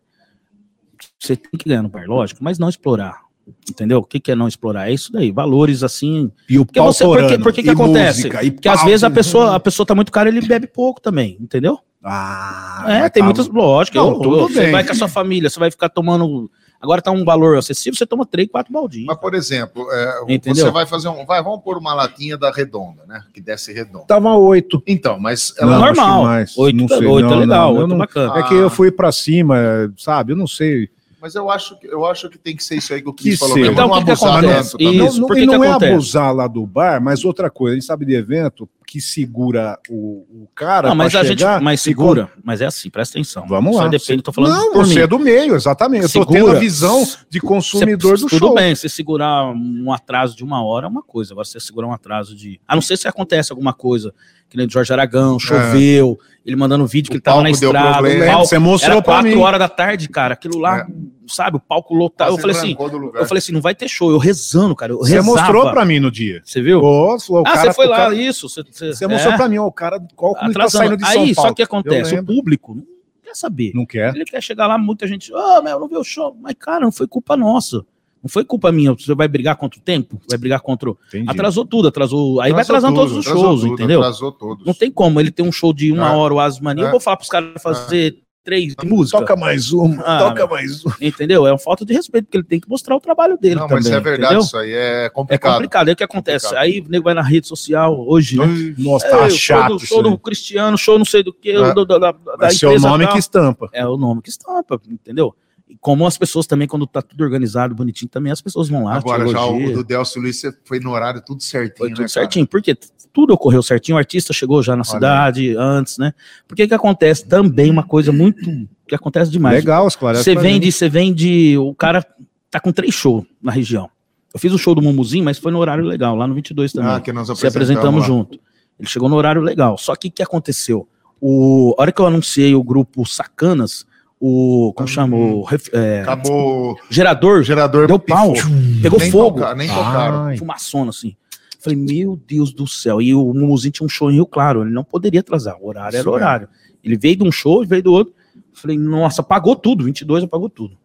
Você 1.19 1.35
tem 1.35 1.51
que 1.57 1.67
ganhar 1.67 1.81
no 1.81 1.89
bar, 1.89 2.05
lógico, 2.07 2.43
mas 2.43 2.57
não 2.57 2.69
explorar. 2.69 3.21
Entendeu? 3.69 3.99
O 3.99 4.03
que, 4.05 4.21
que 4.21 4.31
é 4.31 4.35
não 4.35 4.47
explorar? 4.47 4.89
É 4.89 4.93
isso 4.93 5.11
daí. 5.11 5.29
Valores 5.31 5.83
assim. 5.83 6.31
E 6.49 6.57
o 6.57 6.65
Porque 6.65 6.79
pau 6.79 6.93
você, 6.93 7.03
por 7.03 7.17
que, 7.51 7.61
torando, 7.61 7.71
acontece? 7.83 8.19
música, 8.19 8.43
e 8.43 8.51
Porque 8.51 8.69
às 8.69 8.77
pau. 8.79 8.85
vezes 8.85 9.03
a 9.03 9.09
pessoa, 9.09 9.55
a 9.55 9.59
pessoa 9.59 9.85
tá 9.85 9.93
muito 9.93 10.11
cara, 10.13 10.29
ele 10.29 10.39
bebe 10.41 10.67
pouco 10.67 11.01
também, 11.01 11.37
entendeu? 11.41 11.77
Ah, 12.03 12.83
É, 12.87 13.09
tem 13.09 13.21
tá- 13.21 13.25
muitas. 13.25 13.47
Lógico, 13.47 13.97
Não, 13.97 14.09
eu- 14.09 14.19
tudo 14.19 14.35
eu- 14.39 14.49
você 14.49 14.61
bem. 14.63 14.71
vai 14.71 14.83
com 14.83 14.91
a 14.91 14.95
sua 14.95 15.07
família, 15.07 15.49
você 15.49 15.59
vai 15.59 15.71
ficar 15.71 15.89
tomando. 15.89 16.51
Agora 16.81 17.01
tá 17.01 17.11
um 17.11 17.23
valor 17.23 17.57
acessível, 17.57 17.97
você 17.97 18.05
toma 18.05 18.25
três, 18.25 18.49
quatro 18.49 18.73
baldinhos. 18.73 19.07
Mas, 19.07 19.17
por 19.17 19.33
exemplo, 19.33 19.87
é, 19.89 20.39
você 20.53 20.69
vai 20.69 20.85
fazer 20.85 21.07
um. 21.07 21.25
Vai, 21.25 21.41
vamos 21.41 21.61
pôr 21.63 21.77
uma 21.77 21.93
latinha 21.93 22.37
da 22.37 22.51
redonda, 22.51 23.03
né? 23.07 23.23
Que 23.33 23.39
desce 23.39 23.71
redonda. 23.71 24.03
Tava 24.05 24.35
oito. 24.35 24.83
Então, 24.85 25.17
mas 25.17 25.53
Não, 25.61 25.69
ela. 25.69 25.77
que 25.79 25.85
normal. 25.97 26.23
mais. 26.23 26.57
Oito, 26.57 26.75
Não 26.75 26.87
tá- 26.87 26.97
sei, 26.97 27.07
oito 27.07 27.25
não, 27.29 27.33
é 27.35 27.39
legal, 27.39 27.69
não, 27.69 27.75
eu 27.75 27.81
oito 27.83 27.89
não- 27.91 27.97
bacana. 27.97 28.37
É 28.37 28.43
que 28.43 28.53
eu 28.53 28.69
fui 28.69 28.91
pra 28.91 29.13
cima, 29.13 29.55
sabe? 29.97 30.33
Eu 30.33 30.35
não 30.35 30.45
sei. 30.47 30.89
Mas 31.23 31.35
eu 31.35 31.49
acho, 31.49 31.79
que- 31.79 31.87
eu 31.87 32.05
acho 32.05 32.29
que 32.29 32.37
tem 32.37 32.53
que 32.53 32.61
ser 32.61 32.75
isso 32.75 32.93
aí 32.93 33.01
que 33.01 33.07
o 33.07 33.13
Que 33.13 33.23
Cris 33.29 33.39
falou. 33.39 33.55
mesmo, 33.55 33.71
Então, 33.71 33.87
não 33.87 33.97
que 33.99 34.03
que 34.03 34.11
abusar 34.11 34.37
acontece? 34.39 34.71
tanto. 34.71 34.83
Isso, 34.83 35.21
não, 35.21 35.27
por 35.29 35.37
e 35.37 35.39
que 35.39 35.47
que 35.47 35.53
não 35.57 35.63
é 35.63 35.69
abusar 35.71 36.35
lá 36.35 36.47
do 36.47 36.67
bar, 36.67 37.01
mas 37.01 37.23
outra 37.23 37.49
coisa, 37.49 37.71
a 37.77 37.79
gente 37.79 37.85
sabe 37.87 38.05
de 38.05 38.13
evento 38.13 38.67
que 38.85 38.99
segura 38.99 39.79
o, 39.89 40.25
o 40.43 40.47
cara 40.53 40.89
Não, 40.89 40.95
mas 40.95 41.15
a 41.15 41.23
gente 41.23 41.41
mas 41.61 41.79
segura. 41.81 42.29
Mas 42.43 42.59
é 42.59 42.65
assim, 42.65 42.89
presta 42.89 43.17
atenção. 43.17 43.47
Vamos 43.47 43.77
lá. 43.77 43.85
aí 43.85 43.89
depende, 43.89 44.21
tô 44.21 44.33
falando 44.33 44.51
Não, 44.53 44.73
por 44.73 44.85
você 44.85 44.95
mim. 44.95 45.01
é 45.01 45.07
do 45.07 45.17
meio, 45.17 45.55
exatamente. 45.55 46.03
Eu 46.03 46.09
tô 46.11 46.19
Segura. 46.19 46.39
tendo 46.41 46.51
a 46.57 46.59
visão 46.59 47.07
de 47.29 47.39
consumidor 47.39 48.17
Você- 48.17 48.25
do 48.25 48.29
tudo 48.29 48.39
show. 48.47 48.53
bem, 48.55 48.75
você 48.75 48.89
segurar 48.89 49.45
um 49.55 49.93
atraso 49.93 50.35
de 50.35 50.43
uma 50.43 50.61
hora 50.61 50.87
é 50.87 50.89
uma 50.89 51.01
coisa. 51.01 51.33
Agora, 51.33 51.45
você 51.45 51.57
segurar 51.61 51.87
um 51.87 51.93
atraso 51.93 52.35
de. 52.35 52.59
A 52.67 52.75
não 52.75 52.81
ser 52.81 52.97
se 52.97 53.07
acontece 53.07 53.49
alguma 53.53 53.73
coisa, 53.73 54.13
que 54.49 54.57
nem 54.57 54.69
Jorge 54.69 54.91
Aragão, 54.91 55.39
choveu, 55.39 56.19
ele 56.45 56.55
mandando 56.55 56.85
vídeo 56.85 57.09
que 57.09 57.15
O 57.15 57.17
ele 57.17 57.21
tava 57.21 57.41
na 57.41 57.49
estrada. 57.49 57.93
problema. 57.99 58.25
palco- 58.25 58.45
Você 58.47 58.59
mostrou 58.59 58.93
era 58.97 59.01
quatro 59.03 59.39
horas 59.39 59.59
da 59.59 59.69
tarde, 59.69 60.09
cara. 60.09 60.33
Aquilo 60.33 60.57
lá, 60.59 60.85
sabe, 61.27 61.57
o 61.57 61.59
palco 61.59 61.93
lotado. 61.93 62.31
Eu 62.33 62.37
falei 62.37 62.55
assim, 62.55 62.75
eu 62.79 63.25
falei 63.25 63.39
assim, 63.39 63.51
não 63.53 63.61
vai 63.61 63.73
ter 63.73 63.87
show. 63.87 64.11
Eu 64.11 64.17
rezando, 64.17 64.75
cara. 64.75 64.91
Eu 64.91 64.97
Você 64.99 65.13
rezava. 65.15 65.27
mostrou 65.31 65.71
pra 65.71 65.85
mim 65.85 65.99
no 65.99 66.11
dia. 66.11 66.41
Você 66.43 66.61
viu? 66.61 66.81
Falou, 66.81 67.15
o 67.15 67.39
ah, 67.39 67.43
cara- 67.53 67.61
você 67.61 67.73
foi 67.73 67.85
o 67.85 67.89
lá, 67.89 67.95
cara- 67.97 68.15
isso. 68.15 68.49
Você, 68.49 68.61
você, 68.63 68.93
Você 68.93 69.07
mostrou 69.07 69.33
é, 69.33 69.37
pra 69.37 69.47
mim, 69.47 69.57
ó, 69.57 69.65
o 69.67 69.71
cara, 69.71 69.99
qual 70.15 70.35
ele 70.43 70.53
tá 70.53 70.69
saindo 70.69 70.97
de 70.97 71.03
São 71.05 71.21
Aí, 71.21 71.33
Paulo. 71.33 71.49
só 71.49 71.53
que 71.55 71.63
acontece, 71.63 72.15
o 72.15 72.25
público 72.25 72.75
não 72.75 72.83
quer 73.23 73.35
saber. 73.35 73.71
Não 73.73 73.85
quer? 73.85 74.13
Ele 74.13 74.25
quer 74.25 74.41
chegar 74.43 74.67
lá, 74.67 74.77
muita 74.77 75.07
gente, 75.07 75.31
ah, 75.33 75.61
meu, 75.63 75.79
não 75.79 75.87
viu 75.87 75.99
o 76.01 76.03
show. 76.03 76.35
Mas, 76.41 76.55
cara, 76.59 76.81
não 76.81 76.91
foi 76.91 77.07
culpa 77.07 77.37
nossa. 77.37 77.85
Não 78.23 78.29
foi 78.29 78.45
culpa 78.45 78.71
minha. 78.71 78.93
Você 78.93 79.13
vai 79.13 79.27
brigar 79.27 79.57
contra 79.57 79.77
o 79.77 79.83
tempo? 79.83 80.21
Vai 80.29 80.37
brigar 80.37 80.61
contra 80.61 80.89
o... 80.91 80.97
Entendi. 81.09 81.29
Atrasou 81.29 81.65
tudo, 81.65 81.89
atrasou. 81.89 82.39
Aí 82.39 82.53
vai 82.53 82.61
Atrasou 82.61 82.89
atrasando 82.89 82.95
tudo, 83.01 83.09
todos 83.21 83.27
os 83.27 83.31
shows, 83.41 83.61
tudo, 83.61 83.73
entendeu? 83.73 83.99
Atrasou 83.99 84.31
todos. 84.31 84.65
Não 84.65 84.73
tem 84.73 84.89
como. 84.89 85.19
Ele 85.19 85.29
tem 85.29 85.45
um 85.45 85.51
show 85.51 85.73
de 85.73 85.91
uma 85.91 86.07
É. 86.09 86.15
hora, 86.15 86.33
o 86.33 86.39
Asmania. 86.39 86.85
É. 86.85 86.87
Eu 86.87 86.91
vou 86.91 86.99
falar 87.01 87.17
pros 87.17 87.27
caras 87.29 87.61
fazer 87.61 88.17
três 88.45 88.75
de 88.77 88.85
música. 88.87 89.17
Toca 89.19 89.35
mais 89.37 89.71
uma, 89.71 90.01
Ah, 90.05 90.19
toca 90.19 90.47
mais 90.47 90.83
uma. 90.85 90.95
Entendeu? 91.01 91.45
É 91.47 91.51
uma 91.51 91.57
falta 91.57 91.85
de 91.85 91.93
respeito, 91.93 92.25
porque 92.25 92.37
ele 92.37 92.43
tem 92.45 92.59
que 92.59 92.69
mostrar 92.69 92.93
o 92.95 92.99
trabalho 92.99 93.37
dele 93.37 93.55
Não, 93.55 93.67
também. 93.67 93.83
mas 93.83 93.91
é 93.91 93.99
verdade, 94.01 94.23
entendeu? 94.33 94.39
isso 94.45 94.57
aí 94.57 94.71
é 94.71 95.05
É 95.05 95.09
complicado. 95.09 95.53
complicado. 95.53 95.87
Aí 95.89 95.93
o 95.93 95.95
que 95.97 96.03
acontece? 96.03 96.45
Complicado. 96.45 96.63
Aí 96.65 96.79
o 96.81 96.89
nego 96.89 97.03
vai 97.05 97.13
na 97.13 97.21
rede 97.21 97.47
social 97.47 97.97
hoje, 98.07 98.37
né? 98.37 98.45
Nossa, 98.77 99.09
tá 99.09 99.29
show 99.29 99.37
chato. 99.37 99.69
do, 99.73 99.79
show 99.79 100.01
do. 100.03 100.17
Cristiano, 100.17 100.77
show 100.77 100.97
não 100.97 101.05
sei 101.05 101.23
do 101.23 101.33
que, 101.33 101.51
É. 101.51 101.73
do, 101.73 101.85
da, 101.85 101.97
da, 101.97 102.11
da 102.11 102.35
Vai 102.37 102.51
ser 102.51 102.65
o 102.65 102.69
empresa 102.69 102.87
nome 102.89 103.03
tal. 103.05 103.13
que 103.13 103.19
estampa. 103.19 103.69
É 103.73 103.85
o 103.87 103.95
nome 103.97 104.21
que 104.21 104.29
estampa, 104.29 104.79
entendeu? 104.89 105.33
Como 105.81 106.05
as 106.05 106.17
pessoas 106.17 106.47
também, 106.47 106.67
quando 106.67 106.85
tá 106.87 107.01
tudo 107.01 107.23
organizado, 107.23 107.75
bonitinho, 107.75 108.09
também 108.09 108.31
as 108.31 108.41
pessoas 108.41 108.69
vão 108.69 108.85
lá, 108.85 108.95
Agora 108.95 109.27
já 109.27 109.45
o 109.45 109.73
do 109.73 109.83
Delcio 109.83 110.21
Luiz 110.21 110.39
você 110.39 110.53
foi 110.65 110.79
no 110.79 110.91
horário 110.91 111.21
tudo 111.25 111.41
certinho, 111.41 111.77
Foi 111.77 111.89
né, 111.89 111.95
tudo 111.95 111.99
cara? 111.99 112.09
certinho, 112.09 112.47
porque 112.47 112.77
tudo 113.11 113.33
ocorreu 113.33 113.61
certinho, 113.61 113.95
o 113.95 113.99
artista 113.99 114.33
chegou 114.33 114.63
já 114.63 114.75
na 114.75 114.83
cidade 114.83 115.55
antes, 115.57 115.97
né? 115.97 116.13
Porque 116.47 116.67
que 116.67 116.73
acontece 116.73 117.25
também 117.25 117.69
uma 117.69 117.83
coisa 117.83 118.11
muito 118.11 118.67
que 118.87 118.95
acontece 118.95 119.31
demais. 119.31 119.55
Legal, 119.55 119.87
esclarece. 119.87 120.23
Você 120.23 120.35
vende, 120.35 120.65
gente. 120.65 120.71
você 120.73 120.89
vende, 120.89 121.57
o 121.57 121.73
cara 121.75 122.05
tá 122.49 122.59
com 122.59 122.71
três 122.71 122.93
shows 122.93 123.25
na 123.41 123.51
região. 123.51 123.89
Eu 124.33 124.39
fiz 124.39 124.51
o 124.51 124.57
show 124.57 124.73
do 124.73 124.81
Mumuzinho, 124.81 125.23
mas 125.23 125.37
foi 125.37 125.51
no 125.51 125.59
horário 125.59 125.83
legal, 125.83 126.15
lá 126.15 126.27
no 126.27 126.33
22 126.33 126.73
também. 126.73 126.91
Ah, 126.91 126.99
que 126.99 127.13
nós 127.13 127.27
Se 127.37 127.47
apresentamos 127.47 128.01
lá. 128.01 128.07
junto. 128.07 128.39
Ele 128.79 128.89
chegou 128.89 129.07
no 129.07 129.15
horário 129.15 129.41
legal. 129.41 129.77
Só 129.77 129.95
que 129.95 130.07
o 130.07 130.11
que 130.11 130.23
aconteceu? 130.23 130.87
O, 131.21 131.75
a 131.77 131.83
hora 131.83 131.91
que 131.91 132.01
eu 132.01 132.07
anunciei 132.07 132.55
o 132.55 132.63
grupo 132.63 133.05
Sacanas, 133.05 133.85
o. 134.25 134.73
Como 134.73 134.87
chama? 134.87 135.17
O 135.17 135.43
ref- 135.43 135.69
é, 135.73 136.01
Acabou 136.01 136.77
gerador 136.89 137.43
gerador. 137.43 137.87
deu 137.87 137.99
pau. 137.99 138.33
pifou. 138.33 138.51
Pegou 138.81 138.99
Nem 138.99 139.11
fogo. 139.11 139.39
toca- 139.41 139.55
nem 139.55 139.67
tocaram. 139.67 140.23
Ai. 140.25 140.37
Fumaçona, 140.37 140.89
assim. 140.91 141.15
Falei, 141.59 141.77
meu 141.77 142.19
Deus 142.27 142.53
do 142.53 142.65
céu. 142.67 143.01
E 143.01 143.13
o 143.13 143.33
Mumuzinho 143.33 143.71
tinha 143.71 143.85
um 143.85 143.89
show 143.89 144.09
em 144.09 144.15
Rio 144.15 144.25
Claro. 144.25 144.61
Ele 144.63 144.71
não 144.71 144.83
poderia 144.83 145.19
atrasar. 145.21 145.57
O 145.61 145.67
horário 145.67 145.89
Isso 145.97 146.07
era 146.07 146.09
horário. 146.11 146.47
Ele 146.83 146.97
veio 146.97 147.15
de 147.17 147.23
um 147.23 147.31
show, 147.31 147.65
veio 147.65 147.83
do 147.83 147.91
outro. 147.93 148.13
Falei, 148.53 148.77
nossa, 148.77 149.21
apagou 149.21 149.55
tudo. 149.55 149.83
22 149.85 150.23
apagou 150.23 150.49
tudo. 150.49 150.77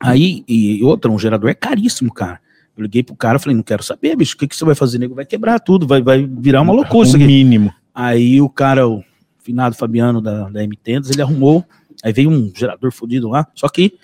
Aí, 0.00 0.44
e 0.46 0.82
outra, 0.84 1.10
um 1.10 1.18
gerador 1.18 1.48
é 1.50 1.54
caríssimo, 1.54 2.12
cara. 2.12 2.40
Eu 2.76 2.82
liguei 2.82 3.02
pro 3.02 3.16
cara, 3.16 3.38
falei, 3.38 3.56
não 3.56 3.62
quero 3.62 3.82
saber, 3.82 4.14
bicho, 4.14 4.34
o 4.34 4.38
que, 4.38 4.46
que 4.46 4.54
você 4.54 4.64
vai 4.64 4.74
fazer, 4.74 4.98
nego? 4.98 5.14
Vai 5.14 5.24
quebrar 5.24 5.58
tudo, 5.58 5.86
vai, 5.86 6.02
vai 6.02 6.26
virar 6.26 6.60
uma 6.60 6.72
loucura 6.74 7.06
isso 7.08 7.16
O 7.16 7.20
aqui. 7.20 7.26
mínimo. 7.26 7.72
Aí 7.94 8.40
o 8.42 8.50
cara, 8.50 8.86
o 8.86 9.02
finado 9.38 9.74
Fabiano 9.74 10.20
da, 10.20 10.50
da 10.50 10.62
M-Tendas, 10.62 11.08
ele 11.10 11.22
arrumou, 11.22 11.64
aí 12.02 12.12
veio 12.12 12.30
um 12.30 12.52
gerador 12.54 12.92
fodido 12.92 13.28
lá, 13.28 13.46
só 13.54 13.68
que 13.68 13.94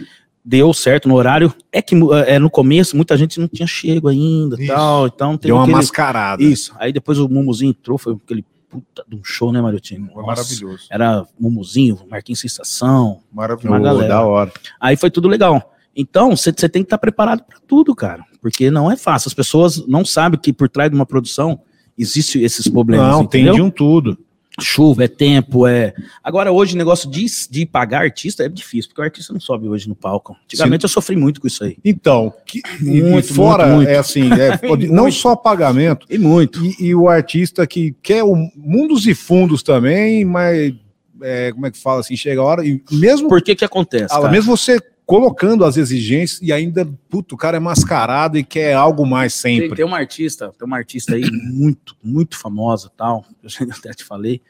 deu 0.44 0.72
certo 0.74 1.08
no 1.08 1.14
horário. 1.14 1.54
É 1.70 1.80
que 1.80 1.94
é, 2.26 2.38
no 2.38 2.50
começo 2.50 2.96
muita 2.96 3.16
gente 3.16 3.38
não 3.40 3.48
tinha 3.48 3.66
chego 3.66 4.08
ainda 4.08 4.56
e 4.58 4.64
Isso. 4.64 4.72
tal, 4.74 5.06
então 5.06 5.36
teve 5.36 5.48
Deu 5.48 5.56
uma 5.56 5.62
aquele- 5.62 5.76
mascarada. 5.76 6.42
Isso. 6.42 6.74
Aí 6.78 6.92
depois 6.92 7.18
o 7.18 7.28
Mumuzinho 7.28 7.70
entrou, 7.70 7.96
foi 7.98 8.14
aquele 8.14 8.44
puta 8.68 9.04
de 9.06 9.14
um 9.16 9.22
show, 9.22 9.52
né, 9.52 9.60
Mariotinho? 9.60 10.08
Foi 10.12 10.24
maravilhoso. 10.24 10.86
Era 10.90 11.26
Mumuzinho, 11.38 11.98
Marquinhos 12.10 12.40
Sensação. 12.40 13.20
Maravilhoso. 13.32 14.08
da 14.08 14.22
hora. 14.22 14.50
Aí 14.80 14.96
foi 14.96 15.10
tudo 15.10 15.28
legal. 15.28 15.70
Então, 15.94 16.34
você 16.34 16.50
tem 16.52 16.82
que 16.82 16.86
estar 16.86 16.96
preparado 16.96 17.44
para 17.44 17.58
tudo, 17.68 17.94
cara. 17.94 18.24
Porque 18.40 18.70
não 18.70 18.90
é 18.90 18.96
fácil. 18.96 19.28
As 19.28 19.34
pessoas 19.34 19.86
não 19.86 20.06
sabem 20.06 20.40
que 20.40 20.50
por 20.50 20.66
trás 20.70 20.90
de 20.90 20.96
uma 20.96 21.04
produção 21.04 21.60
existe 21.98 22.40
esses 22.42 22.66
problemas. 22.66 23.08
Não, 23.08 23.26
tem 23.26 23.42
entendeu? 23.42 23.56
de 23.56 23.60
um 23.60 23.70
tudo. 23.70 24.18
Chuva, 24.60 25.04
é 25.04 25.08
tempo, 25.08 25.66
é. 25.66 25.94
Agora, 26.22 26.52
hoje, 26.52 26.74
o 26.74 26.78
negócio 26.78 27.10
de, 27.10 27.24
de 27.50 27.64
pagar 27.66 28.02
artista 28.02 28.44
é 28.44 28.48
difícil, 28.48 28.90
porque 28.90 29.00
o 29.00 29.04
artista 29.04 29.32
não 29.32 29.40
sobe 29.40 29.66
hoje 29.68 29.88
no 29.88 29.94
palco. 29.94 30.36
Antigamente 30.44 30.84
eu 30.84 30.88
sofri 30.88 31.16
muito 31.16 31.40
com 31.40 31.46
isso 31.46 31.64
aí. 31.64 31.76
Então, 31.84 32.32
que, 32.46 32.60
Muito, 32.80 33.32
fora, 33.34 33.64
muito, 33.66 33.76
muito. 33.76 33.88
é 33.88 33.96
assim, 33.98 34.30
é, 34.32 34.56
pode- 34.68 34.88
não 34.88 35.10
só 35.10 35.34
pagamento, 35.34 36.06
E 36.10 36.18
muito. 36.18 36.64
e, 36.64 36.76
e 36.88 36.94
o 36.94 37.08
artista 37.08 37.66
que 37.66 37.94
quer 38.02 38.22
o 38.24 38.34
mundos 38.56 39.06
e 39.06 39.14
fundos 39.14 39.62
também, 39.62 40.24
mas 40.24 40.74
é, 41.22 41.52
como 41.52 41.66
é 41.66 41.70
que 41.70 41.78
fala 41.78 42.00
assim, 42.00 42.16
chega 42.16 42.40
a 42.40 42.44
hora, 42.44 42.66
e 42.66 42.82
mesmo, 42.90 43.28
Por 43.28 43.40
que 43.40 43.54
que 43.54 43.64
acontece? 43.64 44.12
ah, 44.14 44.28
mesmo 44.28 44.56
você 44.56 44.78
colocando 45.04 45.64
as 45.64 45.76
exigências 45.76 46.40
e 46.42 46.52
ainda, 46.52 46.88
puto, 47.08 47.34
o 47.34 47.38
cara 47.38 47.56
é 47.56 47.60
mascarado 47.60 48.38
e 48.38 48.44
quer 48.44 48.74
algo 48.74 49.06
mais 49.06 49.40
Tem, 49.40 49.60
sempre. 49.60 49.76
tem 49.76 49.84
uma 49.84 49.98
artista, 49.98 50.52
tem 50.58 50.66
uma 50.66 50.76
artista 50.76 51.14
aí 51.14 51.22
muito, 51.30 51.96
muito 52.02 52.38
famosa 52.38 52.90
tal. 52.96 53.24
Eu 53.42 53.48
já 53.50 53.64
até 53.64 53.92
te 53.92 54.04
falei. 54.04 54.40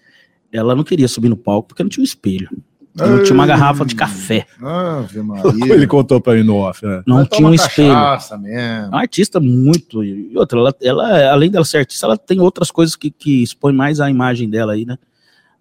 Ela 0.53 0.74
não 0.76 0.84
queria 0.84 1.09
subir 1.09 1.28
no 1.28 1.36
palco 1.36 1.68
porque 1.68 1.82
não 1.82 1.88
tinha 1.90 2.03
um 2.03 2.05
espelho. 2.05 2.48
Não 2.94 3.22
tinha 3.22 3.32
uma 3.32 3.46
garrafa 3.46 3.86
de 3.86 3.94
café. 3.94 4.46
Ave 4.61 5.22
Maria. 5.24 5.72
Ele 5.74 5.86
contou 5.86 6.20
pra 6.20 6.34
mim 6.34 6.42
no 6.42 6.57
off, 6.57 6.84
né? 6.84 7.03
Não 7.07 7.24
tinha 7.24 7.48
um 7.48 7.55
espelho. 7.55 7.88
cachaça 7.94 8.34
É 8.34 8.38
mesmo. 8.38 8.88
uma 8.88 9.00
artista 9.00 9.40
muito. 9.40 10.05
E 10.05 10.36
outra, 10.36 10.59
ela, 10.59 10.74
ela, 10.82 11.30
além 11.32 11.50
dela 11.50 11.64
ser 11.64 11.78
artista, 11.78 12.05
ela 12.05 12.18
tem 12.18 12.38
outras 12.38 12.70
coisas 12.70 12.94
que, 12.94 13.11
que 13.11 13.42
expõem 13.42 13.74
mais 13.74 13.98
a 13.98 14.11
imagem 14.11 14.46
dela 14.50 14.74
aí, 14.74 14.84
né? 14.84 14.98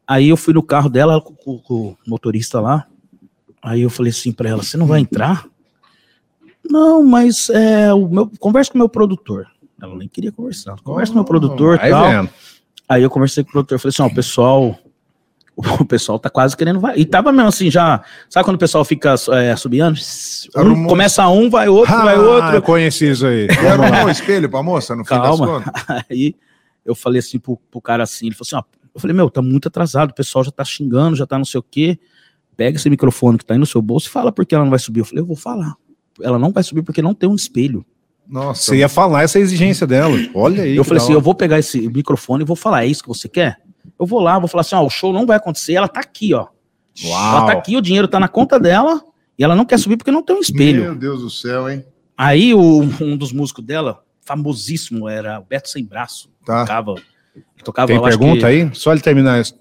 Aí 0.06 0.28
eu 0.28 0.36
fui 0.36 0.54
no 0.54 0.62
carro 0.62 0.90
dela 0.90 1.22
com, 1.22 1.34
com- 1.34 1.58
com 1.60 1.74
o 1.92 1.98
motorista 2.06 2.60
lá. 2.60 2.86
Aí 3.62 3.82
eu 3.82 3.90
falei 3.90 4.12
assim 4.12 4.32
pra 4.32 4.50
ela: 4.50 4.64
você 4.64 4.78
não 4.78 4.88
vai 4.88 5.00
entrar? 5.00 5.46
Não, 6.68 7.04
mas 7.04 7.50
é, 7.50 7.94
o 7.94 8.08
meu, 8.08 8.32
conversa 8.40 8.72
com 8.72 8.78
o 8.78 8.80
meu 8.80 8.90
produtor. 8.90 9.48
Ela 9.82 9.96
nem 9.96 10.08
queria 10.08 10.32
conversar. 10.32 10.76
Conversa 10.84 11.12
com 11.12 11.20
o 11.20 11.22
meu 11.22 11.26
produtor 11.26 11.78
Vai 11.78 11.90
tal. 11.90 12.10
vendo. 12.10 12.30
Aí 12.88 13.04
eu 13.04 13.10
conversei 13.10 13.44
com 13.44 13.50
o 13.50 13.54
produtor, 13.54 13.80
falei 13.80 13.90
assim, 13.90 14.02
ó, 14.04 14.08
o 14.08 14.14
pessoal, 14.14 14.80
o 15.56 15.86
pessoal 15.86 16.20
tá 16.20 16.30
quase 16.30 16.56
querendo 16.56 16.80
vai. 16.80 16.98
E 17.00 17.06
tava 17.06 17.32
mesmo 17.32 17.48
assim, 17.48 17.72
já, 17.72 18.04
sabe 18.30 18.46
quando 18.46 18.58
o 18.58 18.60
pessoal 18.60 18.84
fica 18.86 19.16
é, 19.32 19.56
subiando? 19.56 20.00
Um, 20.58 20.88
começa 20.88 21.28
um, 21.30 21.50
vai 21.50 21.68
outro, 21.68 21.96
vai 21.96 22.16
Ah, 22.16 22.20
outro. 22.20 22.56
eu 22.56 22.62
conheci 22.62 23.10
isso 23.12 23.26
aí. 23.26 23.48
E 23.48 23.68
arrumou 23.68 24.06
o 24.06 24.10
espelho 24.10 24.50
pra 24.50 24.62
moça 24.62 24.96
no 24.96 25.04
Calma. 25.04 25.64
Aí 26.10 26.36
eu 26.86 26.94
falei 26.94 27.20
assim 27.20 27.40
pro, 27.40 27.58
pro 27.70 27.82
cara 27.82 28.04
assim, 28.04 28.28
ele 28.28 28.36
falou 28.36 28.48
assim, 28.48 28.56
ó, 28.56 28.64
eu 28.94 29.00
falei, 29.00 29.16
meu, 29.16 29.30
tá 29.30 29.42
muito 29.42 29.68
atrasado, 29.68 30.12
o 30.12 30.16
pessoal 30.16 30.44
já 30.44 30.52
tá 30.52 30.66
xingando, 30.66 31.16
já 31.16 31.26
tá 31.26 31.38
não 31.38 31.46
sei 31.46 31.60
o 31.60 31.64
quê. 31.64 31.98
Pega 32.58 32.78
esse 32.78 32.90
microfone 32.90 33.38
que 33.38 33.46
tá 33.46 33.54
aí 33.54 33.60
no 33.60 33.66
seu 33.66 33.82
bolso 33.82 34.08
e 34.08 34.12
fala 34.12 34.32
porque 34.32 34.54
ela 34.54 34.64
não 34.64 34.70
vai 34.70 34.80
subir. 34.80 35.00
Eu 35.02 35.06
falei, 35.06 35.22
eu 35.22 35.26
vou 35.26 35.36
falar. 35.36 35.76
Ela 36.22 36.38
não 36.38 36.52
vai 36.52 36.64
subir 36.64 36.84
porque 36.84 37.02
não 37.02 37.14
tem 37.14 37.28
um 37.30 37.36
espelho. 37.36 37.86
Nossa. 38.28 38.64
Você 38.64 38.78
ia 38.78 38.88
falar 38.90 39.24
essa 39.24 39.40
exigência 39.40 39.86
dela. 39.88 40.16
Olha 40.34 40.64
aí. 40.64 40.76
eu 40.76 40.84
falei 40.84 40.98
assim, 41.02 41.12
hora. 41.14 41.18
eu 41.18 41.22
vou 41.22 41.34
pegar 41.36 41.60
esse 41.60 41.88
microfone 41.90 42.44
e 42.44 42.46
vou 42.46 42.56
falar, 42.56 42.84
é 42.84 42.88
isso 42.88 43.02
que 43.02 43.10
você 43.10 43.28
quer? 43.28 43.58
Eu 44.00 44.06
vou 44.06 44.20
lá, 44.20 44.38
vou 44.38 44.48
falar 44.48 44.62
assim, 44.62 44.76
ó, 44.76 44.86
o 44.86 44.90
show 44.90 45.12
não 45.12 45.26
vai 45.26 45.38
acontecer, 45.38 45.74
ela 45.74 45.88
tá 45.88 46.00
aqui, 46.00 46.34
ó. 46.34 46.48
Ela 47.04 47.10
Uau. 47.40 47.46
tá 47.48 47.52
aqui, 47.54 47.76
o 47.76 47.82
dinheiro 47.82 48.08
tá 48.08 48.20
na 48.20 48.28
conta 48.28 48.60
dela 48.60 49.02
e 49.38 49.44
ela 49.44 49.56
não 49.56 49.66
quer 49.66 49.80
subir 49.80 49.98
porque 49.98 50.12
não 50.12 50.22
tem 50.24 50.36
um 50.36 50.40
espelho. 50.40 50.84
Meu 50.84 50.96
Deus 50.96 51.22
do 51.22 51.30
céu, 51.30 51.70
hein? 51.70 51.84
Aí 52.18 52.54
o- 52.54 52.82
um 53.02 53.18
dos 53.18 53.34
músicos 53.34 53.66
dela, 53.66 54.04
famosíssimo, 54.22 55.10
era 55.10 55.40
o 55.40 55.44
Beto 55.44 55.70
Sem 55.70 55.84
Braço. 55.84 56.30
Tá. 56.46 56.62
Tocava, 56.62 56.96
tocava 57.64 57.88
Tem 57.88 58.02
pergunta 58.02 58.40
que- 58.42 58.46
aí? 58.46 58.70
Só 58.74 58.92
ele 58.92 59.02
terminar 59.02 59.42
isso. 59.42 59.56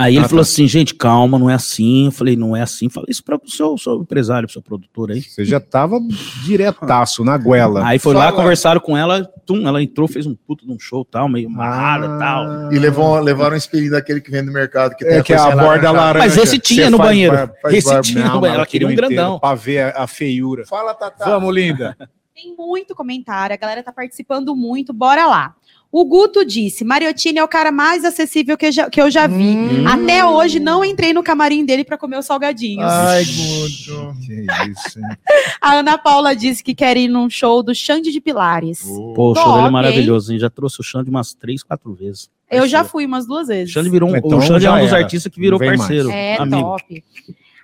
Aí 0.00 0.14
ele 0.14 0.24
Ah, 0.24 0.28
falou 0.28 0.44
tá. 0.44 0.48
assim, 0.48 0.68
gente, 0.68 0.94
calma, 0.94 1.40
não 1.40 1.50
é 1.50 1.54
assim. 1.54 2.04
Eu 2.06 2.12
falei, 2.12 2.36
não 2.36 2.56
é 2.56 2.62
assim. 2.62 2.88
Falei 2.88 3.08
isso 3.10 3.24
para 3.24 3.34
o 3.36 3.50
seu, 3.50 3.76
seu 3.76 4.00
empresário, 4.00 4.46
pro 4.46 4.52
seu 4.52 4.62
produtor 4.62 5.10
aí. 5.10 5.20
Você 5.20 5.44
já 5.44 5.58
tava 5.58 5.98
diretaço 6.44 7.24
na 7.24 7.36
goela. 7.36 7.84
Aí 7.84 7.98
foi 7.98 8.14
lá, 8.14 8.26
Fala. 8.26 8.36
conversaram 8.36 8.80
com 8.80 8.96
ela, 8.96 9.24
tum, 9.44 9.66
ela 9.66 9.82
entrou, 9.82 10.06
fez 10.06 10.24
um 10.26 10.34
puto 10.34 10.64
de 10.64 10.72
um 10.72 10.78
show 10.78 11.04
tal, 11.04 11.28
meio 11.28 11.48
amarrada 11.48 12.06
Ah. 12.14 12.18
tal. 12.18 12.72
E 12.72 12.78
levou, 12.78 13.18
levaram 13.20 13.54
um 13.54 13.58
espelho 13.58 13.90
daquele 13.90 14.20
que 14.20 14.30
vem 14.30 14.42
no 14.42 14.52
mercado. 14.52 14.94
Que 14.96 15.04
tem 15.04 15.16
É 15.18 15.22
que 15.22 15.32
é 15.32 15.36
a 15.36 15.56
borda 15.56 15.90
laranja. 15.90 16.26
Mas 16.26 16.36
esse 16.36 16.58
tinha 16.58 16.84
Você 16.84 16.90
no 16.90 16.96
faz 16.96 17.08
banheiro. 17.10 17.50
faz 17.60 17.74
Esse 17.74 18.00
tinha 18.02 18.24
no 18.24 18.30
Não, 18.34 18.40
banheiro. 18.40 18.58
Ela 18.60 18.66
queria 18.66 18.88
um 18.88 18.94
grandão. 18.94 19.38
Pra 19.40 19.54
ver 19.54 19.80
a, 19.96 20.04
a 20.04 20.06
feiura. 20.06 20.64
Fala, 20.66 20.94
Tatá. 20.94 21.24
Vamos, 21.24 21.54
linda. 21.54 21.96
Tem 22.34 22.54
muito 22.56 22.94
comentário, 22.94 23.52
a 23.52 23.56
galera 23.56 23.82
tá 23.82 23.92
participando 23.92 24.54
muito, 24.54 24.92
bora 24.92 25.26
lá. 25.26 25.54
O 25.90 26.04
Guto 26.04 26.44
disse: 26.44 26.84
Mariottini 26.84 27.38
é 27.38 27.44
o 27.44 27.48
cara 27.48 27.72
mais 27.72 28.04
acessível 28.04 28.58
que 28.58 28.66
eu 28.66 28.72
já, 28.72 28.90
que 28.90 29.00
eu 29.00 29.10
já 29.10 29.26
vi. 29.26 29.56
Hum. 29.56 29.88
Até 29.88 30.24
hoje 30.24 30.60
não 30.60 30.84
entrei 30.84 31.14
no 31.14 31.22
camarim 31.22 31.64
dele 31.64 31.82
pra 31.82 31.96
comer 31.96 32.18
os 32.18 32.26
salgadinhos. 32.26 32.84
Ai, 32.84 33.24
Guto. 33.24 34.14
Que 34.24 34.46
isso, 34.70 34.98
hein? 34.98 35.16
A 35.62 35.74
Ana 35.76 35.96
Paula 35.96 36.36
disse 36.36 36.62
que 36.62 36.74
quer 36.74 36.96
ir 36.96 37.08
num 37.08 37.30
show 37.30 37.62
do 37.62 37.74
Xande 37.74 38.12
de 38.12 38.20
Pilares. 38.20 38.82
Pô, 39.14 39.32
o 39.32 39.34
show 39.34 39.54
dele 39.54 39.68
é 39.68 39.70
maravilhoso, 39.70 40.32
hein? 40.32 40.38
Já 40.38 40.50
trouxe 40.50 40.80
o 40.80 40.84
Xande 40.84 41.08
umas 41.08 41.32
três, 41.32 41.62
quatro 41.62 41.94
vezes. 41.94 42.28
Eu 42.50 42.66
já 42.66 42.84
fui 42.84 43.06
umas 43.06 43.26
duas 43.26 43.48
vezes. 43.48 43.70
O 43.70 43.72
Xande 43.72 43.90
virou 43.90 44.10
um, 44.10 44.16
Então 44.16 44.38
o 44.38 44.42
Xande 44.42 44.66
é 44.66 44.70
um 44.70 44.80
dos 44.80 44.92
artistas 44.92 45.32
que 45.32 45.40
virou 45.40 45.58
parceiro. 45.58 46.10
É, 46.10 46.36
amigo. 46.36 46.62
top. 46.62 47.04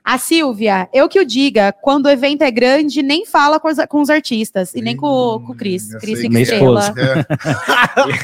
A 0.04 0.18
Silvia, 0.18 0.86
eu 0.92 1.08
que 1.08 1.18
o 1.18 1.24
diga, 1.24 1.72
quando 1.72 2.04
o 2.04 2.10
evento 2.10 2.42
é 2.42 2.50
grande, 2.50 3.02
nem 3.02 3.24
fala 3.24 3.58
com 3.58 3.68
os, 3.68 3.78
com 3.88 4.02
os 4.02 4.10
artistas. 4.10 4.74
E 4.74 4.82
nem 4.82 4.94
com, 4.94 5.42
com 5.46 5.52
o 5.52 5.54
Cris. 5.56 5.90
eu 5.94 5.98
Cris 5.98 6.18
sei 6.18 6.26
e 6.26 6.28
Minha 6.28 6.42
Estrela. 6.42 6.80
esposa. 6.80 7.26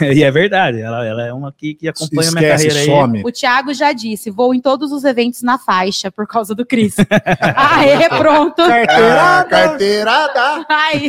É. 0.03 0.12
e 0.12 0.22
é 0.22 0.31
verdade, 0.31 0.78
ela, 0.78 1.07
ela 1.07 1.26
é 1.26 1.33
uma 1.33 1.51
que, 1.53 1.74
que 1.74 1.89
acompanha 1.89 2.31
minha 2.33 2.55
Esquece, 2.55 2.68
carreira 2.68 2.81
aí. 2.81 3.01
some. 3.03 3.22
O 3.24 3.33
Thiago 3.33 3.72
já 3.72 3.93
disse: 3.93 4.31
vou 4.31 4.55
em 4.55 4.61
todos 4.61 4.93
os 4.93 5.05
eventos 5.05 5.41
na 5.43 5.59
faixa 5.59 6.11
por 6.12 6.26
causa 6.26 6.55
do 6.55 6.66
Cris. 6.66 6.97
Aê, 7.57 8.09
pronto. 8.11 8.61
Ah, 8.61 9.47
carteirada. 9.49 10.66
Aí. 10.68 11.09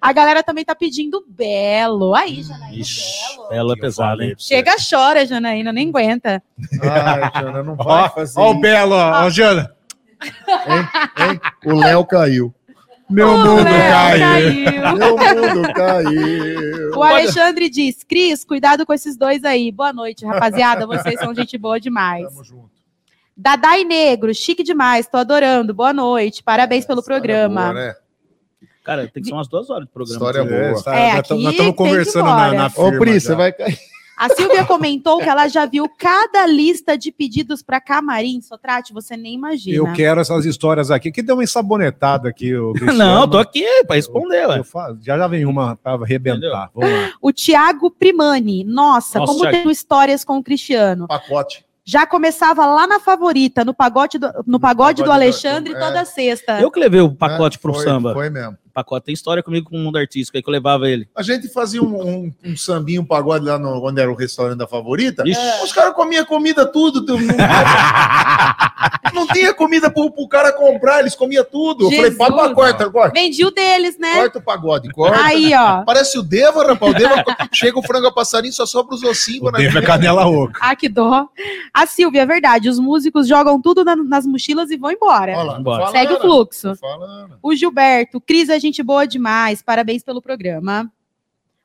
A 0.00 0.12
galera 0.12 0.44
também 0.44 0.64
tá 0.64 0.76
pedindo 0.76 1.24
Belo. 1.28 2.14
Aí, 2.14 2.44
Janaína, 2.44 2.76
Ixi, 2.80 3.02
Belo. 3.36 3.48
ela 3.52 3.72
é 3.72 3.76
pesada, 3.80 4.24
hein? 4.24 4.34
Chega, 4.38 4.76
chora, 4.88 5.26
Janaína, 5.26 5.72
nem 5.72 5.88
aguenta. 5.88 6.40
Ai, 6.80 7.42
Jana, 7.42 7.62
não 7.64 7.74
vai 7.74 8.04
Ó, 8.04 8.08
fazer 8.10 8.38
ó 8.38 8.52
o. 8.52 8.60
Belo, 8.60 8.94
ó, 8.94 9.24
ó, 9.24 9.30
Jana. 9.30 9.63
Hein? 10.24 11.40
O 11.66 11.74
Léo 11.74 12.04
caiu. 12.04 12.54
Meu 13.10 13.28
O 13.28 13.38
mundo 13.38 13.64
Léo 13.64 13.90
caiu. 13.90 14.96
Meu 14.96 15.16
mundo 15.18 15.72
caiu. 15.74 16.90
O 16.96 17.02
Alexandre 17.02 17.68
diz: 17.68 18.02
Cris, 18.02 18.44
cuidado 18.44 18.86
com 18.86 18.92
esses 18.94 19.16
dois 19.16 19.44
aí. 19.44 19.70
Boa 19.70 19.92
noite, 19.92 20.24
rapaziada. 20.24 20.86
Vocês 20.86 21.20
são 21.20 21.34
gente 21.34 21.56
boa 21.58 21.78
demais. 21.78 22.24
Tamo 22.26 22.42
junto. 22.44 22.70
Dadai 23.36 23.82
Negro, 23.84 24.32
chique 24.34 24.62
demais, 24.62 25.06
tô 25.08 25.16
adorando. 25.18 25.74
Boa 25.74 25.92
noite, 25.92 26.42
parabéns 26.42 26.86
pelo 26.86 27.02
programa. 27.02 27.62
Boa, 27.62 27.74
né? 27.74 27.94
Cara, 28.84 29.08
tem 29.08 29.22
que 29.22 29.28
ser 29.28 29.34
umas 29.34 29.48
duas 29.48 29.68
horas 29.70 29.86
de 29.86 29.92
programa. 29.92 30.14
História 30.14 30.38
É, 30.40 30.70
boa. 30.70 30.82
tá- 30.82 30.94
É, 30.94 31.14
nós 31.16 31.30
estamos 31.52 31.74
conversando 31.74 32.26
na, 32.26 32.52
na 32.52 32.66
Ô, 32.66 32.70
firma 32.70 32.98
Pri, 33.00 33.14
já. 33.14 33.20
você 33.20 33.34
vai 33.34 33.52
cair. 33.52 33.78
A 34.16 34.28
Silvia 34.28 34.64
comentou 34.64 35.18
que 35.18 35.28
ela 35.28 35.48
já 35.48 35.66
viu 35.66 35.88
cada 35.98 36.46
lista 36.46 36.96
de 36.96 37.10
pedidos 37.10 37.62
para 37.62 37.80
camarim. 37.80 38.40
Sotrate, 38.40 38.92
você 38.92 39.16
nem 39.16 39.34
imagina. 39.34 39.76
Eu 39.76 39.92
quero 39.92 40.20
essas 40.20 40.44
histórias 40.44 40.90
aqui, 40.90 41.10
que 41.10 41.22
deu 41.22 41.36
uma 41.36 41.44
ensabonetada 41.44 42.28
aqui, 42.28 42.54
o 42.54 42.72
Cristiano. 42.74 42.98
Não, 42.98 43.28
tô 43.28 43.38
aqui 43.38 43.64
pra 43.86 43.96
responder, 43.96 44.46
ué. 44.48 44.58
Eu 44.58 44.64
fa- 44.64 44.94
já 45.00 45.18
já 45.18 45.26
vem 45.26 45.44
uma 45.44 45.76
pra 45.76 45.94
arrebentar. 45.94 46.70
Vamos 46.74 46.90
lá. 46.90 47.12
O 47.20 47.32
Tiago 47.32 47.90
Primani. 47.90 48.64
Nossa, 48.64 49.18
Nossa, 49.18 49.32
como 49.32 49.40
Thiago. 49.42 49.56
tenho 49.58 49.70
histórias 49.70 50.24
com 50.24 50.38
o 50.38 50.42
Cristiano. 50.42 51.06
Pacote. 51.08 51.64
Já 51.86 52.06
começava 52.06 52.64
lá 52.64 52.86
na 52.86 52.98
favorita, 52.98 53.62
no 53.64 53.74
pagode 53.74 54.18
do, 54.18 54.26
no 54.46 54.58
pagode 54.58 54.58
do 54.58 54.60
pagode 54.60 55.02
do- 55.04 55.12
Alexandre, 55.12 55.74
é. 55.74 55.78
toda 55.78 56.04
sexta. 56.06 56.58
Eu 56.60 56.70
que 56.70 56.80
levei 56.80 57.00
o 57.00 57.14
pacote 57.14 57.58
É, 57.58 57.60
pro 57.60 57.74
foi, 57.74 57.84
samba. 57.84 58.14
Foi 58.14 58.30
mesmo. 58.30 58.56
Pacote 58.74 59.06
tem 59.06 59.12
história 59.14 59.40
comigo 59.42 59.70
com 59.70 59.76
o 59.76 59.78
mundo 59.78 59.96
artístico 59.98 60.36
aí 60.36 60.42
que 60.42 60.48
eu 60.48 60.52
levava 60.52 60.88
ele. 60.90 61.08
A 61.16 61.22
gente 61.22 61.48
fazia 61.48 61.80
um, 61.80 61.94
um, 62.26 62.32
um 62.44 62.56
sambinho, 62.56 63.02
um 63.02 63.04
pagode 63.04 63.44
lá 63.44 63.56
no, 63.56 63.86
onde 63.86 64.00
era 64.00 64.10
o 64.10 64.16
restaurante 64.16 64.58
da 64.58 64.66
favorita. 64.66 65.22
Ixi. 65.24 65.40
Os 65.62 65.72
caras 65.72 65.94
comiam 65.94 66.24
comida 66.24 66.66
tudo. 66.66 67.06
tu- 67.06 67.16
Não, 67.16 67.26
não 69.14 69.26
tinha 69.28 69.54
comida 69.54 69.88
pro, 69.90 70.10
pro 70.10 70.26
cara 70.28 70.52
comprar, 70.52 71.00
eles 71.00 71.14
comiam 71.14 71.44
tudo. 71.44 71.84
Eu 71.84 71.90
falei, 71.90 72.10
Jesus. 72.10 72.18
papa, 72.18 72.52
corta, 72.54 72.90
corta. 72.90 73.12
Vendi 73.14 73.44
o 73.44 73.50
deles, 73.52 73.96
né? 73.98 74.16
Corta 74.16 74.38
o 74.38 74.42
pagode, 74.42 74.90
corta. 74.90 75.22
Aí, 75.24 75.52
ó. 75.54 75.82
Parece 75.84 76.18
o 76.18 76.22
Deva, 76.22 76.64
rapaz. 76.66 76.92
O 76.92 76.98
Deva 76.98 77.24
chega 77.52 77.78
o 77.78 77.82
frango 77.82 78.08
a 78.08 78.12
passarinho, 78.12 78.52
só 78.52 78.66
sobra 78.66 78.94
os 78.96 79.02
ossinhos. 79.04 79.42
O? 79.42 79.52
Dave 79.52 79.78
é 79.78 79.82
canela 79.82 80.26
oca. 80.26 80.58
Ah, 80.60 80.74
que 80.74 80.88
dó. 80.88 81.28
A 81.72 81.86
Silvia, 81.86 82.22
é 82.22 82.26
verdade. 82.26 82.68
Os 82.68 82.78
músicos 82.80 83.28
jogam 83.28 83.60
tudo 83.60 83.84
na- 83.84 83.94
nas 83.94 84.26
mochilas 84.26 84.70
e 84.70 84.76
vão 84.76 84.90
embora. 84.90 85.32
Olha 85.36 85.60
lá, 85.62 85.90
Segue 85.92 86.14
o 86.14 86.20
fluxo. 86.20 86.72
O 87.42 87.54
Gilberto, 87.54 88.20
Cris 88.20 88.48
é 88.48 88.58
gente 88.68 88.82
boa 88.82 89.06
demais. 89.06 89.62
Parabéns 89.62 90.02
pelo 90.02 90.20
programa. 90.22 90.90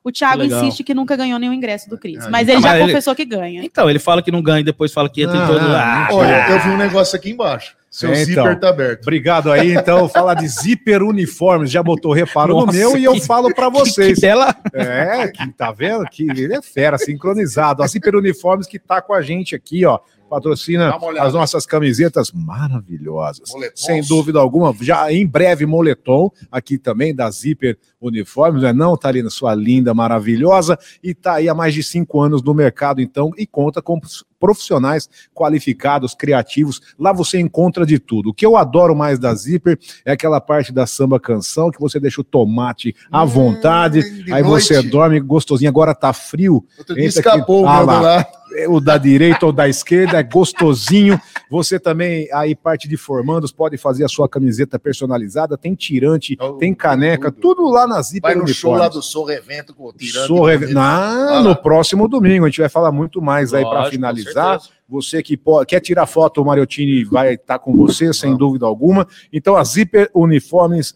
O 0.02 0.10
Thiago 0.10 0.38
Legal. 0.42 0.64
insiste 0.64 0.82
que 0.82 0.94
nunca 0.94 1.14
ganhou 1.14 1.38
nenhum 1.38 1.52
ingresso 1.52 1.90
do 1.90 1.98
Cris, 1.98 2.24
Ah, 2.24 2.30
mas 2.30 2.44
então, 2.48 2.54
ele 2.54 2.62
já 2.62 2.68
mas 2.70 2.78
ele- 2.80 2.86
confessou 2.88 3.14
que 3.14 3.24
ganha. 3.26 3.62
Então, 3.62 3.90
ele 3.90 3.98
fala 3.98 4.22
que 4.22 4.30
não 4.32 4.40
ganha 4.40 4.60
e 4.60 4.64
depois 4.64 4.92
fala 4.94 5.10
que 5.10 5.22
entra 5.22 5.36
em 5.36 5.40
Ah, 5.42 5.46
todo. 5.46 5.60
ah, 5.60 6.06
Ah, 6.08 6.14
Olha, 6.14 6.48
eu 6.52 6.60
vi 6.60 6.68
um 6.70 6.76
negócio 6.78 7.14
aqui 7.16 7.30
embaixo. 7.30 7.76
Seu 7.90 8.08
É, 8.10 8.22
então. 8.22 8.44
zíper 8.44 8.58
tá 8.60 8.68
aberto. 8.70 9.02
Obrigado 9.02 9.52
aí, 9.52 9.74
então, 9.74 10.08
fala 10.08 10.32
de 10.32 10.46
zíper 10.48 11.02
uniformes, 11.02 11.70
já 11.70 11.82
botou 11.82 12.12
reparo 12.14 12.54
no 12.54 12.64
Nossa, 12.66 12.78
meu 12.78 12.96
e 12.96 13.04
eu 13.04 13.12
que- 13.14 13.26
falo 13.26 13.52
pra 13.54 13.66
que, 13.70 13.78
vocês. 13.78 14.14
que 14.14 14.20
bela. 14.22 14.54
É, 14.72 15.28
que, 15.28 15.52
tá 15.52 15.70
vendo? 15.72 16.04
Que 16.06 16.22
ele 16.30 16.54
é 16.54 16.62
fera, 16.62 16.96
sincronizado. 16.96 17.82
A 17.82 17.86
Zíper 17.86 18.14
Uniformes 18.16 18.66
que 18.66 18.78
tá 18.78 19.02
com 19.02 19.12
a 19.12 19.20
gente 19.20 19.54
aqui, 19.54 19.84
ó. 19.84 19.98
Patrocina 20.30 20.96
as 21.18 21.34
nossas 21.34 21.66
camisetas 21.66 22.30
maravilhosas. 22.32 23.50
Moletons. 23.52 23.84
Sem 23.84 24.00
dúvida 24.02 24.38
alguma. 24.38 24.74
Já 24.80 25.12
em 25.12 25.26
breve, 25.26 25.66
moletom 25.66 26.30
aqui 26.50 26.78
também 26.78 27.14
da 27.14 27.28
Zíper 27.30 27.76
Uniformes, 28.00 28.62
não 28.62 28.68
é 28.68 28.72
não, 28.72 28.96
Thalina? 28.96 29.28
Sua 29.28 29.54
linda, 29.54 29.92
maravilhosa. 29.92 30.78
E 31.02 31.12
tá 31.14 31.34
aí 31.34 31.48
há 31.48 31.54
mais 31.54 31.74
de 31.74 31.82
cinco 31.82 32.20
anos 32.20 32.42
no 32.42 32.54
mercado, 32.54 33.00
então, 33.02 33.30
e 33.36 33.46
conta 33.46 33.82
com 33.82 34.00
profissionais 34.38 35.06
qualificados, 35.34 36.14
criativos. 36.14 36.80
Lá 36.98 37.12
você 37.12 37.38
encontra 37.38 37.84
de 37.84 37.98
tudo. 37.98 38.30
O 38.30 38.34
que 38.34 38.46
eu 38.46 38.56
adoro 38.56 38.96
mais 38.96 39.18
da 39.18 39.34
Zíper 39.34 39.78
é 40.04 40.12
aquela 40.12 40.40
parte 40.40 40.72
da 40.72 40.86
samba 40.86 41.20
canção 41.20 41.70
que 41.70 41.78
você 41.80 42.00
deixa 42.00 42.22
o 42.22 42.24
tomate 42.24 42.94
à 43.12 43.22
Hum, 43.22 43.26
vontade. 43.26 44.24
de 44.24 44.32
Aí 44.32 44.42
você 44.42 44.74
noite. 44.74 44.88
dorme 44.88 45.20
gostosinho. 45.20 45.68
Agora 45.68 45.94
tá 45.94 46.12
frio. 46.14 46.64
Outro 46.78 46.94
dia 46.94 47.04
Entra 47.06 47.20
escapou 47.20 47.66
aqui. 47.68 47.76
Ah 47.76 47.82
o 47.82 47.86
meu 47.86 48.00
lá. 48.02 48.26
É 48.54 48.68
O 48.68 48.80
da 48.80 48.96
direita 48.98 49.46
ou 49.46 49.52
da 49.52 49.68
esquerda 49.68 50.18
é 50.18 50.22
gostosinho. 50.22 51.20
Você 51.50 51.78
também, 51.78 52.28
aí, 52.32 52.54
parte 52.54 52.88
de 52.88 52.96
formandos, 52.96 53.52
pode 53.52 53.76
fazer 53.76 54.04
a 54.04 54.08
sua 54.08 54.28
camiseta 54.28 54.78
personalizada. 54.78 55.56
Tem 55.58 55.74
tirante, 55.74 56.36
Oh, 56.40 56.52
tem 56.54 56.74
caneca, 56.74 57.30
tudo. 57.30 57.56
tudo, 57.56 57.70
lá 57.70 57.86
na 57.86 58.00
Zíper 58.02 58.32
Vai 58.34 58.40
no 58.42 58.48
show 58.48 58.74
lá 58.74 58.88
do 58.88 59.02
Sorro 59.02 59.30
Evento 59.30 59.74
com 59.74 59.84
o 59.88 59.92
tirante. 59.92 60.26
Ah, 60.76 61.26
Vai 61.30 61.42
no 61.42 61.56
próximo 61.56 62.06
domingo 62.08 62.44
a 62.44 62.48
gente 62.48 62.60
vai 62.60 62.68
falar 62.68 62.92
muito 62.92 63.20
mais 63.20 63.52
aí 63.52 63.64
para 63.64 63.90
finalizar. 63.90 64.60
Você 64.88 65.22
que 65.22 65.36
pode, 65.36 65.66
quer 65.66 65.78
tirar 65.80 66.04
foto, 66.06 66.42
o 66.42 66.44
Mariottini 66.44 67.04
vai 67.04 67.34
estar 67.34 67.60
com 67.60 67.72
você, 67.76 68.12
sem 68.12 68.30
Vamos. 68.30 68.38
dúvida 68.40 68.66
alguma. 68.66 69.06
Então, 69.32 69.54
a 69.56 69.62
Zíper 69.62 70.10
Uniformes 70.12 70.94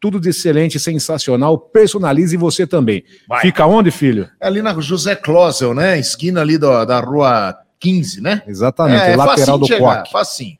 tudo 0.00 0.20
de 0.20 0.30
excelente, 0.30 0.78
sensacional. 0.78 1.58
Personalize 1.58 2.36
você 2.36 2.66
também. 2.66 3.02
Vai. 3.28 3.42
Fica 3.42 3.66
onde, 3.66 3.90
filho? 3.90 4.28
É 4.40 4.46
ali 4.46 4.62
na 4.62 4.78
José 4.80 5.14
Closel, 5.14 5.74
né? 5.74 5.98
Esquina 5.98 6.40
ali 6.40 6.58
da, 6.58 6.84
da 6.84 7.00
rua 7.00 7.56
15, 7.80 8.20
né? 8.20 8.42
Exatamente, 8.46 9.02
é, 9.02 9.16
lateral 9.16 9.36
facinho 9.36 9.58
do 9.58 9.66
chegar, 9.66 9.96
Coque. 9.98 10.12
facinho. 10.12 10.58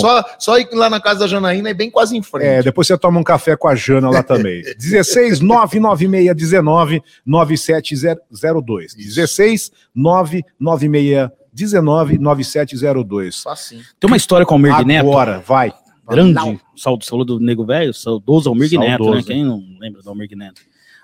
Só, 0.00 0.24
só 0.38 0.58
ir 0.58 0.68
lá 0.72 0.88
na 0.88 1.00
casa 1.00 1.20
da 1.20 1.26
Janaína 1.26 1.70
é 1.70 1.74
bem 1.74 1.90
quase 1.90 2.16
em 2.16 2.22
frente. 2.22 2.46
é, 2.46 2.62
depois 2.62 2.86
você 2.86 2.96
toma 2.96 3.20
um 3.20 3.24
café 3.24 3.56
com 3.56 3.68
a 3.68 3.74
Jana 3.74 4.08
lá 4.08 4.22
também. 4.22 4.62
16 4.78 5.40
996 5.40 6.34
19 6.34 7.02
9702. 7.26 8.94
16 8.94 9.70
996 9.94 11.30
19 11.52 12.18
9702. 12.18 13.42
Facinho. 13.42 13.82
Tem 13.98 14.08
uma 14.08 14.16
história 14.16 14.46
com 14.46 14.54
o 14.54 14.56
Almir 14.56 14.86
Neto. 14.86 15.08
Agora, 15.08 15.42
vai. 15.46 15.72
Grande, 16.14 16.60
saúde, 16.76 17.06
saúde 17.06 17.26
do 17.26 17.40
Nego 17.40 17.64
Velho, 17.64 17.92
saudoso 17.94 18.48
Almir 18.48 18.68
Neto, 18.78 19.04
né? 19.14 19.22
Quem 19.26 19.44
não 19.44 19.62
lembra 19.80 20.02
do 20.02 20.08
Almir 20.08 20.28
Neto? 20.36 20.60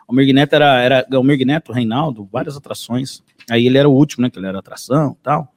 Almir 0.09 0.33
Neto 0.35 0.53
era, 0.55 0.81
era 0.81 1.07
Almir 1.13 1.45
Neto, 1.47 1.73
Reinaldo, 1.73 2.29
várias 2.33 2.57
atrações. 2.57 3.23
Aí 3.51 3.67
ele 3.67 3.79
era 3.79 3.89
o 3.89 3.93
último, 3.93 4.23
né? 4.23 4.31
Que 4.31 4.39
ele 4.39 4.47
era 4.47 4.59
atração 4.59 5.17
e 5.19 5.23
tal. 5.23 5.53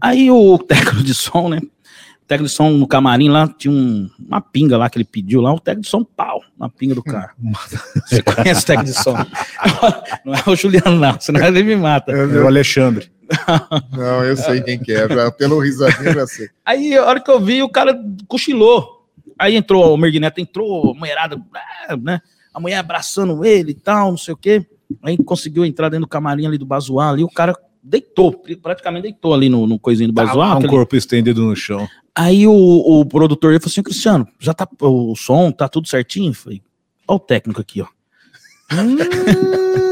Aí 0.00 0.30
o 0.30 0.58
técnico 0.62 1.02
de 1.02 1.14
som, 1.14 1.48
né? 1.48 1.58
O 1.58 2.26
técnico 2.28 2.48
de 2.50 2.54
som 2.54 2.70
no 2.70 2.86
camarim 2.86 3.28
lá 3.28 3.48
tinha 3.48 3.72
um- 3.72 4.08
uma 4.18 4.40
pinga 4.40 4.76
lá 4.76 4.90
que 4.90 4.98
ele 4.98 5.04
pediu 5.04 5.40
lá, 5.40 5.52
o 5.52 5.58
técnico 5.60 5.84
de 5.84 5.88
som, 5.90 6.04
pau, 6.04 6.42
na 6.58 6.68
pinga 6.68 6.94
do 6.94 7.02
carro. 7.02 7.30
Você 8.06 8.22
conhece 8.22 8.62
o 8.62 8.66
técnico 8.66 8.92
de 8.92 9.02
som? 9.02 9.14
Não 10.24 10.34
é 10.34 10.42
o 10.46 10.54
Juliano, 10.56 10.98
não, 10.98 11.18
senão 11.20 11.44
ele 11.46 11.62
me 11.62 11.76
mata. 11.76 12.12
É 12.12 12.26
o 12.26 12.46
Alexandre. 12.46 13.10
Não, 13.92 14.24
eu 14.24 14.36
sei 14.36 14.60
quem 14.62 14.78
que 14.78 14.92
é. 14.92 15.08
já- 15.08 15.30
Pelo 15.30 15.58
risadinho 15.60 16.08
eu 16.10 16.14
já 16.14 16.26
sei. 16.26 16.48
Aí, 16.64 16.96
a 16.96 17.04
hora 17.04 17.20
que 17.20 17.30
eu 17.30 17.40
vi, 17.40 17.62
o 17.62 17.68
cara 17.68 17.98
cochilou. 18.26 19.06
Aí 19.38 19.54
entrou, 19.56 19.82
o 19.86 19.90
Almir 19.90 20.18
Neto 20.20 20.40
entrou, 20.40 20.90
a 20.90 20.94
mulherada, 20.98 21.40
ah, 21.88 21.96
né? 21.96 22.20
A 22.52 22.58
mulher 22.58 22.76
abraçando 22.78 23.44
ele 23.44 23.70
e 23.70 23.74
tal, 23.74 24.10
não 24.10 24.18
sei 24.18 24.34
o 24.34 24.36
quê. 24.36 24.66
Aí 25.02 25.16
conseguiu 25.16 25.64
entrar 25.64 25.88
dentro 25.90 26.06
do 26.06 26.08
camarim 26.08 26.46
ali 26.46 26.58
do 26.58 26.66
Bazuá, 26.66 27.10
ali 27.10 27.22
o 27.22 27.28
cara 27.28 27.54
deitou, 27.82 28.32
praticamente 28.60 29.02
deitou 29.02 29.32
ali 29.32 29.48
no, 29.48 29.66
no 29.66 29.78
coisinho 29.78 30.08
do 30.08 30.12
Bazuá. 30.14 30.48
um 30.54 30.58
aquele- 30.58 30.68
corpo 30.72 30.96
estendido 30.96 31.42
no 31.44 31.54
chão. 31.54 31.86
Aí 32.14 32.46
o, 32.48 32.52
o 32.52 33.06
produtor 33.06 33.52
ele 33.52 33.60
falou 33.60 33.70
assim, 33.70 33.82
Cristiano, 33.82 34.26
já 34.40 34.52
tá 34.52 34.66
o 34.80 35.14
som, 35.14 35.52
tá 35.52 35.68
tudo 35.68 35.86
certinho? 35.86 36.30
Eu 36.30 36.34
Falei, 36.34 36.62
ó 37.06 37.14
o 37.14 37.20
técnico 37.20 37.60
aqui, 37.60 37.80
ó. 37.80 37.86
Hum, 38.72 38.96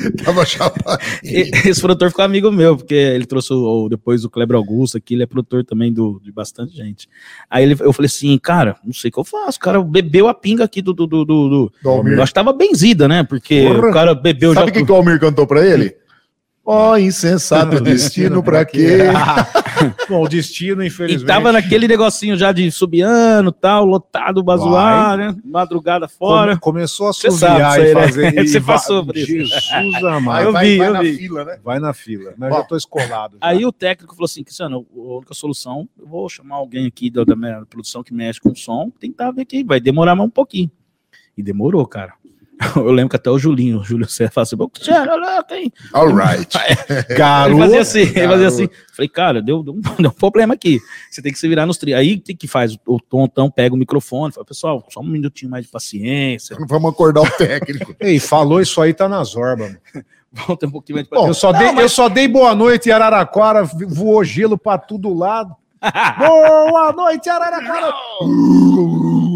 Tava 0.24 0.44
chapado. 0.46 0.98
Esse 1.22 1.80
produtor 1.80 2.08
ficou 2.10 2.24
amigo 2.24 2.50
meu, 2.50 2.76
porque 2.76 2.94
ele 2.94 3.26
trouxe 3.26 3.52
o, 3.52 3.88
depois 3.88 4.24
o 4.24 4.30
Kleber 4.30 4.56
Augusto 4.56 4.96
aqui, 4.96 5.14
ele 5.14 5.22
é 5.22 5.26
produtor 5.26 5.64
também 5.64 5.92
do, 5.92 6.20
de 6.22 6.32
bastante 6.32 6.76
gente. 6.76 7.08
Aí 7.48 7.64
ele, 7.64 7.76
eu 7.80 7.92
falei 7.92 8.06
assim, 8.06 8.36
cara, 8.38 8.76
não 8.84 8.92
sei 8.92 9.08
o 9.08 9.12
que 9.12 9.18
eu 9.20 9.24
faço. 9.24 9.58
O 9.58 9.60
cara 9.60 9.82
bebeu 9.82 10.28
a 10.28 10.34
pinga 10.34 10.64
aqui 10.64 10.80
do. 10.82 10.92
do, 10.92 11.06
do, 11.06 11.24
do, 11.24 11.48
do- 11.48 11.72
Do 11.82 12.22
acho 12.22 12.30
que 12.32 12.34
tava 12.34 12.52
benzida, 12.52 13.06
né? 13.08 13.22
Porque 13.22 13.62
Porra. 13.66 13.88
o 13.88 13.92
cara 13.92 14.14
bebeu 14.14 14.54
Sabe 14.54 14.64
o 14.70 14.74
já. 14.74 14.80
que, 14.80 14.86
que 14.86 14.92
o 14.92 14.94
Almir 14.94 15.18
cantou 15.20 15.46
pra 15.46 15.64
ele? 15.66 15.94
Ó, 16.64 16.96
insensato 16.96 17.80
destino 17.82 18.42
pra 18.42 18.64
quê? 18.64 18.98
Bom, 20.08 20.22
o 20.24 20.28
destino, 20.28 20.82
E 20.82 20.88
infelizmente. 20.88 21.26
tava 21.26 21.50
naquele 21.52 21.88
negocinho 21.88 22.36
já 22.36 22.52
de 22.52 22.70
subiano 22.70 23.50
tal, 23.50 23.86
lotado, 23.86 24.42
bazuar, 24.42 25.16
né? 25.16 25.34
Madrugada 25.44 26.06
fora. 26.06 26.58
come- 26.58 26.80
começou 26.80 27.08
a 27.08 27.12
suviar 27.12 27.38
sabe 27.72 27.90
e 27.90 27.94
né? 27.94 28.00
fazer. 28.06 28.38
e 28.44 28.46
Você 28.48 28.60
passou 28.60 29.04
por 29.04 29.16
isso. 29.16 29.26
Jesus 29.26 30.04
amado. 30.04 30.44
eu 30.44 30.52
vai, 30.52 30.66
vi, 30.68 30.78
vai 30.78 30.88
eu 30.88 30.92
na 30.92 31.02
vi. 31.02 31.16
fila, 31.16 31.44
né? 31.44 31.58
Vai 31.64 31.78
na 31.80 31.92
fila. 31.94 32.34
Mas 32.36 32.50
Bom. 32.50 32.56
já 32.58 32.62
tô 32.64 32.76
escolado. 32.76 33.38
já. 33.40 33.48
Aí 33.48 33.64
o 33.64 33.72
técnico 33.72 34.14
falou 34.14 34.26
assim, 34.26 34.44
Cristiano, 34.44 34.86
a 34.94 35.00
única 35.16 35.34
solução, 35.34 35.88
eu 35.98 36.06
vou 36.06 36.28
chamar 36.28 36.56
alguém 36.56 36.86
aqui 36.86 37.10
da, 37.10 37.24
da 37.24 37.34
minha 37.34 37.64
produção 37.68 38.02
que 38.02 38.12
mexe 38.12 38.38
com 38.38 38.54
som, 38.54 38.90
tentar 39.00 39.30
ver 39.30 39.42
aqui, 39.42 39.64
vai 39.64 39.80
demorar 39.80 40.14
mais 40.14 40.28
um 40.28 40.30
pouquinho. 40.30 40.70
E 41.36 41.42
demorou, 41.42 41.86
cara. 41.86 42.12
Eu 42.76 42.92
lembro 42.92 43.08
que 43.10 43.16
até 43.16 43.30
o 43.30 43.38
Julinho, 43.38 43.80
o 43.80 43.84
Júlio 43.84 44.08
César, 44.08 44.30
falou 44.30 44.42
assim, 44.42 44.56
"Ô, 44.58 44.68
Cristiano, 44.68 45.10
olha 45.12 45.20
lá, 45.20 45.42
tem. 45.42 45.72
All 45.94 46.08
right. 46.14 46.46
Garoto. 47.16 47.52
Ele 47.56 47.60
fazia 47.62 47.80
assim, 47.80 48.00
ele 48.00 48.28
fazia 48.28 48.48
assim. 48.48 48.68
Falei, 48.92 49.08
cara, 49.08 49.40
deu, 49.40 49.62
deu, 49.62 49.72
um, 49.74 49.80
deu 50.02 50.10
um 50.10 50.14
problema 50.14 50.52
aqui. 50.54 50.78
Você 51.10 51.22
tem 51.22 51.32
que 51.32 51.38
se 51.38 51.48
virar 51.48 51.64
nos 51.66 51.78
tri. 51.78 51.94
Aí 51.94 52.14
o 52.16 52.20
que 52.20 52.34
que 52.34 52.46
faz? 52.46 52.76
O 52.86 53.00
tontão 53.00 53.50
pega 53.50 53.74
o 53.74 53.78
microfone, 53.78 54.32
fala, 54.32 54.44
pessoal, 54.44 54.84
só 54.90 55.00
um 55.00 55.04
minutinho 55.08 55.50
mais 55.50 55.64
de 55.64 55.70
paciência. 55.70 56.56
Vamos 56.68 56.90
acordar 56.92 57.22
o 57.22 57.30
técnico. 57.30 57.94
Ei, 57.98 58.18
falou 58.20 58.60
isso 58.60 58.80
aí, 58.80 58.92
tá 58.92 59.08
na 59.08 59.24
zorba. 59.24 59.64
mano. 59.64 60.56
Ter 60.58 60.66
um 60.66 60.70
pouquinho 60.70 60.96
mais 60.96 61.08
de 61.08 61.14
eu, 61.14 61.18
paciência. 61.18 61.40
só 61.40 61.52
Não, 61.52 61.58
dei, 61.58 61.72
mas- 61.72 61.82
eu 61.82 61.88
só 61.88 62.08
dei 62.08 62.28
boa 62.28 62.54
noite 62.54 62.88
em 62.88 62.92
Araraquara, 62.92 63.64
voou 63.64 64.22
gelo 64.22 64.58
pra 64.58 64.76
todo 64.78 65.12
lado. 65.14 65.54
boa 66.18 66.92
noite, 66.92 67.28
Araraquara! 67.30 67.92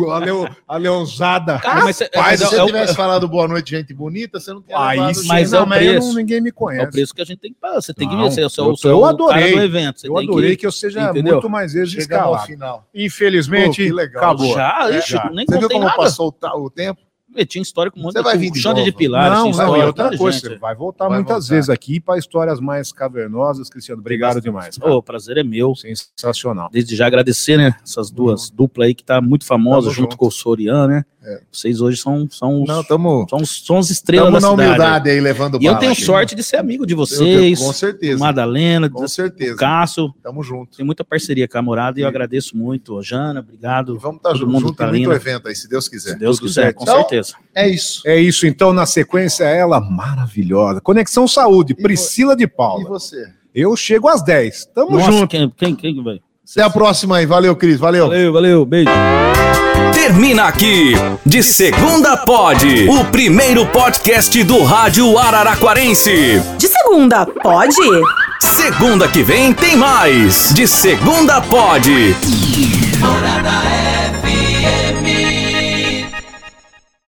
Uh, 0.03 0.11
a, 0.11 0.19
leo, 0.19 0.49
a 0.67 0.77
leãozada. 0.77 1.59
Cara, 1.59 1.85
mas, 1.85 2.01
é- 2.01 2.11
mas 2.15 2.41
se 2.41 2.45
é- 2.45 2.49
você 2.49 2.57
é 2.57 2.63
o- 2.63 2.67
tivesse 2.67 2.95
falado 2.95 3.29
boa 3.29 3.47
noite, 3.49 3.71
gente 3.71 3.93
bonita, 3.95 4.41
você 4.41 4.53
não 4.53 4.63
tinha 4.63 4.79
Aí 4.79 4.99
levado 4.99 5.15
mas 5.27 5.49
gente. 5.51 5.55
é 5.55 5.57
o 5.57 5.61
não, 5.61 5.67
mas 5.67 5.83
eu 5.87 5.91
preço. 5.93 6.09
não- 6.09 6.15
ninguém 6.15 6.41
me 6.41 6.49
É 6.49 6.53
o 6.53 6.55
conhece. 6.55 6.91
preço 6.91 7.15
que 7.15 7.23
a 7.23 7.25
gente 7.25 7.39
tem 7.39 7.53
que 7.53 7.59
pagar. 7.61 7.81
Você 7.81 7.95
tem 7.95 8.09
que 8.09 8.15
Não, 8.15 8.25
ver, 8.25 8.31
você 8.31 8.41
é 8.43 8.47
o 8.47 8.51
seu, 8.51 8.65
eu- 8.65 8.73
o 8.73 8.89
eu 8.89 9.05
adorei. 9.05 9.53
do 9.55 9.61
evento. 9.63 10.01
Você 10.01 10.09
Eu 10.09 10.15
tem 10.15 10.25
adorei 10.29 10.51
que... 10.51 10.57
que 10.59 10.67
eu 10.67 10.73
seja 10.73 11.11
Entendeu? 11.11 11.35
muito 11.35 11.51
mais 11.51 11.73
vezes 11.73 11.95
escalado. 11.95 12.47
final. 12.47 12.89
Infelizmente, 12.95 13.83
Pô, 13.83 13.89
que 13.89 13.93
legal. 13.93 14.23
acabou. 14.25 14.55
Já, 14.55 14.89
É, 14.91 14.99
ixi, 14.99 15.11
já. 15.13 15.31
nem 15.33 15.47
Você 15.47 15.53
viu 15.53 15.63
contei 15.63 15.75
como 15.77 15.85
nada. 15.87 15.97
passou 15.97 16.35
o, 16.43 16.65
o 16.65 16.71
tempo? 16.71 17.01
Eu 17.35 17.47
tinha 17.47 17.62
história 17.62 17.91
com 17.91 17.99
um 17.99 18.03
monte 18.05 18.12
Você 18.14 18.22
vai 18.22 18.39
vir 18.39 18.47
de 18.51 18.53
de 18.55 18.61
Xande 18.61 18.80
novo? 18.80 18.85
de 18.85 18.97
Pilar, 18.97 19.30
não, 19.30 19.51
tinha 19.51 19.64
não, 19.66 19.76
e 19.76 19.82
outra 19.85 20.16
coisa, 20.16 20.39
gente. 20.39 20.49
você 20.53 20.59
vai 20.59 20.74
voltar 20.74 21.09
Vai 21.09 21.18
muitas 21.18 21.45
voltar. 21.49 21.55
vezes 21.55 21.70
aqui 21.70 21.99
para 22.01 22.18
histórias 22.18 22.61
mais 22.61 22.93
cavernosas, 22.93 23.68
Cristiano. 23.68 24.01
Obrigado 24.01 24.41
demais. 24.41 24.78
o 24.80 25.03
prazer 25.03 25.39
é 25.39 25.43
meu. 25.43 25.74
Sensacional. 25.74 26.68
Desde 26.72 26.95
já 26.95 27.07
agradecer, 27.07 27.57
né? 27.57 27.74
Essas 27.82 28.11
duas 28.11 28.51
duplas 28.51 28.89
aí 28.89 28.95
que 28.95 29.05
tá 29.05 29.20
muito 29.20 29.45
famosas 29.45 29.85
Tamo 29.85 29.95
junto 29.95 30.05
junto. 30.12 30.16
com 30.16 30.26
o 30.26 30.30
Sorian, 30.30 30.87
né? 30.87 31.05
É. 31.27 31.41
Vocês 31.51 31.81
hoje 31.81 31.97
são, 31.97 32.29
são, 32.31 32.62
os, 32.62 32.68
Não, 32.68 32.81
estamos 32.83 33.27
são, 33.31 33.39
os- 33.41 33.64
são 33.66 33.79
as 33.79 33.89
estrelas 33.91 34.33
da 34.33 34.41
na 34.41 34.51
cidade. 34.51 34.68
humildade 34.68 35.11
aí, 35.11 35.20
levando 35.20 35.59
E 35.61 35.64
eu 35.64 35.75
tenho 35.77 35.93
aqui. 35.93 36.03
sorte 36.05 36.35
de 36.35 36.43
ser 36.43 36.57
amigo 36.59 36.87
de 36.87 36.93
Eu 36.93 36.99
vocês, 36.99 37.59
Com 37.59 37.72
certeza. 37.72 38.18
Madalena, 38.18 38.91
Com 38.91 39.09
certeza. 39.09 39.57
Cássio. 39.57 40.12
Tamo 40.22 40.43
junto. 40.43 40.77
Tem 40.77 40.85
muita 40.85 41.03
parceria 41.03 41.49
com 41.49 41.57
a 41.57 41.62
Morada 41.62 41.99
e 41.99 42.03
eu 42.03 42.09
agradeço 42.09 42.57
muito. 42.57 43.01
Jana, 43.03 43.41
obrigado. 43.41 43.95
E 43.97 43.99
vamos 43.99 44.18
estar 44.18 44.29
Todo 44.31 44.39
junto, 44.41 44.53
mundo 44.53 44.61
junto 44.68 44.77
tá 44.77 44.87
muito 44.89 45.11
evento 45.12 45.49
aí, 45.49 45.55
se 45.57 45.68
Deus 45.68 45.89
quiser. 45.89 46.12
Se 46.12 46.18
Deus 46.18 46.37
Tudo 46.37 46.49
quiser, 46.49 46.62
certo. 46.64 46.77
com 46.77 46.83
Então, 46.85 46.97
certeza. 46.99 47.35
É 47.55 47.68
isso. 47.68 48.03
É 48.07 48.20
isso, 48.20 48.47
então, 48.47 48.72
na 48.72 48.85
sequência, 48.85 49.45
ela 49.45 49.81
maravilhosa. 49.81 50.81
Conexão 50.81 51.27
Saúde, 51.27 51.75
Priscila 51.75 52.37
de 52.37 52.45
E 52.45 52.47
Paula. 52.47 52.85
você? 52.89 53.27
Eu 53.55 53.75
chego 53.77 54.09
às 54.09 54.22
10. 54.22 54.66
Tamo 54.75 54.91
Nossa, 54.99 55.11
junto. 55.12 55.29
quem, 55.29 55.49
quem, 55.57 55.75
quem 55.75 56.03
vai? 56.03 56.20
Até 56.51 56.62
a 56.62 56.68
próxima 56.68 57.16
aí. 57.16 57.25
Valeu, 57.27 57.57
Cris. 57.57 57.79
Valeu. 57.79 58.09
Valeu, 58.09 58.33
valeu, 58.33 58.66
beijo. 58.66 58.91
Termina 59.93 60.45
aqui. 60.45 60.95
De 61.24 61.43
segunda 61.43 62.16
pode. 62.16 62.89
O 62.89 63.05
primeiro 63.07 63.66
podcast 63.66 64.43
do 64.43 64.62
rádio 64.62 65.18
Araraquarense. 65.18 66.43
De 66.59 66.68
segunda, 66.68 67.26
pode? 67.26 67.74
Segunda 68.41 69.09
que 69.09 69.22
vem 69.22 69.53
tem 69.53 69.76
mais. 69.76 70.53
De 70.55 70.66
segunda 70.66 71.41
pode. 71.41 72.16
Morada 73.01 73.64